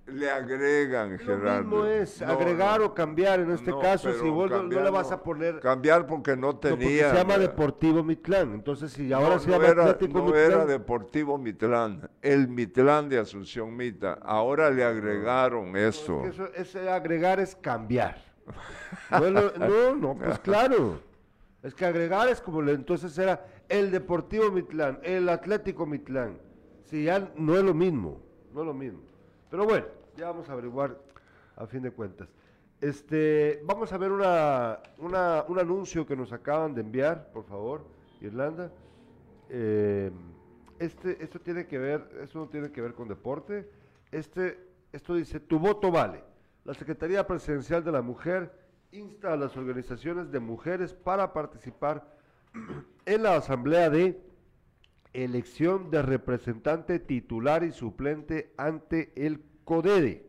Le 0.06 0.30
agregan, 0.32 1.12
lo 1.12 1.18
Gerardo. 1.18 1.62
mismo 1.64 1.86
es 1.86 2.22
No, 2.22 2.28
agregar 2.32 2.80
no. 2.80 2.86
o 2.86 2.94
cambiar 2.94 3.40
en 3.42 3.52
este 3.52 3.72
No, 3.72 3.80
caso. 3.80 4.14
Si 4.14 4.30
vos 4.30 4.50
no- 4.50 4.64
le 4.64 4.90
vas 4.90 5.12
a 5.12 5.22
poner. 5.22 5.60
Cambiar 5.60 6.08
porque 6.08 6.38
no 6.38 6.52
porque 6.60 6.70
tenía. 6.70 7.10
se 7.10 7.16
llama 7.18 7.38
¿verdad? 7.38 7.50
Deportivo 7.50 8.04
Mitlán. 8.04 8.54
Entonces, 8.54 8.94
si 8.94 9.12
ahora 9.12 9.40
se 9.40 9.50
llama 9.52 9.68
era, 9.68 9.86
Atlético 9.90 10.20
no 10.20 10.26
Mitlán. 10.26 10.52
era 10.52 10.66
Deportivo 10.66 11.38
Mitlán, 11.38 12.10
el 12.22 12.48
Mitlán 12.48 13.10
de 13.10 13.18
Asunción 13.20 13.76
Mita. 13.76 14.20
Ahora 14.22 14.70
le 14.70 14.84
agregaron 14.86 15.76
eso. 15.76 16.24
es 16.26 16.36
que 16.36 16.44
eso- 16.44 16.54
ese 16.54 16.90
agregar 16.90 17.40
es 17.42 17.56
cambiar. 17.56 18.16
No, 19.10 19.26
es 19.26 19.32
lo- 19.34 19.52
no, 19.58 19.96
no, 19.96 20.16
pues 20.18 20.40
claro. 20.44 21.00
Es 21.64 21.76
que 21.76 21.86
agregar 21.86 22.28
es 22.30 22.42
como 22.42 22.62
le- 22.62 22.72
entonces 22.74 23.16
era 23.18 23.46
el 23.72 23.90
Deportivo 23.90 24.52
Mitlán, 24.52 25.00
el 25.02 25.30
Atlético 25.30 25.86
Mitlán. 25.86 26.38
Si 26.84 27.08
no 27.38 27.56
es 27.58 27.64
lo 27.64 27.74
mismo, 27.74 28.20
no 28.54 28.62
es 28.62 28.68
lo 28.68 28.74
mismo. 28.74 29.00
Pero 29.50 29.64
bueno, 29.66 29.86
ya 30.18 30.28
vamos 30.28 30.50
a 30.50 30.54
averiguar 30.54 30.98
a 31.56 31.66
fin 31.66 31.82
de 31.82 31.92
cuentas. 31.92 32.28
Este, 32.82 33.62
vamos 33.64 33.94
a 33.94 33.98
ver 33.98 34.12
una, 34.12 34.80
una- 34.98 35.46
un 35.48 35.58
anuncio 35.60 36.06
que 36.06 36.16
nos 36.18 36.34
acaban 36.34 36.74
de 36.74 36.82
enviar, 36.82 37.32
por 37.32 37.46
favor, 37.46 37.86
Irlanda. 38.20 38.72
Eh, 39.50 40.12
este, 40.80 41.24
esto 41.24 41.40
tiene 41.40 41.66
que 41.68 41.78
ver, 41.78 42.10
esto 42.22 42.40
no 42.40 42.48
tiene 42.50 42.72
que 42.72 42.82
ver 42.82 42.94
con 42.94 43.08
deporte. 43.08 43.70
Este, 44.12 44.60
esto 44.92 45.16
dice, 45.16 45.40
tu 45.40 45.60
voto 45.60 45.92
vale. 45.92 46.24
La 46.66 46.74
Secretaría 46.74 47.26
Presidencial 47.26 47.84
de 47.84 47.92
la 47.92 48.02
Mujer 48.02 48.52
insta 48.92 49.32
a 49.32 49.38
las 49.38 49.56
organizaciones 49.56 50.30
de 50.32 50.40
mujeres 50.42 50.94
para 50.94 51.32
participar 51.32 52.20
en 53.06 53.24
la 53.24 53.36
asamblea 53.36 53.90
de 53.90 54.22
elección 55.14 55.92
de 55.92 56.02
representante 56.02 57.00
titular 57.00 57.64
y 57.64 57.72
suplente 57.72 58.54
ante 58.58 59.12
el 59.16 59.42
CODEDE 59.66 60.26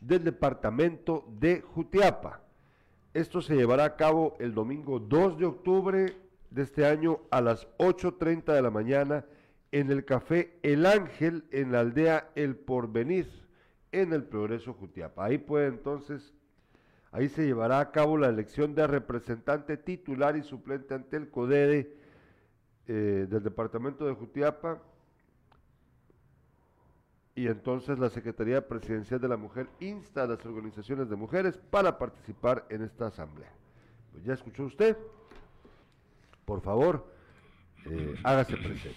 del 0.00 0.24
departamento 0.24 1.26
de 1.38 1.60
Jutiapa. 1.60 2.42
Esto 3.14 3.40
se 3.40 3.56
llevará 3.56 3.84
a 3.84 3.96
cabo 3.96 4.36
el 4.38 4.54
domingo 4.54 5.00
2 5.00 5.38
de 5.38 5.46
octubre 5.46 6.16
de 6.50 6.62
este 6.62 6.86
año 6.86 7.20
a 7.30 7.40
las 7.40 7.66
8.30 7.78 8.52
de 8.52 8.62
la 8.62 8.70
mañana 8.70 9.24
en 9.72 9.90
el 9.90 10.04
café 10.04 10.58
El 10.62 10.86
Ángel 10.86 11.44
en 11.50 11.72
la 11.72 11.80
aldea 11.80 12.30
El 12.34 12.56
Porvenir 12.56 13.28
en 13.92 14.12
el 14.12 14.24
Progreso 14.24 14.74
Jutiapa. 14.74 15.24
Ahí 15.24 15.38
puede 15.38 15.68
entonces, 15.68 16.34
ahí 17.16 17.30
se 17.30 17.46
llevará 17.46 17.80
a 17.80 17.90
cabo 17.90 18.18
la 18.18 18.28
elección 18.28 18.74
de 18.74 18.86
representante 18.86 19.78
titular 19.78 20.36
y 20.36 20.42
suplente 20.42 20.94
ante 20.94 21.16
el 21.16 21.30
CODEDE 21.30 21.90
eh, 22.88 23.26
del 23.28 23.42
departamento 23.42 24.06
de 24.06 24.12
Jutiapa 24.12 24.82
y 27.34 27.46
entonces 27.46 27.98
la 27.98 28.10
Secretaría 28.10 28.68
Presidencial 28.68 29.18
de 29.18 29.28
la 29.28 29.38
Mujer 29.38 29.66
insta 29.80 30.24
a 30.24 30.26
las 30.26 30.44
organizaciones 30.44 31.08
de 31.08 31.16
mujeres 31.16 31.58
para 31.70 31.98
participar 31.98 32.66
en 32.68 32.82
esta 32.82 33.06
asamblea. 33.06 33.52
Pues 34.12 34.24
ya 34.24 34.34
escuchó 34.34 34.64
usted. 34.64 34.96
Por 36.44 36.60
favor, 36.60 37.06
eh, 37.86 38.14
hágase 38.24 38.58
presente. 38.58 38.94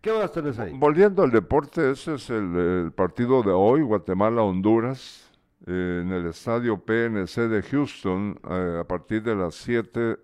¿Qué 0.00 0.12
más 0.12 0.32
tenés 0.32 0.58
ahí? 0.58 0.72
Volviendo 0.76 1.22
al 1.22 1.30
deporte, 1.30 1.92
ese 1.92 2.14
es 2.14 2.30
el 2.30 2.92
partido 2.96 3.42
de 3.42 3.52
hoy, 3.52 3.82
Guatemala-Honduras, 3.82 5.29
en 5.70 6.12
el 6.12 6.26
estadio 6.26 6.78
PNC 6.78 7.48
de 7.48 7.62
Houston, 7.62 8.38
eh, 8.48 8.78
a 8.80 8.84
partir 8.84 9.22
de 9.22 9.36
las 9.36 9.54
7 9.54 10.18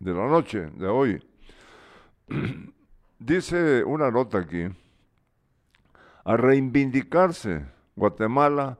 de 0.00 0.14
la 0.14 0.26
noche 0.26 0.70
de 0.74 0.88
hoy. 0.88 1.24
Dice 3.18 3.84
una 3.84 4.10
nota 4.10 4.38
aquí, 4.38 4.66
a 6.24 6.36
reivindicarse, 6.36 7.66
Guatemala 7.94 8.78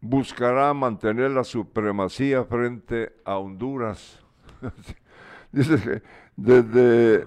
buscará 0.00 0.72
mantener 0.72 1.32
la 1.32 1.44
supremacía 1.44 2.44
frente 2.44 3.12
a 3.24 3.36
Honduras. 3.36 4.24
Dice 5.52 5.80
que 5.82 6.02
desde 6.36 7.26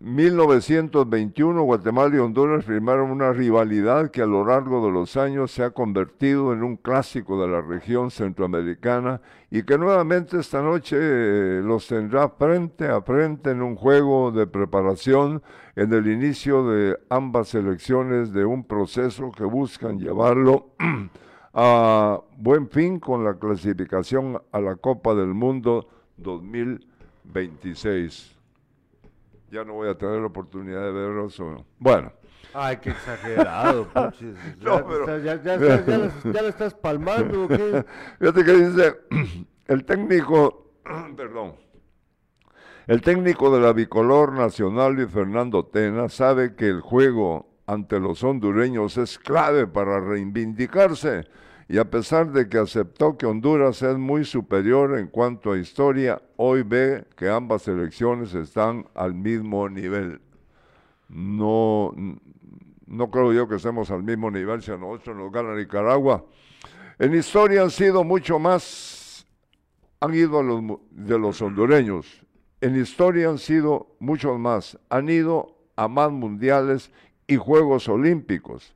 1921 0.00 1.64
Guatemala 1.64 2.14
y 2.14 2.20
Honduras 2.20 2.64
firmaron 2.64 3.10
una 3.10 3.32
rivalidad 3.32 4.12
que 4.12 4.22
a 4.22 4.26
lo 4.26 4.44
largo 4.44 4.86
de 4.86 4.92
los 4.92 5.16
años 5.16 5.50
se 5.50 5.64
ha 5.64 5.70
convertido 5.70 6.52
en 6.52 6.62
un 6.62 6.76
clásico 6.76 7.42
de 7.42 7.48
la 7.48 7.62
región 7.62 8.12
centroamericana 8.12 9.20
y 9.50 9.64
que 9.64 9.76
nuevamente 9.76 10.38
esta 10.38 10.62
noche 10.62 10.96
eh, 11.00 11.60
los 11.64 11.88
tendrá 11.88 12.28
frente 12.28 12.86
a 12.86 13.02
frente 13.02 13.50
en 13.50 13.60
un 13.60 13.74
juego 13.74 14.30
de 14.30 14.46
preparación 14.46 15.42
en 15.74 15.92
el 15.92 16.06
inicio 16.06 16.64
de 16.68 16.96
ambas 17.08 17.56
elecciones 17.56 18.32
de 18.32 18.44
un 18.44 18.62
proceso 18.62 19.32
que 19.32 19.42
buscan 19.42 19.98
llevarlo 19.98 20.68
a 21.54 22.20
buen 22.36 22.68
fin 22.68 23.00
con 23.00 23.24
la 23.24 23.34
clasificación 23.34 24.40
a 24.52 24.60
la 24.60 24.76
Copa 24.76 25.16
del 25.16 25.34
Mundo 25.34 25.88
2026 26.18 28.37
ya 29.50 29.64
no 29.64 29.74
voy 29.74 29.88
a 29.88 29.96
tener 29.96 30.20
la 30.20 30.26
oportunidad 30.26 30.82
de 30.82 30.92
verlos. 30.92 31.42
Bueno. 31.78 32.12
Ay, 32.54 32.78
qué 32.78 32.90
exagerado, 32.90 33.86
puches. 33.94 34.34
Ya, 34.60 35.42
ya, 35.42 35.42
ya, 35.56 36.42
lo 36.42 36.48
estás 36.48 36.74
palmando, 36.74 37.44
¿o 37.44 37.48
qué? 37.48 37.84
Fíjate 38.18 38.44
que 38.44 38.52
dice, 38.52 38.96
el 39.66 39.84
técnico, 39.84 40.72
perdón, 41.16 41.56
el 42.86 43.02
técnico 43.02 43.54
de 43.54 43.60
la 43.60 43.74
Bicolor 43.74 44.32
Nacional 44.32 44.98
y 44.98 45.06
Fernando 45.06 45.66
Tena 45.66 46.08
sabe 46.08 46.54
que 46.56 46.68
el 46.68 46.80
juego 46.80 47.48
ante 47.66 48.00
los 48.00 48.24
hondureños 48.24 48.96
es 48.96 49.18
clave 49.18 49.66
para 49.66 50.00
reivindicarse 50.00 51.26
y 51.68 51.76
a 51.76 51.84
pesar 51.90 52.32
de 52.32 52.48
que 52.48 52.56
aceptó 52.56 53.18
que 53.18 53.26
Honduras 53.26 53.82
es 53.82 53.98
muy 53.98 54.24
superior 54.24 54.98
en 54.98 55.08
cuanto 55.08 55.52
a 55.52 55.58
historia, 55.58 56.22
hoy 56.36 56.62
ve 56.62 57.04
que 57.14 57.28
ambas 57.28 57.68
elecciones 57.68 58.34
están 58.34 58.86
al 58.94 59.12
mismo 59.12 59.68
nivel. 59.68 60.22
No, 61.10 61.92
no 62.86 63.10
creo 63.10 63.34
yo 63.34 63.46
que 63.46 63.56
estemos 63.56 63.90
al 63.90 64.02
mismo 64.02 64.30
nivel 64.30 64.62
si 64.62 64.70
a 64.70 64.78
nosotros 64.78 65.14
nos 65.14 65.30
gana 65.30 65.54
Nicaragua. 65.54 66.24
En 66.98 67.14
historia 67.14 67.62
han 67.62 67.70
sido 67.70 68.02
mucho 68.02 68.38
más, 68.38 69.26
han 70.00 70.14
ido 70.14 70.42
los, 70.42 70.62
de 70.90 71.18
los 71.18 71.42
hondureños. 71.42 72.24
En 72.62 72.80
historia 72.80 73.28
han 73.28 73.38
sido 73.38 73.94
muchos 74.00 74.38
más, 74.38 74.78
han 74.88 75.10
ido 75.10 75.54
a 75.76 75.86
más 75.86 76.10
mundiales 76.10 76.90
y 77.26 77.36
Juegos 77.36 77.90
Olímpicos. 77.90 78.74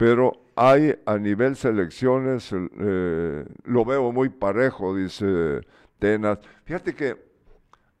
Pero 0.00 0.32
hay 0.56 0.98
a 1.04 1.18
nivel 1.18 1.56
selecciones, 1.56 2.54
eh, 2.54 3.44
lo 3.64 3.84
veo 3.84 4.10
muy 4.12 4.30
parejo, 4.30 4.96
dice 4.96 5.60
Tenas. 5.98 6.38
Fíjate 6.64 6.94
que 6.94 7.18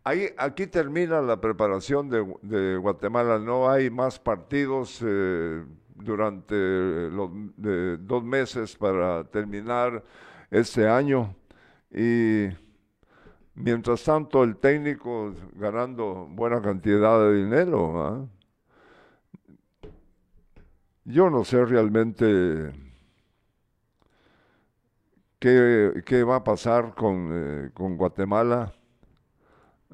ahí, 0.02 0.30
aquí 0.38 0.66
termina 0.66 1.20
la 1.20 1.38
preparación 1.38 2.08
de, 2.08 2.78
Guatemala, 2.78 3.38
no 3.38 3.68
hay 3.68 3.90
más 3.90 4.18
partidos 4.18 5.04
eh, 5.04 5.62
durante 5.94 6.54
los 7.10 7.32
dos 8.00 8.24
meses 8.24 8.74
para 8.76 9.24
terminar 9.24 10.02
este 10.50 10.88
año 10.88 11.36
y 11.90 12.46
mientras 13.54 14.02
tanto 14.04 14.42
el 14.42 14.56
técnico 14.56 15.34
ganando 15.52 16.26
buena 16.30 16.62
cantidad 16.62 17.20
de 17.20 17.34
dinero. 17.44 18.02
¿ah? 18.02 18.39
Yo 21.10 21.28
no 21.28 21.44
sé 21.44 21.64
realmente 21.64 22.70
qué, 25.40 26.24
va 26.24 26.36
a 26.36 26.44
pasar 26.44 26.94
con, 26.94 27.30
eh, 27.32 27.70
Guatemala, 27.74 28.72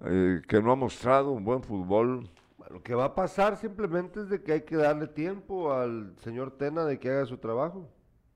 eh, 0.05 0.43
que 0.47 0.61
no 0.61 0.73
ha 0.73 0.77
mostrado 0.77 1.31
un 1.31 1.43
buen 1.43 1.63
fútbol. 1.63 2.29
Lo 2.69 2.83
que 2.83 2.95
va 2.95 3.07
a 3.07 3.15
pasar 3.15 3.57
simplemente 3.57 4.21
es 4.21 4.29
de 4.29 4.43
que 4.43 4.53
hay 4.53 4.61
que 4.63 4.77
darle 4.77 5.07
tiempo 5.07 5.73
al 5.73 6.15
señor 6.19 6.51
Tena 6.59 6.85
de 6.85 6.99
que 6.99 7.11
haga 7.11 7.25
su 7.25 7.39
trabajo. 7.39 7.89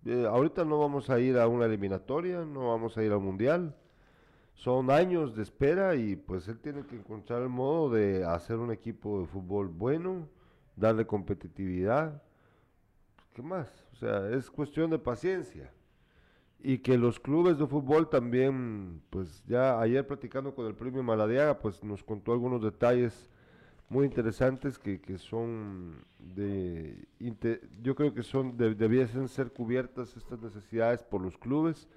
Eh, 0.07 0.25
ahorita 0.27 0.65
no 0.65 0.79
vamos 0.79 1.11
a 1.11 1.21
ir 1.21 1.37
a 1.37 1.49
una 1.49 1.67
eliminatoria, 1.67 2.47
no 2.47 2.69
vamos 2.69 2.97
a 2.97 3.03
ir 3.03 3.13
al 3.13 3.21
mundial. 3.21 3.77
Son 4.55 4.91
años 4.91 5.37
de 5.37 5.43
espera 5.43 5.97
y 5.97 6.17
pues 6.17 6.49
él 6.49 6.59
tiene 6.61 6.87
que 6.87 6.97
encontrar 6.97 7.43
el 7.43 7.51
modo 7.51 7.91
de 7.91 8.25
hacer 8.25 8.57
un 8.57 8.73
equipo 8.73 9.21
de 9.21 9.27
fútbol 9.27 9.69
bueno, 9.69 10.29
darle 10.77 11.07
competitividad 11.07 12.23
¿qué 13.35 13.43
más? 13.43 13.69
O 13.93 13.97
sea, 13.97 14.31
es 14.31 14.51
cuestión 14.51 14.91
de 14.91 14.99
paciencia. 14.99 15.73
Y 16.63 16.79
que 16.79 16.99
los 16.99 17.19
clubes 17.19 17.59
de 17.59 17.67
fútbol 17.67 18.09
también, 18.11 19.03
pues 19.11 19.43
ya 19.47 19.81
ayer 19.81 20.07
platicando 20.07 20.55
con 20.55 20.67
el 20.67 20.75
premio 20.75 21.03
Maladiaga, 21.03 21.59
pues 21.59 21.83
nos 21.83 22.03
contó 22.03 22.33
algunos 22.33 22.63
detalles 22.63 23.31
muy 23.89 24.07
interesantes 24.07 24.79
que, 24.79 25.01
que 25.01 25.19
son 25.19 26.05
de, 26.19 27.09
yo 27.83 27.95
creo 27.95 28.15
que 28.15 28.23
son, 28.23 28.57
debiesen 28.57 29.27
ser 29.29 29.53
cubiertas 29.53 30.17
estas 30.17 30.41
necesidades 30.41 31.03
por 31.03 31.21
los 31.21 31.37
clubes, 31.37 31.89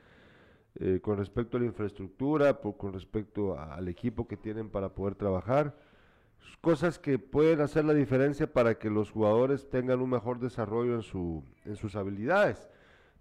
eh, 0.76 1.00
con 1.02 1.18
respecto 1.18 1.58
a 1.58 1.60
la 1.60 1.68
infraestructura, 1.68 2.54
con 2.56 2.94
respecto 2.94 3.60
al 3.60 3.88
equipo 3.88 4.28
que 4.28 4.38
tienen 4.38 4.70
para 4.70 4.90
poder 4.90 5.14
trabajar 5.14 5.76
cosas 6.62 6.98
que 7.00 7.20
pueden 7.20 7.62
hacer 7.62 7.86
la 7.86 7.94
diferencia 7.94 8.52
para 8.52 8.78
que 8.80 8.90
los 8.90 9.12
jugadores 9.12 9.70
tengan 9.70 10.02
un 10.02 10.10
mejor 10.10 10.40
desarrollo 10.40 10.96
en, 10.96 11.02
su, 11.02 11.44
en 11.66 11.76
sus 11.76 11.96
habilidades. 11.96 12.70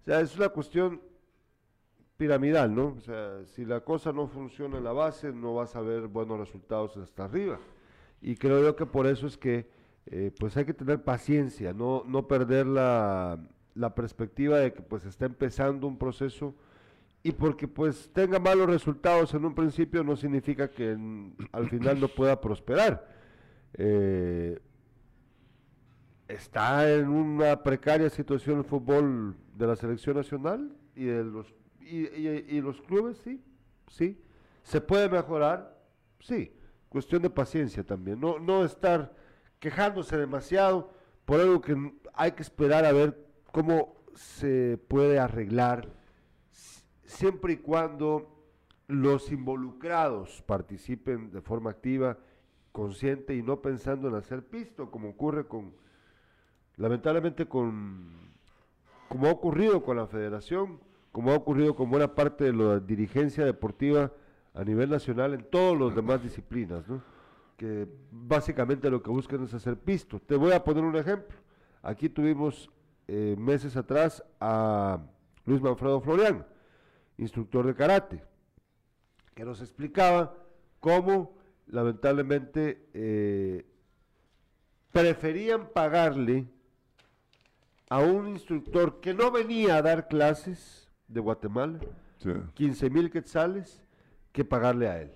O 0.01 0.05
sea, 0.05 0.21
es 0.21 0.35
una 0.37 0.49
cuestión 0.49 1.01
piramidal, 2.17 2.73
¿no? 2.73 2.95
O 2.97 3.01
sea, 3.01 3.43
si 3.45 3.65
la 3.65 3.81
cosa 3.81 4.13
no 4.13 4.27
funciona 4.27 4.77
en 4.77 4.83
la 4.83 4.93
base, 4.93 5.31
no 5.33 5.55
vas 5.55 5.75
a 5.75 5.81
ver 5.81 6.07
buenos 6.07 6.39
resultados 6.39 6.95
hasta 6.97 7.25
arriba. 7.25 7.59
Y 8.21 8.35
creo 8.35 8.75
que 8.75 8.85
por 8.85 9.07
eso 9.07 9.27
es 9.27 9.37
que 9.37 9.67
eh, 10.05 10.31
pues 10.39 10.55
hay 10.57 10.65
que 10.65 10.73
tener 10.73 11.03
paciencia, 11.03 11.73
no, 11.73 12.03
no 12.05 12.27
perder 12.27 12.65
la, 12.67 13.39
la 13.75 13.95
perspectiva 13.95 14.59
de 14.59 14.73
que 14.73 14.81
pues 14.81 15.05
está 15.05 15.25
empezando 15.25 15.87
un 15.87 15.97
proceso 15.97 16.55
y 17.23 17.31
porque 17.31 17.69
pues 17.69 18.11
tenga 18.11 18.37
malos 18.37 18.67
resultados 18.67 19.33
en 19.33 19.45
un 19.45 19.55
principio 19.55 20.03
no 20.03 20.17
significa 20.17 20.69
que 20.69 20.97
al 21.53 21.69
final 21.69 22.01
no 22.01 22.09
pueda 22.09 22.39
prosperar. 22.39 23.07
Eh, 23.75 24.59
está 26.27 26.93
en 26.93 27.07
una 27.07 27.63
precaria 27.63 28.09
situación 28.09 28.59
el 28.59 28.65
fútbol 28.65 29.37
de 29.55 29.67
la 29.67 29.77
selección 29.77 30.17
nacional 30.17 30.75
y 30.95 31.05
de 31.05 31.23
los 31.23 31.53
y, 31.79 32.61
los 32.61 32.81
clubes, 32.81 33.17
sí, 33.17 33.41
sí. 33.87 34.21
¿Se 34.63 34.79
puede 34.81 35.09
mejorar? 35.09 35.77
Sí. 36.19 36.53
Cuestión 36.89 37.21
de 37.21 37.29
paciencia 37.29 37.83
también. 37.83 38.19
No, 38.19 38.39
no 38.39 38.63
estar 38.63 39.13
quejándose 39.59 40.17
demasiado 40.17 40.93
por 41.25 41.39
algo 41.39 41.61
que 41.61 41.75
hay 42.13 42.31
que 42.33 42.41
esperar 42.41 42.85
a 42.85 42.91
ver 42.91 43.25
cómo 43.51 43.95
se 44.13 44.77
puede 44.87 45.19
arreglar 45.19 45.89
siempre 47.13 47.53
y 47.53 47.57
cuando 47.57 48.29
los 48.87 49.31
involucrados 49.31 50.43
participen 50.45 51.31
de 51.31 51.41
forma 51.41 51.71
activa, 51.71 52.17
consciente 52.71 53.35
y 53.35 53.41
no 53.41 53.61
pensando 53.61 54.07
en 54.07 54.15
hacer 54.15 54.43
pisto, 54.43 54.91
como 54.91 55.09
ocurre 55.09 55.47
con, 55.47 55.73
lamentablemente 56.75 57.47
con, 57.47 58.33
como 59.07 59.27
ha 59.27 59.31
ocurrido 59.31 59.83
con 59.83 59.97
la 59.97 60.07
federación, 60.07 60.79
como 61.11 61.31
ha 61.31 61.35
ocurrido 61.35 61.75
con 61.75 61.89
buena 61.89 62.15
parte 62.15 62.45
de 62.45 62.53
la 62.53 62.79
dirigencia 62.79 63.45
deportiva 63.45 64.11
a 64.53 64.63
nivel 64.63 64.89
nacional 64.89 65.33
en 65.33 65.43
todas 65.49 65.79
las 65.79 65.95
demás 65.95 66.21
disciplinas, 66.23 66.87
¿no? 66.87 67.01
que 67.57 67.87
básicamente 68.11 68.89
lo 68.89 69.01
que 69.01 69.11
buscan 69.11 69.43
es 69.43 69.53
hacer 69.53 69.77
pisto. 69.77 70.19
Te 70.19 70.35
voy 70.35 70.51
a 70.51 70.63
poner 70.63 70.83
un 70.83 70.95
ejemplo. 70.95 71.37
Aquí 71.83 72.09
tuvimos 72.09 72.69
eh, 73.07 73.35
meses 73.37 73.77
atrás 73.77 74.23
a 74.39 74.99
Luis 75.45 75.61
Manfredo 75.61 76.01
Florian, 76.01 76.45
instructor 77.17 77.65
de 77.65 77.75
karate, 77.75 78.23
que 79.33 79.45
nos 79.45 79.61
explicaba 79.61 80.35
cómo 80.79 81.35
lamentablemente 81.67 82.89
eh, 82.93 83.65
preferían 84.91 85.69
pagarle 85.69 86.47
a 87.89 87.99
un 87.99 88.27
instructor 88.27 88.99
que 88.99 89.13
no 89.13 89.31
venía 89.31 89.77
a 89.77 89.81
dar 89.81 90.07
clases 90.07 90.89
de 91.07 91.19
Guatemala, 91.19 91.79
15 92.53 92.89
mil 92.89 93.11
quetzales, 93.11 93.83
que 94.31 94.43
pagarle 94.45 94.87
a 94.87 95.01
él, 95.01 95.11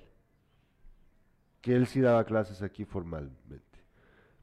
que 1.62 1.74
él 1.74 1.88
sí 1.88 2.02
daba 2.02 2.26
clases 2.26 2.62
aquí 2.62 2.86
formalmente. 2.86 3.64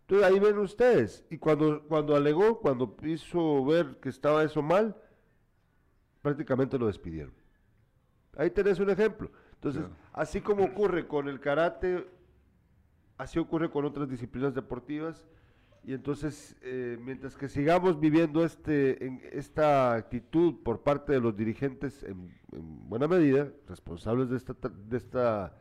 Entonces 0.01 0.27
ahí 0.27 0.39
ven 0.39 0.59
ustedes, 0.59 1.25
y 1.31 1.39
cuando, 1.39 1.87
cuando 1.87 2.15
alegó, 2.15 2.61
cuando 2.61 2.97
hizo 3.05 3.65
ver 3.65 3.99
que 4.01 4.09
estaba 4.09 4.45
eso 4.45 4.63
mal, 4.63 4.97
prácticamente 6.21 6.79
lo 6.79 6.87
despidieron. 6.87 7.44
Ahí 8.37 8.51
tenés 8.51 8.81
un 8.81 8.91
ejemplo. 8.91 9.31
Entonces, 9.55 9.85
así 10.13 10.41
como 10.41 10.65
ocurre 10.65 11.07
con 11.07 11.29
el 11.29 11.41
karate 11.41 12.07
así 13.19 13.39
ocurre 13.39 13.71
con 13.71 13.85
otras 13.85 14.09
disciplinas 14.09 14.55
deportivas. 14.55 15.27
Y 15.87 15.93
entonces, 15.93 16.57
eh, 16.63 16.99
mientras 17.03 17.37
que 17.37 17.49
sigamos 17.49 18.01
viviendo 18.01 18.43
este, 18.43 19.05
en 19.05 19.21
esta 19.33 19.93
actitud 19.93 20.55
por 20.63 20.83
parte 20.83 21.13
de 21.13 21.21
los 21.21 21.37
dirigentes, 21.37 22.03
en, 22.05 22.35
en 22.53 22.89
buena 22.89 23.07
medida, 23.07 23.49
responsables 23.69 24.31
de 24.31 24.39
esta, 24.39 24.55
de 24.89 24.97
esta, 24.97 25.55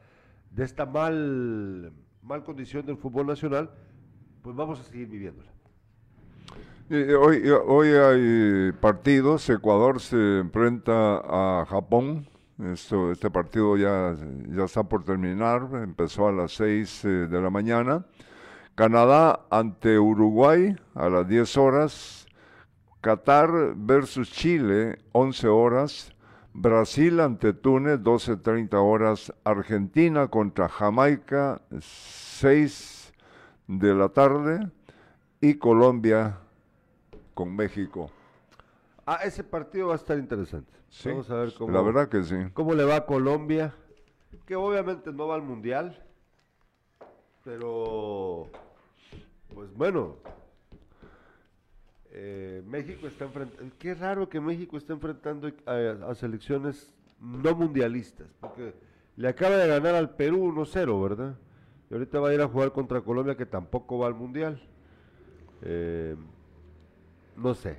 de 0.49 0.63
esta 0.63 0.85
mal, 0.85 1.91
mal 2.21 2.43
condición 2.45 2.85
del 2.85 2.95
fútbol 2.95 3.27
nacional, 3.27 3.69
pues 4.41 4.55
vamos 4.55 4.79
a 4.79 4.83
seguir 4.83 5.09
viviéndola. 5.09 5.51
Hoy, 6.89 7.49
hoy 7.49 7.87
hay 7.89 8.71
partidos, 8.73 9.49
Ecuador 9.49 9.99
se 9.99 10.39
enfrenta 10.39 11.61
a 11.61 11.65
Japón, 11.65 12.27
Esto, 12.71 13.11
este 13.11 13.29
partido 13.29 13.75
ya, 13.75 14.15
ya 14.47 14.63
está 14.63 14.83
por 14.83 15.03
terminar, 15.03 15.67
empezó 15.73 16.29
a 16.29 16.31
las 16.31 16.53
6 16.53 17.05
eh, 17.05 17.07
de 17.07 17.41
la 17.41 17.49
mañana. 17.49 18.05
Canadá 18.75 19.41
ante 19.49 19.99
Uruguay 19.99 20.75
a 20.95 21.09
las 21.09 21.27
10 21.27 21.57
horas, 21.57 22.27
Qatar 23.01 23.73
versus 23.75 24.31
Chile 24.31 24.99
11 25.11 25.47
horas, 25.47 26.15
Brasil 26.53 27.19
ante 27.19 27.51
Túnez 27.51 27.99
12.30 27.99 28.73
horas, 28.75 29.33
Argentina 29.43 30.27
contra 30.27 30.69
Jamaica 30.69 31.61
6 31.79 33.13
de 33.67 33.93
la 33.93 34.09
tarde. 34.09 34.69
Y 35.41 35.55
Colombia 35.55 36.37
con 37.33 37.53
México. 37.53 38.09
Ah, 39.05 39.19
ese 39.23 39.43
partido 39.43 39.87
va 39.87 39.93
a 39.93 39.97
estar 39.97 40.17
interesante. 40.17 40.71
Sí, 40.89 41.09
Vamos 41.09 41.29
a 41.29 41.35
ver 41.35 41.53
cómo, 41.53 41.71
la 41.71 41.81
verdad 41.81 42.07
que 42.07 42.23
sí. 42.23 42.35
cómo 42.53 42.73
le 42.73 42.85
va 42.85 42.97
a 42.97 43.05
Colombia, 43.05 43.73
que 44.45 44.55
obviamente 44.55 45.11
no 45.11 45.27
va 45.27 45.35
al 45.35 45.41
Mundial, 45.41 46.01
pero 47.43 48.47
pues 49.53 49.73
bueno, 49.75 50.15
eh, 52.11 52.61
México 52.65 53.07
está 53.07 53.25
enfrentando, 53.25 53.73
qué 53.77 53.93
raro 53.95 54.29
que 54.29 54.39
México 54.39 54.77
esté 54.77 54.93
enfrentando 54.93 55.51
a, 55.65 56.09
a 56.09 56.15
selecciones 56.15 56.93
no 57.19 57.55
mundialistas, 57.55 58.27
porque 58.39 58.73
le 59.15 59.27
acaba 59.27 59.55
de 59.57 59.67
ganar 59.67 59.95
al 59.95 60.11
Perú 60.15 60.53
1-0, 60.53 61.01
¿verdad? 61.01 61.35
Y 61.89 61.93
ahorita 61.93 62.19
va 62.19 62.29
a 62.29 62.33
ir 62.33 62.41
a 62.41 62.47
jugar 62.47 62.71
contra 62.71 63.01
Colombia 63.01 63.35
que 63.35 63.45
tampoco 63.45 63.99
va 63.99 64.07
al 64.07 64.15
Mundial. 64.15 64.61
Eh, 65.61 66.15
no 67.35 67.53
sé. 67.53 67.77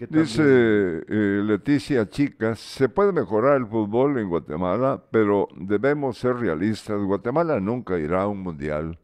¿Qué 0.00 0.06
tan 0.06 0.22
Dice 0.22 0.42
eh, 0.42 1.42
Leticia 1.44 2.08
Chicas, 2.08 2.58
se 2.58 2.88
puede 2.88 3.12
mejorar 3.12 3.58
el 3.58 3.66
fútbol 3.66 4.18
en 4.18 4.30
Guatemala, 4.30 5.04
pero 5.10 5.46
debemos 5.54 6.16
ser 6.16 6.36
realistas. 6.36 6.98
Guatemala 7.02 7.60
nunca 7.60 7.98
irá 7.98 8.22
a 8.22 8.26
un 8.26 8.40
mundial. 8.40 8.98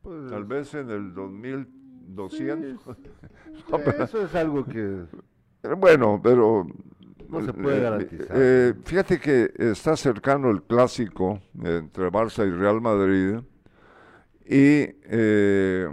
Pues, 0.00 0.30
Tal 0.30 0.44
vez 0.44 0.72
en 0.74 0.90
el 0.90 1.12
2200. 1.12 2.96
Eso 3.98 4.22
es 4.22 4.34
algo 4.36 4.64
que 4.64 5.02
Pero 5.60 5.76
Bueno, 5.76 6.20
pero... 6.22 6.64
No 7.28 7.44
se 7.44 7.52
puede 7.52 7.78
eh, 7.78 7.82
garantizar. 7.82 8.26
eh, 8.30 8.74
fíjate 8.84 9.18
que 9.18 9.52
está 9.58 9.96
cercano 9.96 10.50
el 10.50 10.62
clásico 10.62 11.40
entre 11.62 12.10
Barça 12.12 12.46
y 12.46 12.50
Real 12.52 12.80
Madrid 12.80 13.40
y 14.46 14.86
eh, 15.10 15.88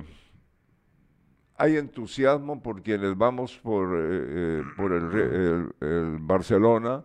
hay 1.57 1.77
entusiasmo 1.77 2.61
por 2.61 2.81
quienes 2.81 3.17
vamos 3.17 3.57
por, 3.63 3.87
eh, 3.97 3.99
eh, 4.01 4.63
por 4.75 4.91
el, 4.91 5.13
el- 5.13 5.87
el 5.87 6.17
Barcelona 6.19 7.03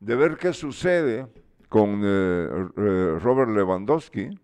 de 0.00 0.16
ver 0.16 0.36
qué 0.36 0.52
sucede 0.52 1.26
con 1.68 2.00
eh, 2.04 2.48
Robert 3.22 3.50
Lewandowski, 3.50 4.38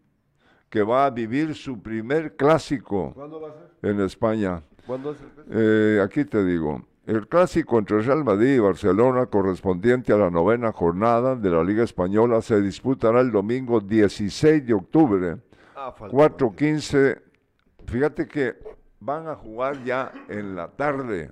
que 0.69 0.83
va 0.83 1.05
a 1.07 1.11
vivir 1.11 1.55
su 1.55 1.81
primer 1.83 2.35
clásico 2.37 3.13
¿Cuándo 3.15 3.41
va 3.41 3.49
a 3.49 3.53
ser? 3.53 3.91
en 3.91 4.01
España. 4.01 4.63
¿Cuándo 4.87 5.13
es 5.13 5.21
el 5.21 5.29
clásico? 5.29 5.55
Eh, 5.57 6.01
aquí 6.03 6.25
te 6.25 6.45
digo, 6.45 6.83
el 7.07 7.29
clásico 7.29 7.79
entre 7.79 8.01
Real 8.01 8.25
Madrid 8.25 8.55
y 8.57 8.59
Barcelona 8.59 9.27
correspondiente 9.27 10.13
a 10.13 10.17
la 10.17 10.31
novena 10.31 10.73
jornada 10.73 11.37
de 11.37 11.51
la 11.51 11.63
Liga 11.63 11.85
Española 11.85 12.41
se 12.41 12.61
disputará 12.63 13.21
el 13.21 13.31
domingo 13.31 13.81
16 13.81 14.65
de 14.67 14.73
octubre, 14.75 15.37
Ah, 15.77 15.93
falta 15.93 16.17
4.15. 16.17 17.21
Fíjate 17.87 18.27
que 18.27 18.55
van 19.05 19.27
a 19.29 19.35
jugar 19.35 19.83
ya 19.85 20.13
en 20.29 20.55
la 20.55 20.69
tarde, 20.69 21.31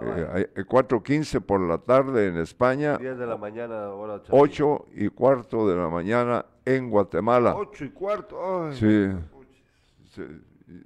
eh, 0.00 0.28
hay- 0.32 0.46
eh, 0.54 0.64
4.15 0.64 1.40
por 1.40 1.60
la 1.60 1.78
tarde 1.78 2.28
en 2.28 2.38
España, 2.38 2.96
10 2.98 3.18
de 3.18 3.26
la 3.26 3.36
mañana, 3.36 3.88
hora 3.90 4.22
8 4.30 4.86
y 4.94 5.08
cuarto 5.08 5.68
de 5.68 5.76
la 5.76 5.88
mañana 5.88 6.46
en 6.64 6.88
Guatemala. 6.88 7.54
8 7.56 7.84
y 7.84 7.90
cuarto. 7.90 8.64
ay. 8.66 8.76
Sí. 8.76 9.10
Sí, 10.14 10.22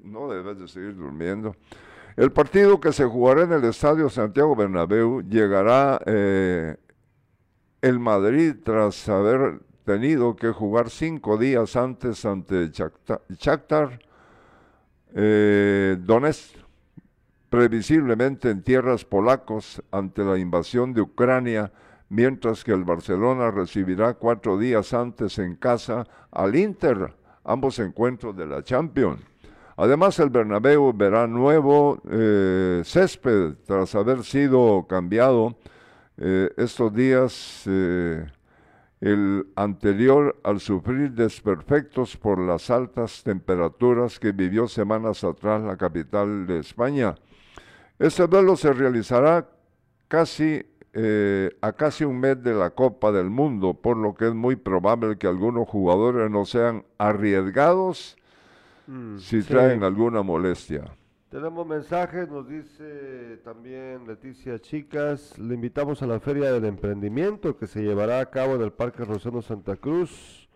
No 0.02 0.28
debes 0.28 0.58
de 0.58 0.66
seguir 0.68 0.96
durmiendo. 0.96 1.54
El 2.16 2.32
partido 2.32 2.80
que 2.80 2.92
se 2.92 3.04
jugará 3.04 3.42
en 3.42 3.52
el 3.52 3.64
Estadio 3.64 4.08
Santiago 4.08 4.56
Bernabéu 4.56 5.20
llegará 5.20 6.00
eh, 6.06 6.76
el 7.82 7.98
Madrid 8.00 8.54
tras 8.64 9.06
haber 9.08 9.60
tenido 9.84 10.34
que 10.34 10.48
jugar 10.50 10.88
cinco 10.90 11.36
días 11.36 11.76
antes 11.76 12.24
ante 12.24 12.70
Shakhtar 12.70 14.00
eh, 15.14 15.96
Donetsk, 15.98 16.56
previsiblemente 17.50 18.50
en 18.50 18.62
tierras 18.62 19.04
polacos 19.04 19.82
ante 19.90 20.24
la 20.24 20.38
invasión 20.38 20.92
de 20.92 21.02
Ucrania, 21.02 21.72
mientras 22.08 22.64
que 22.64 22.72
el 22.72 22.84
Barcelona 22.84 23.50
recibirá 23.50 24.14
cuatro 24.14 24.58
días 24.58 24.92
antes 24.92 25.38
en 25.38 25.56
casa 25.56 26.06
al 26.30 26.56
Inter, 26.56 27.14
ambos 27.44 27.78
encuentros 27.78 28.36
de 28.36 28.46
la 28.46 28.62
Champions. 28.62 29.20
Además, 29.76 30.18
el 30.18 30.30
Bernabéu 30.30 30.92
verá 30.94 31.26
nuevo 31.26 32.00
eh, 32.10 32.82
césped 32.84 33.56
tras 33.66 33.94
haber 33.94 34.24
sido 34.24 34.86
cambiado 34.88 35.56
eh, 36.16 36.50
estos 36.56 36.94
días 36.94 37.62
el 39.00 39.46
anterior 39.56 40.40
al 40.42 40.60
sufrir 40.60 41.12
desperfectos 41.12 42.16
por 42.16 42.38
las 42.38 42.70
altas 42.70 43.22
temperaturas 43.22 44.18
que 44.18 44.32
vivió 44.32 44.68
semanas 44.68 45.22
atrás 45.24 45.62
la 45.62 45.76
capital 45.76 46.46
de 46.46 46.60
España. 46.60 47.14
Este 47.98 48.26
duelo 48.26 48.56
se 48.56 48.72
realizará 48.72 49.48
casi 50.08 50.64
eh, 50.92 51.50
a 51.60 51.72
casi 51.72 52.04
un 52.04 52.20
mes 52.20 52.42
de 52.42 52.54
la 52.54 52.70
Copa 52.70 53.12
del 53.12 53.28
Mundo, 53.28 53.74
por 53.74 53.96
lo 53.96 54.14
que 54.14 54.28
es 54.28 54.34
muy 54.34 54.56
probable 54.56 55.18
que 55.18 55.26
algunos 55.26 55.68
jugadores 55.68 56.30
no 56.30 56.46
sean 56.46 56.84
arriesgados 56.98 58.16
Mm, 58.86 59.18
si 59.18 59.42
sí. 59.42 59.48
traen 59.48 59.82
alguna 59.82 60.22
molestia. 60.22 60.84
Tenemos 61.36 61.66
mensajes, 61.66 62.30
nos 62.30 62.48
dice 62.48 63.36
también 63.44 64.06
Leticia 64.06 64.58
Chicas, 64.58 65.38
le 65.38 65.54
invitamos 65.54 66.00
a 66.00 66.06
la 66.06 66.18
Feria 66.18 66.50
del 66.50 66.64
Emprendimiento 66.64 67.58
que 67.58 67.66
se 67.66 67.82
llevará 67.82 68.20
a 68.20 68.30
cabo 68.30 68.54
en 68.54 68.62
el 68.62 68.72
Parque 68.72 69.04
Rosendo 69.04 69.42
Santa 69.42 69.76
Cruz. 69.76 70.48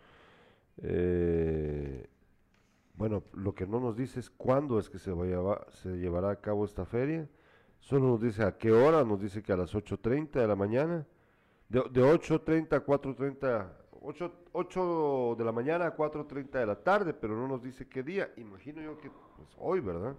Eh, 0.78 2.08
bueno, 2.94 3.24
lo 3.34 3.54
que 3.54 3.66
no 3.66 3.78
nos 3.78 3.94
dice 3.94 4.20
es 4.20 4.30
cuándo 4.30 4.78
es 4.78 4.88
que 4.88 4.98
se, 4.98 5.12
se 5.82 5.98
llevará 5.98 6.30
a 6.30 6.36
cabo 6.36 6.64
esta 6.64 6.86
feria. 6.86 7.28
Solo 7.78 8.06
nos 8.06 8.22
dice 8.22 8.42
a 8.42 8.56
qué 8.56 8.72
hora, 8.72 9.04
nos 9.04 9.20
dice 9.20 9.42
que 9.42 9.52
a 9.52 9.58
las 9.58 9.74
8.30 9.74 10.30
de 10.30 10.48
la 10.48 10.56
mañana. 10.56 11.06
De, 11.68 11.80
de 11.90 12.00
8.30 12.02 12.72
a 12.72 12.86
4.30, 12.86 13.68
8, 14.00 14.32
8 14.52 15.34
de 15.36 15.44
la 15.44 15.52
mañana 15.52 15.88
a 15.88 15.94
4.30 15.94 16.52
de 16.52 16.64
la 16.64 16.76
tarde, 16.76 17.12
pero 17.12 17.36
no 17.36 17.46
nos 17.46 17.62
dice 17.62 17.86
qué 17.86 18.02
día. 18.02 18.32
Imagino 18.38 18.80
yo 18.80 18.96
que 18.96 19.10
pues, 19.10 19.50
hoy, 19.58 19.80
¿verdad? 19.80 20.16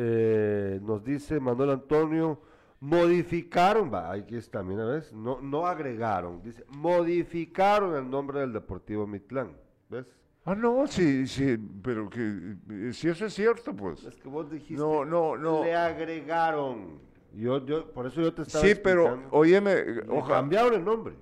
Eh, 0.00 0.78
nos 0.80 1.02
dice 1.02 1.40
Manuel 1.40 1.70
Antonio, 1.70 2.40
modificaron, 2.78 3.92
va, 3.92 4.12
aquí 4.12 4.36
está, 4.36 4.62
mira, 4.62 4.84
¿ves? 4.84 5.12
No, 5.12 5.40
no 5.40 5.66
agregaron, 5.66 6.40
dice, 6.40 6.64
modificaron 6.68 7.96
el 7.96 8.08
nombre 8.08 8.38
del 8.38 8.52
Deportivo 8.52 9.08
Mitlán, 9.08 9.56
¿ves? 9.88 10.06
Ah, 10.44 10.54
no, 10.54 10.86
sí, 10.86 11.26
sí, 11.26 11.58
pero 11.82 12.08
que 12.08 12.54
eh, 12.70 12.92
si 12.92 13.08
eso 13.08 13.26
es 13.26 13.34
cierto, 13.34 13.74
pues. 13.74 14.04
Es 14.04 14.14
que 14.20 14.28
vos 14.28 14.48
dijiste, 14.48 14.80
No, 14.80 15.04
no, 15.04 15.36
no. 15.36 15.64
le 15.64 15.74
agregaron. 15.74 17.00
Yo, 17.34 17.64
yo, 17.66 17.90
por 17.92 18.06
eso 18.06 18.22
yo 18.22 18.32
te 18.32 18.42
estaba 18.42 18.64
Sí, 18.64 18.74
pero 18.80 19.20
óyeme, 19.32 19.84
Le 19.84 20.02
ojalá. 20.08 20.36
cambiaron 20.36 20.74
el 20.74 20.84
nombre. 20.84 21.14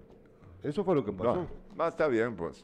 Eso 0.62 0.84
fue 0.84 0.94
lo 0.94 1.02
que 1.04 1.12
pasó. 1.12 1.46
No, 1.74 1.82
ah, 1.82 1.88
está 1.88 2.08
bien, 2.08 2.36
pues. 2.36 2.62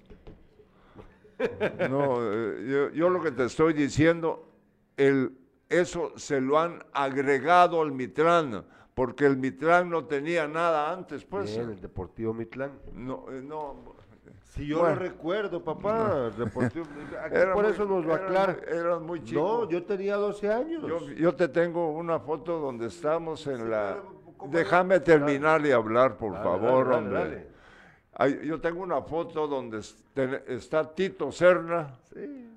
No, 1.90 2.18
eh, 2.20 2.66
yo, 2.68 2.90
yo 2.90 3.08
lo 3.10 3.20
que 3.22 3.32
te 3.32 3.44
estoy 3.46 3.72
diciendo, 3.72 4.46
el, 4.96 5.32
eso 5.72 6.12
se 6.16 6.40
lo 6.40 6.58
han 6.58 6.82
agregado 6.92 7.80
al 7.82 7.92
Mitrán, 7.92 8.64
porque 8.94 9.26
el 9.26 9.36
Mitrán 9.36 9.88
no 9.90 10.04
tenía 10.04 10.46
nada 10.46 10.92
antes, 10.92 11.24
pues. 11.24 11.54
Bien, 11.56 11.70
el 11.70 11.80
Deportivo 11.80 12.32
Mitlán. 12.34 12.72
No, 12.92 13.26
eh, 13.30 13.40
no. 13.42 13.94
Si 14.52 14.66
yo 14.66 14.80
Bueno. 14.80 14.96
lo 14.96 15.00
recuerdo, 15.00 15.64
papá, 15.64 16.28
el 16.28 16.36
Deportivo 16.44 16.84
aquí 17.24 17.34
era 17.36 17.54
por 17.54 17.64
muy- 17.64 17.72
eso 17.72 17.84
nos 17.86 18.04
lo 18.04 18.12
aclara. 18.14 18.56
Eras 18.68 19.00
muy 19.00 19.22
chico. 19.24 19.40
No, 19.40 19.70
yo 19.70 19.82
tenía 19.84 20.16
12 20.16 20.52
años. 20.52 20.84
Yo, 20.86 21.08
yo 21.10 21.34
te 21.34 21.48
tengo 21.48 21.90
una 21.92 22.20
foto 22.20 22.58
donde 22.58 22.86
estamos 22.88 23.46
en 23.46 23.70
la... 23.70 23.94
pero, 24.02 24.34
¿cómo 24.36 24.52
Déjame 24.52 25.00
terminar 25.00 25.64
y 25.64 25.72
hablar, 25.72 26.18
por 26.18 26.32
Dale, 26.34 26.44
favor, 26.44 26.88
dale, 26.88 26.90
dale, 26.90 27.24
hombre. 27.24 27.46
dale. 28.12 28.46
Yo 28.46 28.60
tengo 28.60 28.82
una 28.82 29.00
foto 29.00 29.46
donde 29.48 29.78
está 29.78 30.94
Tito 30.94 31.32
Serna, 31.32 31.94
Sí, 32.12 32.50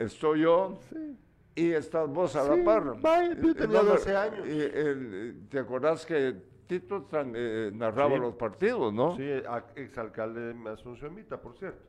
estoy 0.00 0.40
yo 0.40 0.80
sí. 0.90 1.16
Y 1.54 1.72
estás 1.72 2.08
vos 2.08 2.34
a 2.36 2.44
Sí, 2.44 2.58
la 2.58 2.64
par. 2.64 3.00
vaya, 3.00 3.34
yo 3.34 3.54
tenía 3.54 3.82
no, 3.82 3.90
12 3.90 4.16
años. 4.16 4.46
y 4.46 4.60
el- 4.60 5.46
¿Te 5.48 5.58
acordás 5.58 6.06
que 6.06 6.36
Tito 6.66 7.06
tran- 7.08 7.32
eh, 7.34 7.70
narraba 7.74 8.14
Sí. 8.14 8.20
los 8.20 8.34
partidos, 8.36 8.92
no? 8.92 9.16
Sí, 9.16 9.28
a- 9.48 9.64
exalcalde 9.74 10.54
de 10.54 10.70
Asunción 10.70 11.14
Mita, 11.14 11.40
por 11.40 11.58
cierto. 11.58 11.82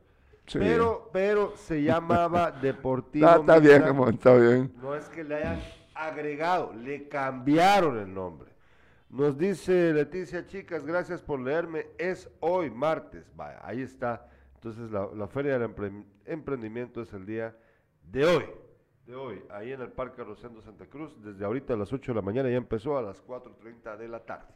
Sí. 0.46 0.58
Pero, 0.58 1.08
pero 1.12 1.52
se 1.56 1.82
llamaba 1.82 2.50
Deportivo 2.62 3.26
Ah, 3.28 3.36
está 3.40 3.58
bien, 3.60 3.84
está 4.10 4.34
bien. 4.34 4.72
No 4.82 4.94
es 4.96 5.08
que 5.08 5.22
le 5.22 5.36
hayan 5.36 5.60
agregado, 5.94 6.72
le 6.72 7.06
cambiaron 7.08 7.96
el 7.98 8.12
nombre. 8.12 8.50
Nos 9.08 9.38
dice 9.38 9.92
Leticia, 9.92 10.46
chicas, 10.46 10.84
gracias 10.84 11.22
por 11.22 11.38
leerme. 11.38 11.86
Es 11.98 12.28
hoy, 12.40 12.70
martes. 12.70 13.30
Vaya, 13.36 13.60
ahí 13.62 13.82
está. 13.82 14.26
Entonces, 14.54 14.90
la, 14.90 15.06
la 15.14 15.28
Feria 15.28 15.58
del 15.58 15.68
Empre- 15.70 16.04
Emprendimiento 16.24 17.02
es 17.02 17.12
el 17.12 17.24
día 17.26 17.54
de 18.10 18.24
hoy. 18.24 18.44
Hoy, 19.14 19.42
ahí 19.50 19.72
en 19.72 19.80
el 19.82 19.90
Parque 19.90 20.24
Rosendo 20.24 20.62
Santa 20.62 20.86
Cruz. 20.86 21.12
Desde 21.22 21.44
ahorita 21.44 21.74
a 21.74 21.76
las 21.76 21.92
8 21.92 22.12
de 22.12 22.16
la 22.16 22.22
mañana 22.22 22.48
ya 22.48 22.56
empezó 22.56 22.96
a 22.96 23.02
las 23.02 23.24
4.30 23.26 23.96
de 23.98 24.08
la 24.08 24.20
tarde. 24.20 24.46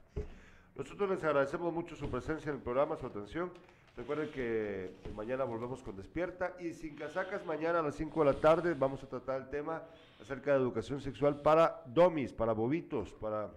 Nosotros 0.74 1.10
les 1.10 1.22
agradecemos 1.24 1.72
mucho 1.72 1.94
su 1.96 2.08
presencia 2.10 2.50
en 2.50 2.56
el 2.56 2.62
programa, 2.62 2.96
su 2.96 3.06
atención. 3.06 3.50
Recuerden 3.96 4.30
que 4.30 4.92
mañana 5.14 5.44
volvemos 5.44 5.82
con 5.82 5.96
Despierta 5.96 6.54
y 6.58 6.72
sin 6.72 6.94
casacas 6.96 7.44
mañana 7.44 7.80
a 7.80 7.82
las 7.82 7.94
5 7.96 8.20
de 8.20 8.32
la 8.32 8.38
tarde 8.38 8.74
vamos 8.74 9.02
a 9.02 9.08
tratar 9.08 9.40
el 9.42 9.48
tema 9.48 9.82
acerca 10.20 10.52
de 10.52 10.58
educación 10.58 11.00
sexual 11.00 11.40
para 11.40 11.82
domis, 11.86 12.32
para 12.32 12.52
bobitos, 12.52 13.12
para... 13.14 13.50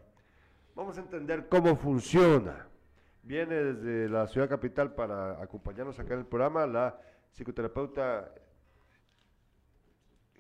Vamos 0.76 0.97
a 0.97 1.02
entender 1.02 1.47
cómo 1.50 1.76
funciona. 1.76 2.68
Viene 3.24 3.56
desde 3.56 4.10
la 4.10 4.28
ciudad 4.28 4.50
capital 4.50 4.93
para 4.93 5.41
acompañarnos 5.41 6.00
acá 6.00 6.14
en 6.14 6.22
el 6.22 6.26
programa 6.26 6.66
la 6.66 6.97
psicoterapeuta 7.32 8.34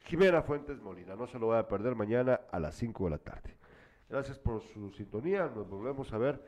Jimena 0.09 0.41
Fuentes 0.41 0.81
Molina. 0.81 1.15
No 1.15 1.27
se 1.27 1.37
lo 1.37 1.45
voy 1.45 1.57
a 1.57 1.67
perder 1.67 1.93
mañana 1.93 2.41
a 2.51 2.59
las 2.59 2.73
5 2.73 3.03
de 3.03 3.09
la 3.11 3.19
tarde. 3.19 3.55
Gracias 4.09 4.39
por 4.39 4.63
su 4.63 4.89
sintonía. 4.89 5.51
Nos 5.55 5.69
volvemos 5.69 6.11
a 6.11 6.17
ver 6.17 6.43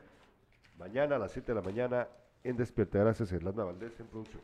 mañana 0.76 1.14
a 1.14 1.18
las 1.20 1.30
7 1.30 1.52
de 1.52 1.54
la 1.54 1.62
mañana 1.62 2.08
en 2.42 2.56
Despierta. 2.56 2.98
Gracias, 2.98 3.30
Irlanda 3.30 3.62
Valdés 3.62 4.00
en 4.00 4.08
producción. 4.08 4.42